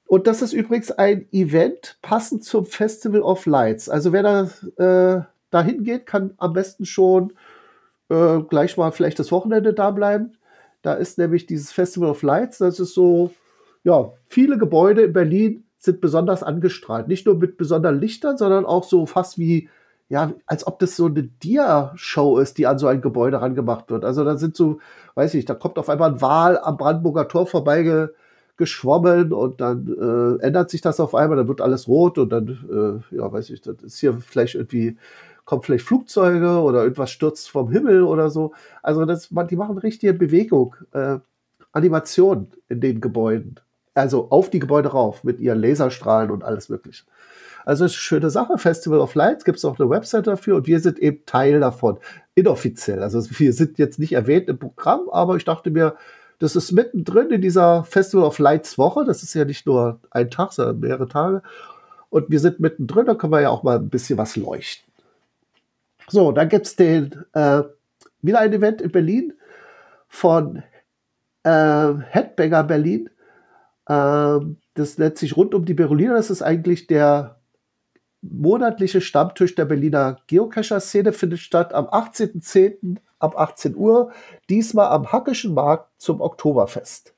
und 0.06 0.28
das 0.28 0.40
ist 0.40 0.52
übrigens 0.52 0.92
ein 0.92 1.26
Event 1.32 1.98
passend 2.00 2.44
zum 2.44 2.64
Festival 2.64 3.22
of 3.22 3.44
Lights. 3.46 3.88
Also 3.88 4.12
wer 4.12 4.22
da 4.22 4.50
äh, 4.76 5.24
dahin 5.50 5.82
geht, 5.82 6.06
kann 6.06 6.34
am 6.38 6.52
besten 6.52 6.86
schon 6.86 7.32
äh, 8.08 8.38
gleich 8.38 8.76
mal 8.76 8.92
vielleicht 8.92 9.18
das 9.18 9.32
Wochenende 9.32 9.74
da 9.74 9.90
bleiben. 9.90 10.34
Da 10.82 10.94
ist 10.94 11.18
nämlich 11.18 11.46
dieses 11.46 11.72
Festival 11.72 12.08
of 12.08 12.22
Lights. 12.22 12.58
Das 12.58 12.78
ist 12.78 12.94
so, 12.94 13.32
ja, 13.82 14.12
viele 14.28 14.58
Gebäude 14.58 15.02
in 15.02 15.12
Berlin 15.12 15.64
sind 15.76 16.00
besonders 16.00 16.44
angestrahlt. 16.44 17.08
Nicht 17.08 17.26
nur 17.26 17.34
mit 17.34 17.56
besonderen 17.56 17.98
Lichtern, 17.98 18.38
sondern 18.38 18.64
auch 18.64 18.84
so 18.84 19.06
fast 19.06 19.38
wie 19.38 19.68
ja, 20.08 20.32
als 20.46 20.66
ob 20.66 20.78
das 20.78 20.96
so 20.96 21.06
eine 21.06 21.24
Dia-Show 21.24 22.38
ist, 22.38 22.58
die 22.58 22.66
an 22.66 22.78
so 22.78 22.86
ein 22.86 23.02
Gebäude 23.02 23.40
rangemacht 23.40 23.90
wird. 23.90 24.04
Also 24.04 24.24
da 24.24 24.38
sind 24.38 24.56
so, 24.56 24.78
weiß 25.14 25.34
ich, 25.34 25.44
da 25.44 25.54
kommt 25.54 25.78
auf 25.78 25.88
einmal 25.90 26.12
ein 26.12 26.20
Wal 26.22 26.58
am 26.58 26.78
Brandenburger 26.78 27.28
Tor 27.28 27.46
vorbei 27.46 27.82
ge, 27.82 28.08
geschwommen 28.56 29.32
und 29.32 29.60
dann 29.60 29.86
äh, 29.86 30.44
ändert 30.44 30.70
sich 30.70 30.80
das 30.80 30.98
auf 30.98 31.14
einmal, 31.14 31.36
dann 31.36 31.48
wird 31.48 31.60
alles 31.60 31.88
rot 31.88 32.18
und 32.18 32.30
dann, 32.30 33.02
äh, 33.12 33.16
ja, 33.16 33.30
weiß 33.30 33.50
ich, 33.50 33.60
das 33.60 33.76
ist 33.82 33.98
hier 33.98 34.14
vielleicht 34.14 34.54
irgendwie, 34.54 34.96
kommt 35.44 35.66
vielleicht 35.66 35.84
Flugzeuge 35.84 36.60
oder 36.60 36.82
irgendwas 36.82 37.10
stürzt 37.10 37.50
vom 37.50 37.70
Himmel 37.70 38.02
oder 38.02 38.30
so. 38.30 38.52
Also 38.82 39.04
das, 39.04 39.30
man, 39.30 39.46
die 39.46 39.56
machen 39.56 39.78
richtige 39.78 40.14
Bewegung, 40.14 40.74
äh, 40.92 41.18
Animation 41.72 42.48
in 42.68 42.80
den 42.80 43.00
Gebäuden. 43.00 43.60
Also 43.94 44.30
auf 44.30 44.50
die 44.50 44.58
Gebäude 44.58 44.88
rauf 44.90 45.22
mit 45.22 45.38
ihren 45.40 45.60
Laserstrahlen 45.60 46.30
und 46.30 46.44
alles 46.44 46.68
Mögliche. 46.68 47.04
Also 47.68 47.84
es 47.84 47.92
ist 47.92 47.98
eine 47.98 48.02
schöne 48.02 48.30
Sache. 48.30 48.56
Festival 48.56 48.98
of 48.98 49.14
Lights 49.14 49.44
gibt 49.44 49.58
es 49.58 49.64
auch 49.66 49.78
eine 49.78 49.90
Website 49.90 50.26
dafür 50.26 50.56
und 50.56 50.66
wir 50.66 50.80
sind 50.80 50.98
eben 51.00 51.26
Teil 51.26 51.60
davon. 51.60 51.98
Inoffiziell. 52.34 53.02
Also 53.02 53.22
wir 53.38 53.52
sind 53.52 53.76
jetzt 53.76 53.98
nicht 53.98 54.12
erwähnt 54.12 54.48
im 54.48 54.58
Programm, 54.58 55.10
aber 55.12 55.36
ich 55.36 55.44
dachte 55.44 55.70
mir, 55.70 55.94
das 56.38 56.56
ist 56.56 56.72
mittendrin 56.72 57.28
in 57.30 57.42
dieser 57.42 57.84
Festival 57.84 58.24
of 58.24 58.38
Lights 58.38 58.78
Woche. 58.78 59.04
Das 59.04 59.22
ist 59.22 59.34
ja 59.34 59.44
nicht 59.44 59.66
nur 59.66 60.00
ein 60.10 60.30
Tag, 60.30 60.54
sondern 60.54 60.80
mehrere 60.80 61.08
Tage. 61.08 61.42
Und 62.08 62.30
wir 62.30 62.40
sind 62.40 62.58
mittendrin, 62.58 63.04
da 63.04 63.14
können 63.14 63.34
wir 63.34 63.42
ja 63.42 63.50
auch 63.50 63.62
mal 63.62 63.76
ein 63.76 63.90
bisschen 63.90 64.16
was 64.16 64.34
leuchten. 64.34 64.90
So, 66.08 66.32
dann 66.32 66.48
gibt 66.48 66.68
es 66.68 66.78
äh, 66.78 67.10
wieder 68.22 68.38
ein 68.38 68.52
Event 68.54 68.80
in 68.80 68.92
Berlin 68.92 69.34
von 70.08 70.62
äh, 71.42 71.92
Headbanger 71.92 72.64
Berlin. 72.64 73.10
Äh, 73.84 74.38
das 74.72 74.96
nennt 74.96 75.18
sich 75.18 75.36
rund 75.36 75.54
um 75.54 75.66
die 75.66 75.74
Berolina. 75.74 76.14
Das 76.14 76.30
ist 76.30 76.40
eigentlich 76.40 76.86
der 76.86 77.37
monatliche 78.22 79.00
Stammtisch 79.00 79.54
der 79.54 79.64
Berliner 79.64 80.18
Geocacher-Szene, 80.26 81.12
findet 81.12 81.40
statt 81.40 81.72
am 81.72 81.86
18.10. 81.86 82.96
ab 83.18 83.38
18 83.38 83.76
Uhr, 83.76 84.12
diesmal 84.48 84.88
am 84.88 85.12
Hackischen 85.12 85.54
Markt 85.54 85.88
zum 85.98 86.20
Oktoberfest. 86.20 87.14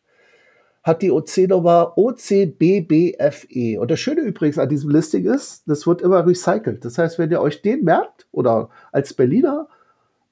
Hat 0.82 1.02
die 1.02 1.10
OC-Nummer 1.10 1.92
OCBBFE. 1.96 3.78
Und 3.78 3.90
das 3.90 4.00
Schöne 4.00 4.22
übrigens 4.22 4.58
an 4.58 4.68
diesem 4.68 4.90
Listing 4.90 5.26
ist, 5.26 5.68
das 5.68 5.86
wird 5.86 6.00
immer 6.00 6.26
recycelt. 6.26 6.84
Das 6.84 6.96
heißt, 6.96 7.18
wenn 7.18 7.30
ihr 7.30 7.40
euch 7.40 7.60
den 7.60 7.84
merkt 7.84 8.26
oder 8.32 8.70
als 8.90 9.12
Berliner 9.12 9.68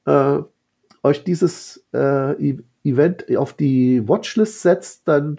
äh, 0.06 0.38
euch 1.02 1.24
dieses 1.24 1.84
äh, 1.92 2.32
e 2.50 2.58
Event 2.84 3.36
auf 3.36 3.52
die 3.52 4.08
Watchlist 4.08 4.62
setzt, 4.62 5.06
dann 5.06 5.36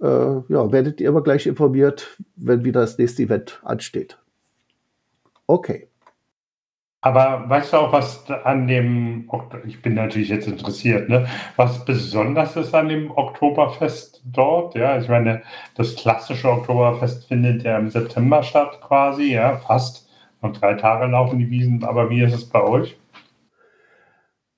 äh, 0.00 0.06
ja, 0.06 0.72
werdet 0.72 1.00
ihr 1.00 1.08
immer 1.08 1.22
gleich 1.22 1.46
informiert, 1.46 2.18
wenn 2.34 2.64
wieder 2.64 2.80
das 2.80 2.98
nächste 2.98 3.22
Event 3.22 3.60
ansteht. 3.62 4.18
Okay. 5.46 5.88
Aber 7.06 7.48
weißt 7.48 7.72
du 7.72 7.76
auch, 7.76 7.92
was 7.92 8.28
an 8.30 8.66
dem, 8.66 9.30
ich 9.64 9.80
bin 9.80 9.94
natürlich 9.94 10.28
jetzt 10.28 10.48
interessiert, 10.48 11.08
ne, 11.08 11.28
was 11.54 11.84
besonders 11.84 12.56
ist 12.56 12.74
an 12.74 12.88
dem 12.88 13.12
Oktoberfest 13.12 14.22
dort? 14.24 14.74
Ja, 14.74 14.98
ich 14.98 15.08
meine, 15.08 15.42
das 15.76 15.94
klassische 15.94 16.50
Oktoberfest 16.50 17.28
findet 17.28 17.62
ja 17.62 17.78
im 17.78 17.90
September 17.90 18.42
statt 18.42 18.80
quasi, 18.80 19.34
ja, 19.34 19.56
fast. 19.58 20.08
Noch 20.42 20.52
drei 20.52 20.74
Tage 20.74 21.06
laufen 21.06 21.38
die 21.38 21.48
Wiesen, 21.48 21.84
aber 21.84 22.10
wie 22.10 22.22
ist 22.22 22.34
es 22.34 22.44
bei 22.44 22.62
euch? 22.62 22.98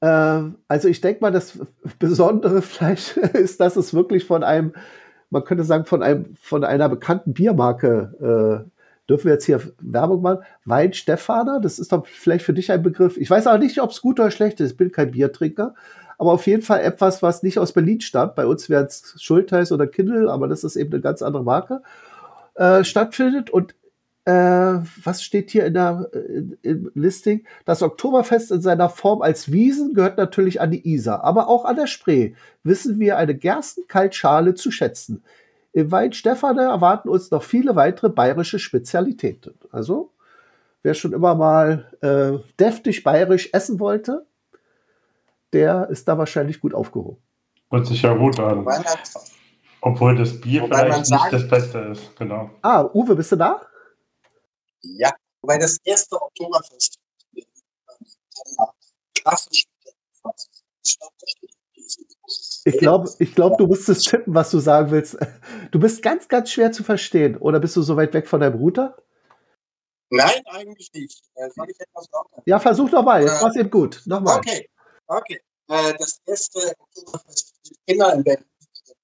Ähm, 0.01 0.57
also 0.69 0.89
ich 0.89 1.01
denke 1.01 1.21
mal, 1.21 1.33
das 1.33 1.59
Besondere 1.99 2.63
vielleicht 2.63 3.17
ist, 3.17 3.61
dass 3.61 3.77
es 3.77 3.93
wirklich 3.93 4.25
von 4.25 4.43
einem, 4.43 4.73
man 5.31 5.45
könnte 5.45 5.65
sagen, 5.65 5.85
von 5.85 6.03
einem, 6.03 6.35
von 6.41 6.65
einer 6.65 6.89
bekannten 6.89 7.35
Biermarke 7.35 8.65
äh, 8.67 8.78
dürfen 9.09 9.25
wir 9.25 9.33
jetzt 9.35 9.47
hier 9.47 9.61
Werbung 9.81 10.23
machen? 10.23 10.45
Wein 10.65 10.93
Stefaner, 10.93 11.61
das 11.61 11.79
ist 11.79 11.93
doch 11.93 12.07
vielleicht 12.07 12.45
für 12.45 12.53
dich 12.55 12.71
ein 12.71 12.83
Begriff. 12.83 13.17
Ich 13.17 13.31
weiß 13.31 13.47
auch 13.47 13.59
nicht, 13.59 13.81
ob 13.81 13.91
es 13.91 14.01
gut 14.01 14.21
oder 14.21 14.31
schlecht 14.31 14.61
ist. 14.61 14.73
Ich 14.73 14.77
bin 14.77 14.93
kein 14.93 15.11
Biertrinker. 15.11 15.75
Aber 16.19 16.33
auf 16.33 16.47
jeden 16.47 16.63
Fall 16.63 16.81
etwas, 16.81 17.23
was 17.23 17.43
nicht 17.43 17.59
aus 17.59 17.73
Berlin 17.73 18.01
stammt. 18.01 18.35
Bei 18.35 18.47
uns 18.47 18.69
wäre 18.69 18.85
es 18.85 19.15
Schultheiß 19.21 19.71
oder 19.71 19.87
Kindle, 19.87 20.31
aber 20.31 20.49
das 20.49 20.65
ist 20.65 20.77
eben 20.77 20.93
eine 20.93 21.01
ganz 21.01 21.23
andere 21.23 21.45
Marke. 21.45 21.81
Äh, 22.55 22.83
stattfindet. 22.83 23.51
Und 23.51 23.77
äh, 24.25 24.81
was 25.05 25.23
steht 25.23 25.51
hier 25.51 25.65
in 25.65 25.75
der 25.75 26.11
in, 26.13 26.59
im 26.63 26.91
Listing? 26.95 27.47
Das 27.65 27.83
Oktoberfest 27.83 28.51
in 28.51 28.61
seiner 28.61 28.91
Form 28.91 29.23
als 29.23 29.53
Wiesen 29.53 29.95
gehört 29.95 30.19
natürlich 30.19 30.61
an 30.61 30.73
die 30.73 30.93
Isar, 30.93 31.23
aber 31.25 31.49
auch 31.49 31.65
an 31.65 31.77
der 31.77 31.87
Spree 31.87 32.35
wissen 32.65 32.99
wir 32.99 33.17
eine 33.17 33.37
Gerstenkaltschale 33.37 34.55
zu 34.55 34.71
schätzen. 34.71 35.23
Im 35.73 35.91
Weinstefane 35.93 36.63
erwarten 36.63 37.09
uns 37.09 37.31
noch 37.31 37.43
viele 37.43 37.77
weitere 37.77 38.09
bayerische 38.09 38.59
Spezialitäten. 38.59 39.59
Also, 39.71 40.13
wer 40.83 40.95
schon 40.95 41.13
immer 41.13 41.35
mal 41.35 41.93
äh, 42.01 42.39
deftig 42.59 43.05
bayerisch 43.05 43.51
essen 43.53 43.79
wollte, 43.79 44.27
der 45.53 45.89
ist 45.91 46.09
da 46.09 46.19
wahrscheinlich 46.19 46.61
gut 46.61 46.75
aufgehoben. 46.75 47.23
Hört 47.71 47.87
sich 47.87 48.03
ja 48.03 48.15
gut 48.15 48.39
an. 48.41 48.67
Obwohl 49.81 50.17
das 50.17 50.41
Bier 50.41 50.63
Wobei 50.63 50.81
vielleicht 50.85 51.07
sagen- 51.07 51.23
nicht 51.23 51.33
das 51.35 51.49
Beste 51.49 51.79
ist, 51.79 52.17
genau. 52.17 52.51
Ah, 52.63 52.85
Uwe, 52.95 53.15
bist 53.15 53.31
du 53.33 53.37
da? 53.37 53.63
Ja, 54.81 55.11
wobei 55.41 55.59
das 55.59 55.77
erste 55.85 56.21
Oktoberfest 56.21 56.99
September 57.33 58.75
klassisch 59.15 59.65
Ich 62.69 62.79
glaube, 62.79 63.09
ich 63.19 63.35
glaub, 63.35 63.57
du 63.59 63.67
musstest 63.67 64.09
tippen, 64.09 64.35
was 64.35 64.51
du 64.51 64.59
sagen 64.59 64.91
willst. 64.91 65.17
Du 65.71 65.81
bist 65.81 66.03
ganz, 66.03 66.29
ganz 66.29 66.51
schwer 66.51 66.71
zu 66.73 66.85
verstehen. 66.85 67.37
Oder 67.37 67.61
bist 67.61 67.77
du 67.77 67.83
so 67.83 67.97
weit 67.97 68.13
weg 68.15 68.27
von 68.29 68.41
deinem 68.41 68.57
Router? 68.59 68.97
Nein, 70.11 70.43
eigentlich 70.47 70.91
nicht. 70.95 71.23
Äh, 71.35 71.49
soll 71.51 71.69
ich 71.71 71.81
etwas 71.81 72.07
lauter? 72.13 72.43
Ja, 72.47 72.59
versuch 72.59 72.91
nochmal. 72.91 73.23
Jetzt 73.23 73.41
Äh, 73.41 73.45
war's 73.45 73.57
eben 73.57 73.71
gut. 73.71 74.03
Nochmal. 74.07 74.39
Okay, 74.39 74.69
okay. 75.07 75.41
Äh, 75.69 75.95
das 75.99 76.21
erste 76.27 76.73
Oktoberfest 76.79 77.55
für 77.67 77.75
Kinder 77.87 78.15
in 78.15 78.25
Berlin 78.25 78.45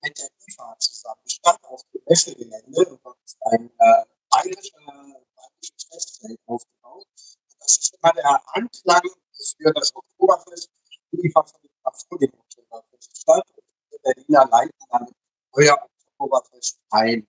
mit 0.03 0.19
der 0.19 0.29
IFA 0.49 0.77
zusammen 0.79 1.21
stand 1.27 1.59
auf 1.65 1.81
dem 1.93 2.03
Messegelände 2.09 2.99
und 3.03 3.17
ist 3.25 3.39
ein 3.53 3.71
äh, 3.79 4.05
bayerisches 4.31 5.89
Festfeld 5.91 6.39
aufgebaut. 6.47 7.07
Das 7.61 7.79
ist 7.79 7.95
immer 8.01 8.13
der 8.13 8.41
Anklang 8.55 9.03
für 9.59 9.73
das 9.73 9.95
Oktoberfest. 9.95 10.69
Die 11.13 11.27
IFA 11.27 11.45
vor 12.09 12.19
dem 12.19 12.31
Oktoberfest 12.75 13.23
statt. 13.23 13.45
Und 13.57 13.65
die 13.93 13.99
Berliner 14.03 14.49
leiten 14.51 14.79
dann 14.91 15.07
euer 15.53 15.79
Oktoberfest 16.19 16.79
ein. 16.91 17.27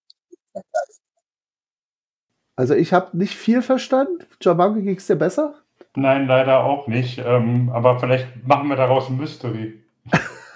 Also 2.55 2.73
ich 2.73 2.93
habe 2.93 3.17
nicht 3.17 3.35
viel 3.35 3.61
verstanden. 3.61 4.25
Jamango, 4.41 4.81
ging 4.81 4.95
es 4.95 5.07
dir 5.07 5.15
besser? 5.15 5.55
Nein, 5.95 6.27
leider 6.27 6.63
auch 6.63 6.87
nicht. 6.87 7.19
Ähm, 7.19 7.69
aber 7.73 7.99
vielleicht 7.99 8.45
machen 8.45 8.69
wir 8.69 8.75
daraus 8.75 9.09
ein 9.09 9.17
Mystery. 9.17 9.81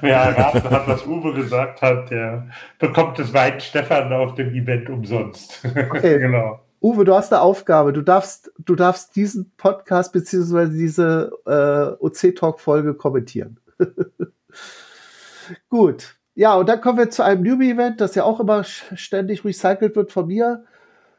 Wer 0.00 0.16
erraten 0.16 0.70
hat, 0.70 0.88
was 0.88 1.06
Uwe 1.06 1.34
gesagt 1.34 1.82
hat, 1.82 2.10
der 2.10 2.48
bekommt 2.78 3.18
das 3.18 3.34
Wein 3.34 3.60
Stefan 3.60 4.12
auf 4.12 4.34
dem 4.34 4.54
Event 4.54 4.88
umsonst. 4.88 5.62
Okay. 5.64 6.18
genau. 6.20 6.60
Uwe, 6.82 7.04
du 7.04 7.14
hast 7.14 7.30
eine 7.30 7.42
Aufgabe. 7.42 7.92
Du 7.92 8.00
darfst, 8.00 8.50
du 8.58 8.74
darfst 8.74 9.14
diesen 9.14 9.52
Podcast 9.58 10.14
beziehungsweise 10.14 10.72
diese 10.72 11.30
äh, 11.46 12.02
OC-Talk-Folge 12.02 12.94
kommentieren. 12.94 13.59
Gut. 15.68 16.16
Ja, 16.34 16.54
und 16.56 16.68
dann 16.68 16.80
kommen 16.80 16.98
wir 16.98 17.10
zu 17.10 17.22
einem 17.24 17.42
Newbie-Event, 17.42 18.00
das 18.00 18.14
ja 18.14 18.24
auch 18.24 18.40
immer 18.40 18.64
ständig 18.64 19.44
recycelt 19.44 19.94
wird 19.96 20.12
von 20.12 20.28
mir. 20.28 20.64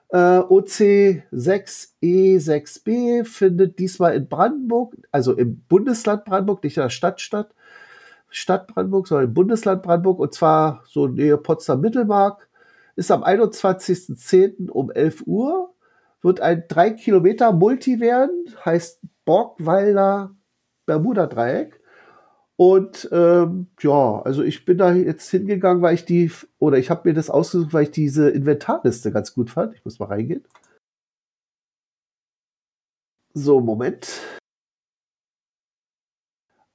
Äh, 0.10 0.40
OC6E6B 0.40 3.26
findet 3.26 3.78
diesmal 3.80 4.16
in 4.16 4.28
Brandenburg, 4.28 4.96
also 5.12 5.34
im 5.34 5.62
Bundesland 5.68 6.26
Brandenburg, 6.26 6.64
nicht 6.64 6.78
in 6.78 6.84
der 6.84 6.90
Stadt 6.90 7.22
statt, 7.22 7.54
Stadt 8.30 8.68
Brandenburg, 8.68 9.08
sondern 9.08 9.28
im 9.28 9.34
Bundesland 9.34 9.84
Brandenburg, 9.84 10.20
und 10.20 10.34
zwar 10.34 10.84
so 10.86 11.08
nähe 11.08 11.38
Potsdam-Mittelmark 11.38 12.50
ist 12.96 13.12
am 13.12 13.24
21.10. 13.24 14.70
um 14.70 14.92
11 14.92 15.24
Uhr, 15.26 15.74
wird 16.22 16.40
ein 16.40 16.66
3 16.68 16.92
Kilometer 16.92 17.52
Multi 17.52 18.00
werden, 18.00 18.46
heißt 18.64 19.02
Borgweiler 19.26 20.36
Bermuda-Dreieck. 20.86 21.81
Und 22.62 23.10
ähm, 23.12 23.72
ja, 23.80 24.22
also 24.22 24.44
ich 24.44 24.66
bin 24.66 24.78
da 24.78 24.94
jetzt 24.94 25.32
hingegangen, 25.32 25.82
weil 25.82 25.96
ich 25.96 26.06
die, 26.06 26.32
oder 26.60 26.78
ich 26.78 26.92
habe 26.92 27.10
mir 27.10 27.16
das 27.16 27.32
ausgesucht, 27.32 27.74
weil 27.74 27.86
ich 27.86 27.90
diese 27.92 28.30
Inventarliste 28.30 29.12
ganz 29.12 29.34
gut 29.34 29.50
fand. 29.50 29.74
Ich 29.74 29.84
muss 29.84 29.98
mal 29.98 30.06
reingehen. 30.10 30.46
So, 33.34 33.62
Moment. 33.62 34.22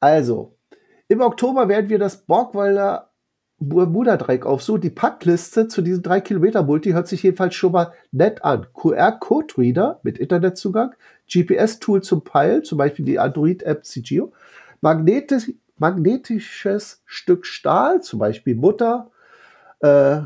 Also, 0.01 0.59
im 1.07 1.20
Oktober 1.20 1.68
werden 1.68 1.89
wir 1.89 2.01
das 2.01 2.26
Borgweiler 2.26 3.12
Bermuda-Dreieck 3.61 4.45
aufsuchen. 4.45 4.80
Die 4.80 4.91
Packliste 4.91 5.68
zu 5.68 5.82
diesem 5.82 6.03
3-Kilometer-Multi 6.03 6.91
hört 6.91 7.07
sich 7.07 7.22
jedenfalls 7.22 7.55
schon 7.55 7.70
mal 7.70 7.93
nett 8.11 8.45
an. 8.45 8.66
QR-Code-Reader 8.74 10.01
mit 10.03 10.18
Internetzugang, 10.18 10.97
GPS-Tool 11.32 12.03
zum 12.03 12.24
Peilen, 12.24 12.64
zum 12.64 12.76
Beispiel 12.76 13.05
die 13.05 13.20
Android-App 13.20 13.84
CGO, 13.84 14.32
magnetisch, 14.80 15.53
magnetisches 15.79 17.03
Stück 17.05 17.47
Stahl, 17.47 18.03
zum 18.03 18.18
Beispiel 18.18 18.55
Mutter, 18.55 19.11
äh, 19.81 20.20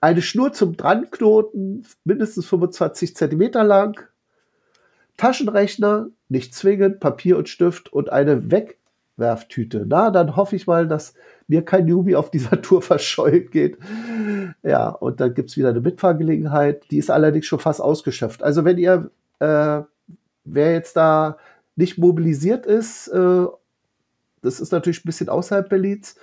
eine 0.00 0.22
Schnur 0.22 0.52
zum 0.52 0.76
Dranknoten, 0.76 1.86
mindestens 2.04 2.46
25 2.46 3.16
Zentimeter 3.16 3.64
lang, 3.64 4.00
Taschenrechner, 5.16 6.08
nicht 6.28 6.54
zwingend, 6.54 7.00
Papier 7.00 7.36
und 7.36 7.48
Stift 7.48 7.92
und 7.92 8.10
eine 8.10 8.50
Wegwerftüte. 8.50 9.84
Na, 9.86 10.10
dann 10.10 10.36
hoffe 10.36 10.56
ich 10.56 10.66
mal, 10.66 10.88
dass 10.88 11.14
mir 11.46 11.64
kein 11.64 11.86
Newbie 11.86 12.16
auf 12.16 12.30
dieser 12.30 12.60
Tour 12.62 12.82
verschollen 12.82 13.50
geht. 13.50 13.78
Ja, 14.62 14.88
und 14.88 15.20
dann 15.20 15.34
gibt 15.34 15.50
es 15.50 15.56
wieder 15.56 15.68
eine 15.68 15.80
Mitfahrgelegenheit. 15.80 16.90
Die 16.90 16.98
ist 16.98 17.10
allerdings 17.10 17.46
schon 17.46 17.58
fast 17.58 17.80
ausgeschöpft. 17.80 18.42
Also 18.42 18.64
wenn 18.64 18.78
ihr, 18.78 19.10
äh, 19.38 19.82
wer 20.44 20.72
jetzt 20.72 20.96
da 20.96 21.36
nicht 21.76 21.98
mobilisiert 21.98 22.66
ist, 22.66 23.08
äh, 23.08 23.46
das 24.42 24.60
ist 24.60 24.72
natürlich 24.72 25.04
ein 25.04 25.06
bisschen 25.06 25.28
außerhalb 25.28 25.68
Berlins, 25.68 26.16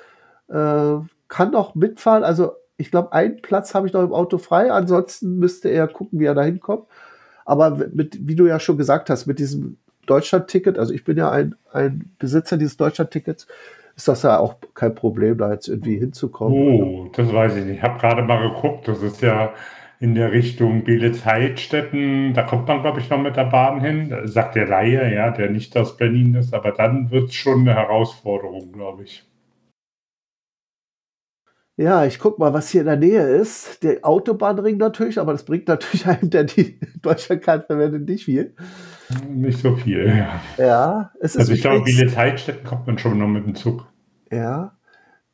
äh, 0.49 0.97
kann 1.27 1.51
noch 1.51 1.75
mitfahren. 1.75 2.23
Also 2.23 2.53
ich 2.77 2.91
glaube, 2.91 3.13
einen 3.13 3.41
Platz 3.41 3.73
habe 3.75 3.87
ich 3.87 3.93
noch 3.93 4.03
im 4.03 4.13
Auto 4.13 4.37
frei. 4.37 4.71
Ansonsten 4.71 5.37
müsste 5.37 5.69
er 5.69 5.87
gucken, 5.87 6.19
wie 6.19 6.25
er 6.25 6.35
da 6.35 6.43
hinkommt. 6.43 6.85
Aber 7.45 7.71
mit, 7.93 8.27
wie 8.27 8.35
du 8.35 8.45
ja 8.45 8.59
schon 8.59 8.77
gesagt 8.77 9.09
hast, 9.09 9.25
mit 9.25 9.39
diesem 9.39 9.77
Deutschland-Ticket, 10.05 10.77
also 10.77 10.93
ich 10.93 11.03
bin 11.03 11.17
ja 11.17 11.29
ein, 11.29 11.55
ein 11.71 12.11
Besitzer 12.19 12.57
dieses 12.57 12.77
Deutschland-Tickets, 12.77 13.47
ist 13.95 14.07
das 14.07 14.23
ja 14.23 14.39
auch 14.39 14.55
kein 14.75 14.95
Problem, 14.95 15.37
da 15.37 15.51
jetzt 15.51 15.67
irgendwie 15.67 15.97
hinzukommen. 15.97 16.57
Oh, 16.57 17.09
das 17.13 17.33
weiß 17.33 17.57
ich 17.57 17.65
nicht. 17.65 17.77
Ich 17.77 17.83
habe 17.83 17.99
gerade 17.99 18.21
mal 18.23 18.49
geguckt, 18.49 18.87
das 18.87 19.03
ist 19.03 19.21
ja 19.21 19.53
in 20.01 20.15
der 20.15 20.31
Richtung 20.31 20.83
Bielitz-Heidstetten, 20.85 22.33
da 22.33 22.43
kommt 22.43 22.67
man, 22.67 22.81
glaube 22.81 23.01
ich, 23.01 23.09
noch 23.09 23.19
mit 23.21 23.35
der 23.35 23.43
Bahn 23.45 23.81
hin, 23.81 24.13
sagt 24.25 24.55
der 24.55 24.65
Laie, 24.67 25.13
ja, 25.13 25.31
der 25.31 25.49
nicht 25.49 25.75
aus 25.77 25.97
Berlin 25.97 26.35
ist, 26.35 26.53
aber 26.53 26.71
dann 26.71 27.11
wird 27.11 27.29
es 27.29 27.35
schon 27.35 27.61
eine 27.61 27.75
Herausforderung, 27.75 28.71
glaube 28.71 29.03
ich. 29.03 29.25
Ja, 31.75 32.05
ich 32.05 32.19
guck 32.19 32.39
mal, 32.39 32.53
was 32.53 32.69
hier 32.69 32.81
in 32.81 32.87
der 32.87 32.97
Nähe 32.97 33.21
ist. 33.23 33.83
Der 33.83 34.03
Autobahnring 34.05 34.75
natürlich, 34.77 35.17
aber 35.17 35.31
das 35.31 35.43
bringt 35.45 35.67
natürlich 35.67 36.05
einem, 36.07 36.29
der 36.29 36.43
die 36.45 36.79
Deutschlandkarte 37.01 37.65
verwendet, 37.67 38.07
nicht 38.07 38.25
viel. 38.25 38.53
Nicht 39.27 39.59
so 39.59 39.75
viel, 39.75 40.05
ja. 40.07 40.41
Ja, 40.57 41.11
es 41.19 41.35
ist 41.35 41.39
Also 41.41 41.53
ich 41.53 41.61
glaube, 41.61 41.77
übrigens- 41.77 41.97
Bielitz-Heidstetten 41.99 42.63
kommt 42.65 42.87
man 42.87 42.97
schon 42.97 43.17
noch 43.17 43.27
mit 43.27 43.45
dem 43.45 43.55
Zug. 43.55 43.85
Ja. 44.31 44.77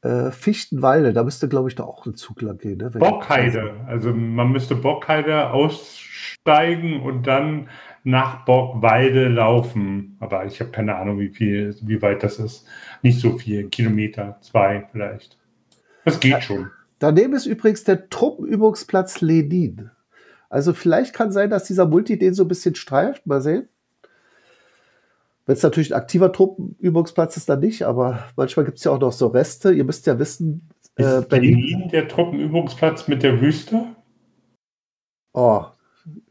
Äh, 0.05 0.29
Fichtenwalde, 0.29 1.13
da 1.13 1.23
müsste, 1.23 1.49
glaube 1.49 1.67
ich, 1.67 1.73
da 1.73 1.83
auch 1.83 2.05
ein 2.05 2.13
Zug 2.13 2.43
lang 2.43 2.59
gehen. 2.59 2.77
Ne? 2.77 2.91
Bockheide. 2.91 3.73
Also 3.87 4.13
man 4.13 4.51
müsste 4.51 4.75
Bockheide 4.75 5.49
aussteigen 5.49 7.01
und 7.01 7.25
dann 7.25 7.69
nach 8.03 8.45
Bockweide 8.45 9.29
laufen. 9.29 10.15
Aber 10.19 10.45
ich 10.45 10.59
habe 10.59 10.69
keine 10.69 10.95
Ahnung, 10.95 11.17
wie 11.19 11.29
viel, 11.29 11.75
wie 11.81 12.03
weit 12.03 12.21
das 12.21 12.37
ist. 12.37 12.67
Nicht 13.01 13.19
so 13.19 13.35
viel, 13.39 13.67
Kilometer, 13.69 14.37
zwei 14.41 14.87
vielleicht. 14.91 15.39
Das 16.03 16.19
geht 16.19 16.43
schon. 16.43 16.69
Daneben 16.99 17.33
ist 17.33 17.47
übrigens 17.47 17.83
der 17.83 18.07
Truppenübungsplatz 18.07 19.21
Lenin. 19.21 19.89
Also 20.49 20.73
vielleicht 20.73 21.15
kann 21.15 21.31
sein, 21.31 21.49
dass 21.49 21.63
dieser 21.63 21.87
Multi 21.87 22.19
den 22.19 22.35
so 22.35 22.43
ein 22.43 22.47
bisschen 22.47 22.75
streift. 22.75 23.25
Mal 23.25 23.41
sehen. 23.41 23.69
Wenn 25.45 25.53
es 25.53 25.63
natürlich 25.63 25.93
ein 25.93 25.99
aktiver 26.01 26.31
Truppenübungsplatz 26.31 27.37
ist, 27.37 27.49
dann 27.49 27.59
nicht, 27.59 27.83
aber 27.83 28.23
manchmal 28.35 28.65
gibt 28.65 28.79
es 28.79 28.83
ja 28.83 28.91
auch 28.91 28.99
noch 28.99 29.11
so 29.11 29.27
Reste. 29.27 29.71
Ihr 29.71 29.83
müsst 29.83 30.07
ja 30.07 30.17
wissen, 30.17 30.69
äh, 30.97 31.03
Ist 31.03 31.29
Berlin. 31.29 31.55
Berlin 31.59 31.89
der 31.89 32.07
Truppenübungsplatz 32.07 33.07
mit 33.07 33.21
der 33.21 33.39
Wüste? 33.41 33.85
Oh, 35.33 35.65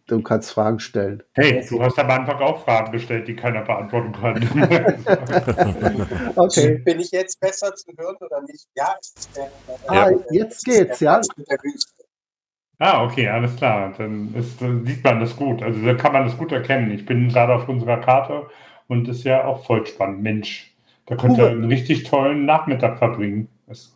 du 0.07 0.21
kannst 0.23 0.51
Fragen 0.51 0.81
stellen. 0.81 1.23
Hey, 1.35 1.65
du 1.69 1.81
hast 1.81 1.97
am 1.99 2.11
Anfang 2.11 2.41
auch 2.41 2.65
Fragen 2.65 2.91
gestellt, 2.91 3.29
die 3.29 3.37
keiner 3.37 3.63
beantworten 3.63 4.13
kann. 4.13 4.35
Okay. 6.37 6.79
Bin 6.79 6.99
ich 6.99 7.13
jetzt 7.13 7.39
besser 7.39 7.73
zu 7.75 7.93
hören 7.97 8.17
oder 8.21 8.43
nicht? 8.43 8.67
Ja, 8.75 8.95
es 9.01 9.15
ist 9.17 9.37
der, 9.37 9.49
Ah, 9.87 10.11
jetzt 10.31 10.65
geht's, 10.65 10.99
ja. 11.01 11.21
Ah, 12.79 13.05
okay, 13.05 13.29
alles 13.29 13.55
klar. 13.55 13.95
Dann, 13.97 14.35
ist, 14.35 14.61
dann 14.61 14.85
sieht 14.85 15.05
man 15.05 15.21
das 15.21 15.37
gut. 15.37 15.63
Also 15.63 15.85
da 15.85 15.95
kann 15.95 16.13
man 16.13 16.25
das 16.25 16.37
gut 16.37 16.51
erkennen. 16.51 16.91
Ich 16.91 17.07
bin 17.07 17.29
gerade 17.29 17.55
auf 17.55 17.69
unserer 17.69 17.99
Karte 18.01 18.49
und 18.89 19.09
ist 19.09 19.25
ja 19.25 19.45
auch 19.45 19.65
voll 19.65 19.87
spannend. 19.87 20.23
Mensch, 20.23 20.75
da 21.07 21.17
könnt 21.17 21.39
ihr 21.39 21.49
einen 21.49 21.65
richtig 21.65 22.05
tollen 22.05 22.45
Nachmittag 22.47 22.99
verbringen. 22.99 23.49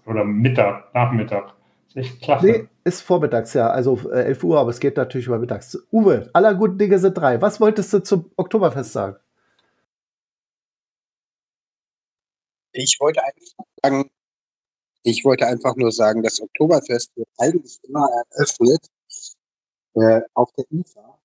Oder 0.07 0.25
Mittag, 0.25 0.93
Nachmittag. 0.95 1.55
Ist 1.89 1.97
echt 1.97 2.23
klasse. 2.23 2.47
Nee, 2.47 2.69
ist 2.85 3.03
vormittags, 3.03 3.55
ja. 3.55 3.71
Also 3.71 3.99
äh, 4.11 4.25
11 4.25 4.45
Uhr, 4.45 4.59
aber 4.59 4.71
es 4.71 4.81
geht 4.81 4.97
natürlich 4.97 5.27
über 5.27 5.39
mittags. 5.39 5.79
Uwe, 5.91 6.29
aller 6.33 6.55
guten 6.55 6.79
Dinge 6.79 6.99
sind 6.99 7.17
drei. 7.17 7.41
Was 7.41 7.61
wolltest 7.61 7.93
du 7.93 8.03
zum 8.03 8.31
Oktoberfest 8.37 8.93
sagen? 8.93 9.17
Ich 12.73 12.99
wollte 13.01 13.23
eigentlich 13.23 13.55
nur 13.57 13.67
sagen, 13.83 14.11
ich 15.03 15.25
wollte 15.25 15.47
einfach 15.47 15.77
nur 15.77 15.91
sagen, 15.91 16.23
das 16.23 16.41
Oktoberfest 16.41 17.17
wird 17.17 17.29
eigentlich 17.39 17.79
immer 17.85 18.07
eröffnet 18.31 18.87
äh, 19.95 20.21
auf 20.35 20.51
der 20.53 20.65
IFA. 20.71 21.18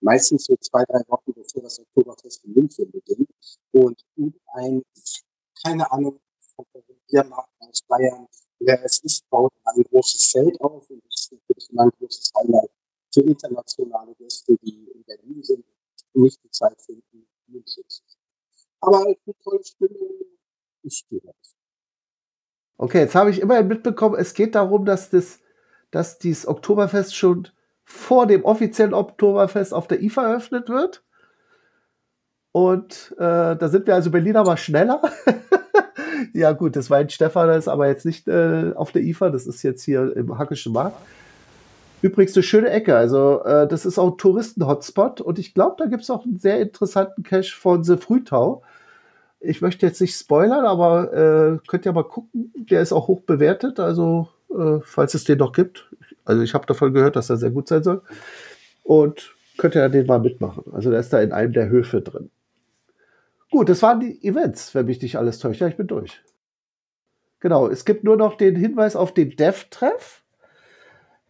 Meistens 0.00 0.44
so 0.44 0.56
zwei, 0.56 0.84
drei 0.84 1.00
Wochen 1.08 1.32
bevor 1.32 1.62
das 1.62 1.80
Oktoberfest 1.80 2.44
in 2.44 2.54
München 2.54 2.90
beginnt. 2.90 3.30
Und 3.72 4.04
irgendein, 4.16 4.82
keine 5.64 5.90
Ahnung, 5.90 6.20
von 6.54 6.66
der 6.74 6.82
Biermarkt 7.08 7.50
aus 7.60 7.82
Bayern, 7.82 8.26
wer 8.58 8.84
es 8.84 9.00
ist, 9.00 9.28
baut 9.30 9.52
ein 9.64 9.82
großes 9.82 10.30
Zelt 10.30 10.60
auf 10.60 10.88
und 10.90 11.02
das 11.04 11.20
ist 11.20 11.32
natürlich 11.32 11.70
immer 11.70 11.82
ein 11.82 11.90
großes 11.98 12.30
Highlight 12.36 12.70
für 13.12 13.22
internationale 13.22 14.14
Gäste, 14.14 14.56
die 14.62 14.90
in 14.94 15.04
Berlin 15.04 15.42
sind 15.42 15.64
und 16.12 16.22
nicht 16.22 16.42
die 16.44 16.50
Zeit 16.50 16.80
finden, 16.80 17.26
in 17.46 17.52
München 17.52 17.84
zu 17.88 18.02
sein. 18.06 18.20
Aber 18.80 19.04
eine 19.04 19.16
tolle 19.42 19.64
Stimmung, 19.64 20.10
ich 20.82 21.06
gehe. 21.08 21.20
Okay, 22.76 23.00
jetzt 23.00 23.14
habe 23.14 23.30
ich 23.30 23.40
immerhin 23.40 23.68
mitbekommen, 23.68 24.18
es 24.18 24.32
geht 24.32 24.54
darum, 24.54 24.84
dass 24.84 25.10
das, 25.10 25.40
dass 25.90 26.18
dieses 26.18 26.46
Oktoberfest 26.46 27.14
schon 27.14 27.48
vor 27.90 28.26
dem 28.26 28.44
offiziellen 28.44 28.94
Oktoberfest 28.94 29.74
auf 29.74 29.88
der 29.88 30.00
IFA 30.00 30.30
eröffnet 30.30 30.68
wird. 30.68 31.02
Und 32.52 33.14
äh, 33.18 33.56
da 33.56 33.68
sind 33.68 33.86
wir 33.86 33.94
also 33.94 34.10
Berliner 34.10 34.44
mal 34.44 34.56
schneller. 34.56 35.02
ja, 36.32 36.52
gut, 36.52 36.76
das 36.76 36.88
war 36.88 37.00
in 37.00 37.10
Stefan, 37.10 37.48
das 37.48 37.64
ist 37.64 37.68
aber 37.68 37.88
jetzt 37.88 38.06
nicht 38.06 38.28
äh, 38.28 38.72
auf 38.74 38.92
der 38.92 39.02
IFA, 39.02 39.30
das 39.30 39.46
ist 39.46 39.62
jetzt 39.62 39.82
hier 39.82 40.16
im 40.16 40.38
Hackischen 40.38 40.72
Markt. 40.72 40.96
Übrigens 42.00 42.34
eine 42.36 42.44
schöne 42.44 42.70
Ecke, 42.70 42.96
also 42.96 43.42
äh, 43.44 43.66
das 43.66 43.84
ist 43.84 43.98
auch 43.98 44.12
ein 44.12 44.18
Touristen-Hotspot 44.18 45.20
und 45.20 45.38
ich 45.38 45.52
glaube, 45.52 45.76
da 45.78 45.86
gibt 45.86 46.04
es 46.04 46.10
auch 46.10 46.24
einen 46.24 46.38
sehr 46.38 46.60
interessanten 46.60 47.24
Cache 47.24 47.54
von 47.54 47.82
The 47.82 47.96
Frühtau. 47.96 48.62
Ich 49.40 49.60
möchte 49.60 49.84
jetzt 49.84 50.00
nicht 50.00 50.16
spoilern, 50.16 50.64
aber 50.64 51.12
äh, 51.12 51.58
könnt 51.66 51.86
ihr 51.86 51.92
mal 51.92 52.04
gucken. 52.04 52.52
Der 52.54 52.82
ist 52.82 52.92
auch 52.92 53.08
hoch 53.08 53.22
bewertet, 53.22 53.80
also 53.80 54.28
äh, 54.56 54.78
falls 54.82 55.14
es 55.14 55.24
den 55.24 55.38
noch 55.38 55.52
gibt. 55.52 55.89
Also 56.24 56.42
ich 56.42 56.54
habe 56.54 56.66
davon 56.66 56.92
gehört, 56.92 57.16
dass 57.16 57.30
er 57.30 57.36
sehr 57.36 57.50
gut 57.50 57.68
sein 57.68 57.82
soll. 57.82 58.02
Und 58.82 59.34
könnt 59.58 59.74
ihr 59.74 59.88
den 59.88 60.06
mal 60.06 60.20
mitmachen. 60.20 60.64
Also 60.72 60.90
der 60.90 61.00
ist 61.00 61.12
da 61.12 61.20
in 61.20 61.32
einem 61.32 61.52
der 61.52 61.68
Höfe 61.68 62.00
drin. 62.00 62.30
Gut, 63.50 63.68
das 63.68 63.82
waren 63.82 64.00
die 64.00 64.22
Events, 64.24 64.74
wenn 64.74 64.86
mich 64.86 65.02
nicht 65.02 65.16
alles 65.16 65.38
täuscht. 65.38 65.60
Ja, 65.60 65.68
ich 65.68 65.76
bin 65.76 65.86
durch. 65.86 66.22
Genau, 67.40 67.68
es 67.68 67.84
gibt 67.84 68.04
nur 68.04 68.16
noch 68.16 68.36
den 68.36 68.54
Hinweis 68.54 68.96
auf 68.96 69.12
den 69.12 69.30
Dev-Treff. 69.30 70.22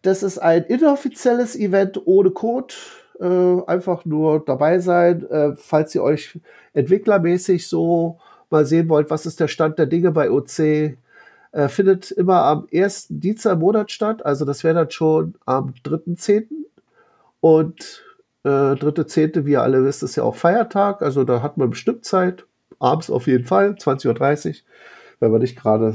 Das 0.02 0.22
ist 0.22 0.38
ein 0.38 0.64
inoffizielles 0.64 1.56
Event 1.56 2.00
ohne 2.06 2.30
Code. 2.30 2.74
Äh, 3.20 3.62
einfach 3.66 4.04
nur 4.04 4.44
dabei 4.44 4.78
sein, 4.78 5.28
äh, 5.30 5.54
falls 5.56 5.94
ihr 5.94 6.02
euch 6.02 6.40
entwicklermäßig 6.72 7.68
so 7.68 8.18
mal 8.48 8.64
sehen 8.64 8.88
wollt, 8.88 9.10
was 9.10 9.26
ist 9.26 9.40
der 9.40 9.48
Stand 9.48 9.78
der 9.78 9.86
Dinge 9.86 10.10
bei 10.10 10.30
OC. 10.30 10.96
Äh, 11.52 11.68
findet 11.68 12.12
immer 12.12 12.44
am 12.44 12.68
ersten 12.70 13.18
Dienstag 13.20 13.54
im 13.54 13.58
Monat 13.60 13.90
statt. 13.90 14.24
Also 14.24 14.44
das 14.44 14.62
wäre 14.62 14.74
dann 14.74 14.90
schon 14.90 15.34
am 15.46 15.74
3.10. 15.84 16.46
Und 17.40 18.04
äh, 18.44 18.48
3.10., 18.48 19.44
wie 19.46 19.52
ihr 19.52 19.62
alle 19.62 19.84
wisst, 19.84 20.02
ist 20.02 20.16
ja 20.16 20.22
auch 20.22 20.36
Feiertag. 20.36 21.02
Also 21.02 21.24
da 21.24 21.42
hat 21.42 21.56
man 21.56 21.70
bestimmt 21.70 22.04
Zeit. 22.04 22.44
Abends 22.78 23.10
auf 23.10 23.26
jeden 23.26 23.44
Fall, 23.44 23.72
20.30 23.72 24.48
Uhr, 24.48 24.54
wenn 25.18 25.30
man 25.32 25.40
nicht 25.42 25.58
gerade 25.58 25.94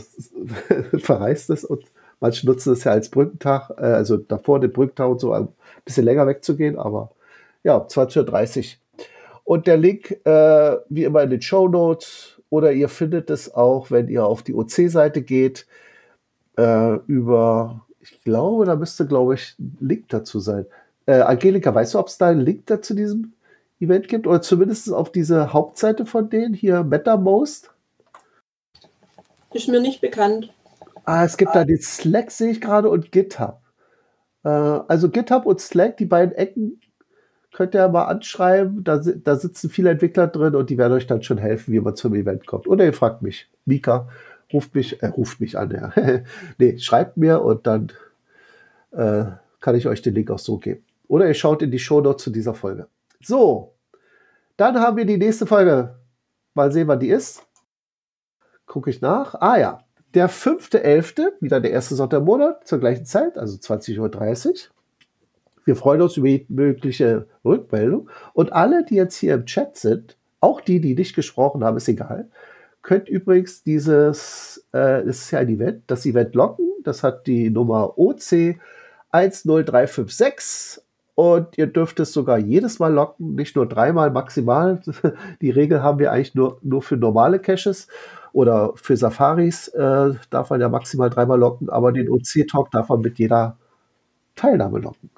verreist 0.99 1.49
ist. 1.49 1.64
Und 1.64 1.84
manche 2.20 2.45
nutzen 2.45 2.74
es 2.74 2.84
ja 2.84 2.91
als 2.91 3.10
Brückentag, 3.10 3.72
äh, 3.78 3.86
also 3.86 4.18
davor 4.18 4.60
den 4.60 4.74
Brückentag 4.74 5.10
und 5.10 5.20
so 5.20 5.32
ein 5.32 5.47
bisschen 5.86 6.06
länger 6.06 6.28
wegzugehen. 6.28 6.78
Aber 6.78 7.12
ja, 7.64 7.78
20.30 7.78 8.58
Uhr. 8.58 8.64
Und 9.45 9.68
der 9.68 9.78
Link, 9.78 10.12
äh, 10.26 10.78
wie 10.89 11.06
immer 11.06 11.24
in 11.24 11.30
den 11.30 11.41
Show 11.41 11.68
Notes, 11.68 12.34
oder 12.49 12.71
ihr 12.71 12.89
findet 12.89 13.29
es 13.29 13.53
auch, 13.53 13.91
wenn 13.91 14.07
ihr 14.07 14.25
auf 14.25 14.43
die 14.43 14.53
OC-Seite 14.53 15.21
geht, 15.21 15.65
äh, 16.57 16.95
über, 17.07 17.85
ich 17.99 18.21
glaube, 18.23 18.65
da 18.65 18.75
müsste, 18.75 19.05
glaube 19.07 19.35
ich, 19.35 19.55
ein 19.59 19.77
Link 19.79 20.09
dazu 20.09 20.39
sein. 20.39 20.65
Äh, 21.05 21.21
Angelika, 21.21 21.73
weißt 21.73 21.93
du, 21.93 21.99
ob 21.99 22.07
es 22.07 22.17
da 22.17 22.29
einen 22.29 22.41
Link 22.41 22.65
dazu 22.67 22.93
diesem 22.93 23.33
Event 23.79 24.07
gibt? 24.07 24.27
Oder 24.27 24.41
zumindest 24.41 24.91
auf 24.91 25.11
diese 25.11 25.53
Hauptseite 25.53 26.05
von 26.05 26.29
denen, 26.29 26.53
hier 26.53 26.83
MetaMost? 26.83 27.71
Ist 29.53 29.67
mir 29.67 29.79
nicht 29.79 30.01
bekannt. 30.01 30.53
Ah, 31.05 31.23
es 31.23 31.37
gibt 31.37 31.55
da 31.55 31.63
den 31.63 31.81
Slack, 31.81 32.31
sehe 32.31 32.51
ich 32.51 32.61
gerade, 32.61 32.89
und 32.89 33.11
GitHub. 33.11 33.59
Äh, 34.43 34.49
also 34.49 35.09
GitHub 35.09 35.45
und 35.45 35.61
Slack, 35.61 35.97
die 35.97 36.05
beiden 36.05 36.33
Ecken, 36.35 36.79
könnt 37.56 37.74
ihr 37.74 37.88
mal 37.88 38.03
anschreiben. 38.03 38.84
Da, 38.84 38.97
da 38.97 39.36
sitzen 39.38 39.70
viele 39.70 39.89
Entwickler 39.89 40.28
drin 40.28 40.56
und 40.56 40.70
die 40.70 40.78
werden 40.78 40.91
euch 40.91 41.08
dann 41.08 41.24
schon 41.24 41.38
helfen, 41.38 41.74
wie 41.74 41.80
man 41.80 41.95
zum 41.95 42.14
Event 42.14 42.45
kommt. 42.45 42.68
Oder 42.68 42.84
ihr 42.84 42.91
fragt 42.91 43.22
mich. 43.22 43.49
Mika, 43.64 44.10
ruft 44.51 44.76
mich, 44.76 45.01
äh, 45.01 45.08
ruft 45.08 45.39
mich 45.39 45.58
an, 45.58 45.72
ja. 45.72 45.93
nee, 46.58 46.78
schreibt 46.80 47.16
mir 47.16 47.41
und 47.41 47.66
dann 47.66 47.93
äh, 48.91 49.24
kann 49.62 49.76
ich 49.76 49.88
euch 49.88 50.01
den 50.01 50.14
Link 50.16 50.30
auch 50.32 50.39
so 50.39 50.58
geben. 50.58 50.84
Oder 51.08 51.30
ihr 51.30 51.34
schaut 51.34 51.62
in 51.62 51.72
die 51.72 51.80
Shownotes 51.80 52.26
zu 52.26 52.30
dieser 52.30 52.53
Folge. 52.53 52.88
So, 53.22 53.74
Dann 54.58 54.78
haben 54.78 54.97
wir 54.97 55.06
die 55.06 55.18
nächste 55.18 55.45
Folge. 55.45 55.95
Mal 56.56 56.74
sehen, 56.74 56.89
wann 56.89 56.99
die 56.99 57.10
ist. 57.10 57.45
Gucke 58.66 58.89
ich 58.89 58.99
nach. 58.99 59.36
Ah 59.36 59.58
ja, 59.58 59.80
der 60.14 60.30
5.11., 60.30 61.41
wieder 61.41 61.62
der 61.62 61.72
erste 61.72 61.95
Sonntag 61.95 62.20
im 62.20 62.26
Monat, 62.26 62.68
zur 62.68 62.80
gleichen 62.80 63.06
Zeit, 63.06 63.38
also 63.38 63.58
20.30 63.58 64.47
Uhr. 64.49 64.74
Wir 65.66 65.76
freuen 65.76 66.01
uns 66.01 66.16
über 66.16 66.30
mögliche 66.47 67.28
Rückmeldung. 67.43 68.09
Und 68.34 68.53
alle, 68.53 68.86
die 68.86 68.95
jetzt 68.95 69.18
hier 69.18 69.34
im 69.34 69.45
Chat 69.45 69.76
sind, 69.78 70.16
auch 70.39 70.61
die, 70.61 70.80
die 70.80 70.95
nicht 70.95 71.16
gesprochen 71.16 71.63
haben, 71.63 71.78
ist 71.78 71.89
egal, 71.89 72.30
könnt 72.84 73.09
übrigens 73.09 73.63
dieses, 73.63 74.66
äh, 74.74 75.01
es 75.01 75.24
ist 75.24 75.32
ja 75.32 75.39
ein 75.39 75.49
Event, 75.49 75.84
das 75.88 76.05
Event 76.05 76.36
locken. 76.36 76.70
Das 76.84 77.01
hat 77.01 77.26
die 77.26 77.49
Nummer 77.49 77.97
OC 77.97 78.57
10356 79.11 80.84
und 81.16 81.57
ihr 81.57 81.68
dürft 81.68 81.99
es 81.99 82.13
sogar 82.13 82.38
jedes 82.38 82.80
Mal 82.80 82.93
locken, 82.93 83.36
nicht 83.36 83.55
nur 83.55 83.66
dreimal 83.68 84.11
maximal. 84.11 84.82
Die 85.41 85.49
Regel 85.49 85.82
haben 85.82 85.97
wir 85.97 86.11
eigentlich 86.11 86.36
nur, 86.36 86.59
nur 86.61 86.82
für 86.82 86.97
normale 86.97 87.39
Caches 87.39 87.88
oder 88.34 88.74
für 88.76 88.97
Safaris 88.97 89.70
äh, 89.70 90.13
darf 90.30 90.49
man 90.49 90.59
ja 90.59 90.68
maximal 90.68 91.09
dreimal 91.09 91.39
locken, 91.39 91.70
aber 91.70 91.93
den 91.93 92.09
OC-Talk 92.09 92.70
darf 92.72 92.89
man 92.89 92.99
mit 92.99 93.18
jeder 93.18 93.57
Teilnahme 94.36 94.80
locken. 94.80 95.09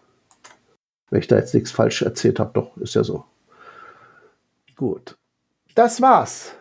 Wenn 1.10 1.20
ich 1.20 1.28
da 1.28 1.38
jetzt 1.38 1.54
nichts 1.54 1.72
falsch 1.72 2.02
erzählt 2.02 2.40
habe, 2.40 2.52
doch, 2.54 2.76
ist 2.78 2.96
ja 2.96 3.04
so. 3.04 3.26
Gut. 4.76 5.18
Das 5.76 6.02
war's. 6.02 6.56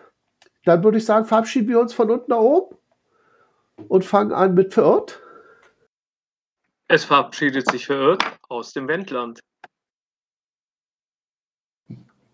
Dann 0.65 0.83
würde 0.83 0.99
ich 0.99 1.05
sagen, 1.05 1.27
verabschieden 1.27 1.69
wir 1.69 1.81
uns 1.81 1.95
von 1.95 2.11
unten 2.11 2.31
nach 2.31 2.39
oben 2.39 2.77
und 3.89 4.05
fangen 4.05 4.33
an 4.33 4.55
mit 4.55 4.75
Verirrt. 4.75 5.21
Es 6.89 7.05
verabschiedet 7.05 7.71
sich 7.71 7.87
Verirrt 7.87 8.23
aus 8.49 8.73
dem 8.73 8.89
Wendland. 8.89 9.41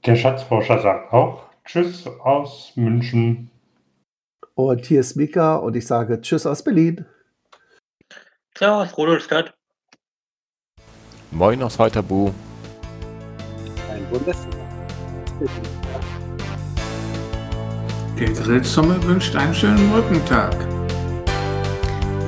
Der 0.04 0.16
Schatzforscher 0.16 0.80
sagt 0.80 1.12
auch 1.12 1.48
Tschüss 1.64 2.06
aus 2.06 2.72
München. 2.74 3.50
Und 4.54 4.84
hier 4.84 5.00
ist 5.00 5.16
Mika 5.16 5.56
und 5.56 5.76
ich 5.76 5.86
sage 5.86 6.20
Tschüss 6.20 6.44
aus 6.44 6.62
Berlin. 6.62 7.06
Ciao 8.54 8.82
aus 8.82 8.96
Rudolstadt. 8.96 9.54
Moin 11.32 11.62
aus 11.62 11.78
Heiterbu. 11.78 12.30
Ein 13.90 14.04
Bundesland. 14.10 14.54
Der 18.20 18.30
Grillsumme 18.32 19.02
wünscht 19.04 19.34
einen 19.34 19.54
schönen 19.54 19.90
Brückentag. 19.90 20.54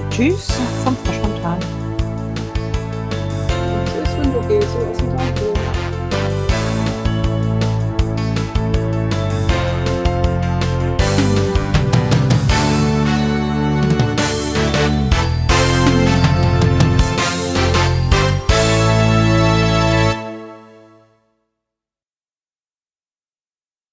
Tschüss 0.08 0.48
von 0.82 0.96
Frau 1.04 1.12
Chantal. 1.12 1.58
Tschüss, 3.84 4.16
wenn 4.18 4.32
du 4.32 4.40
gehst, 4.48 4.72
so 4.72 4.78
aus 4.78 4.96
dem 4.96 5.16
Tag. 5.16 5.53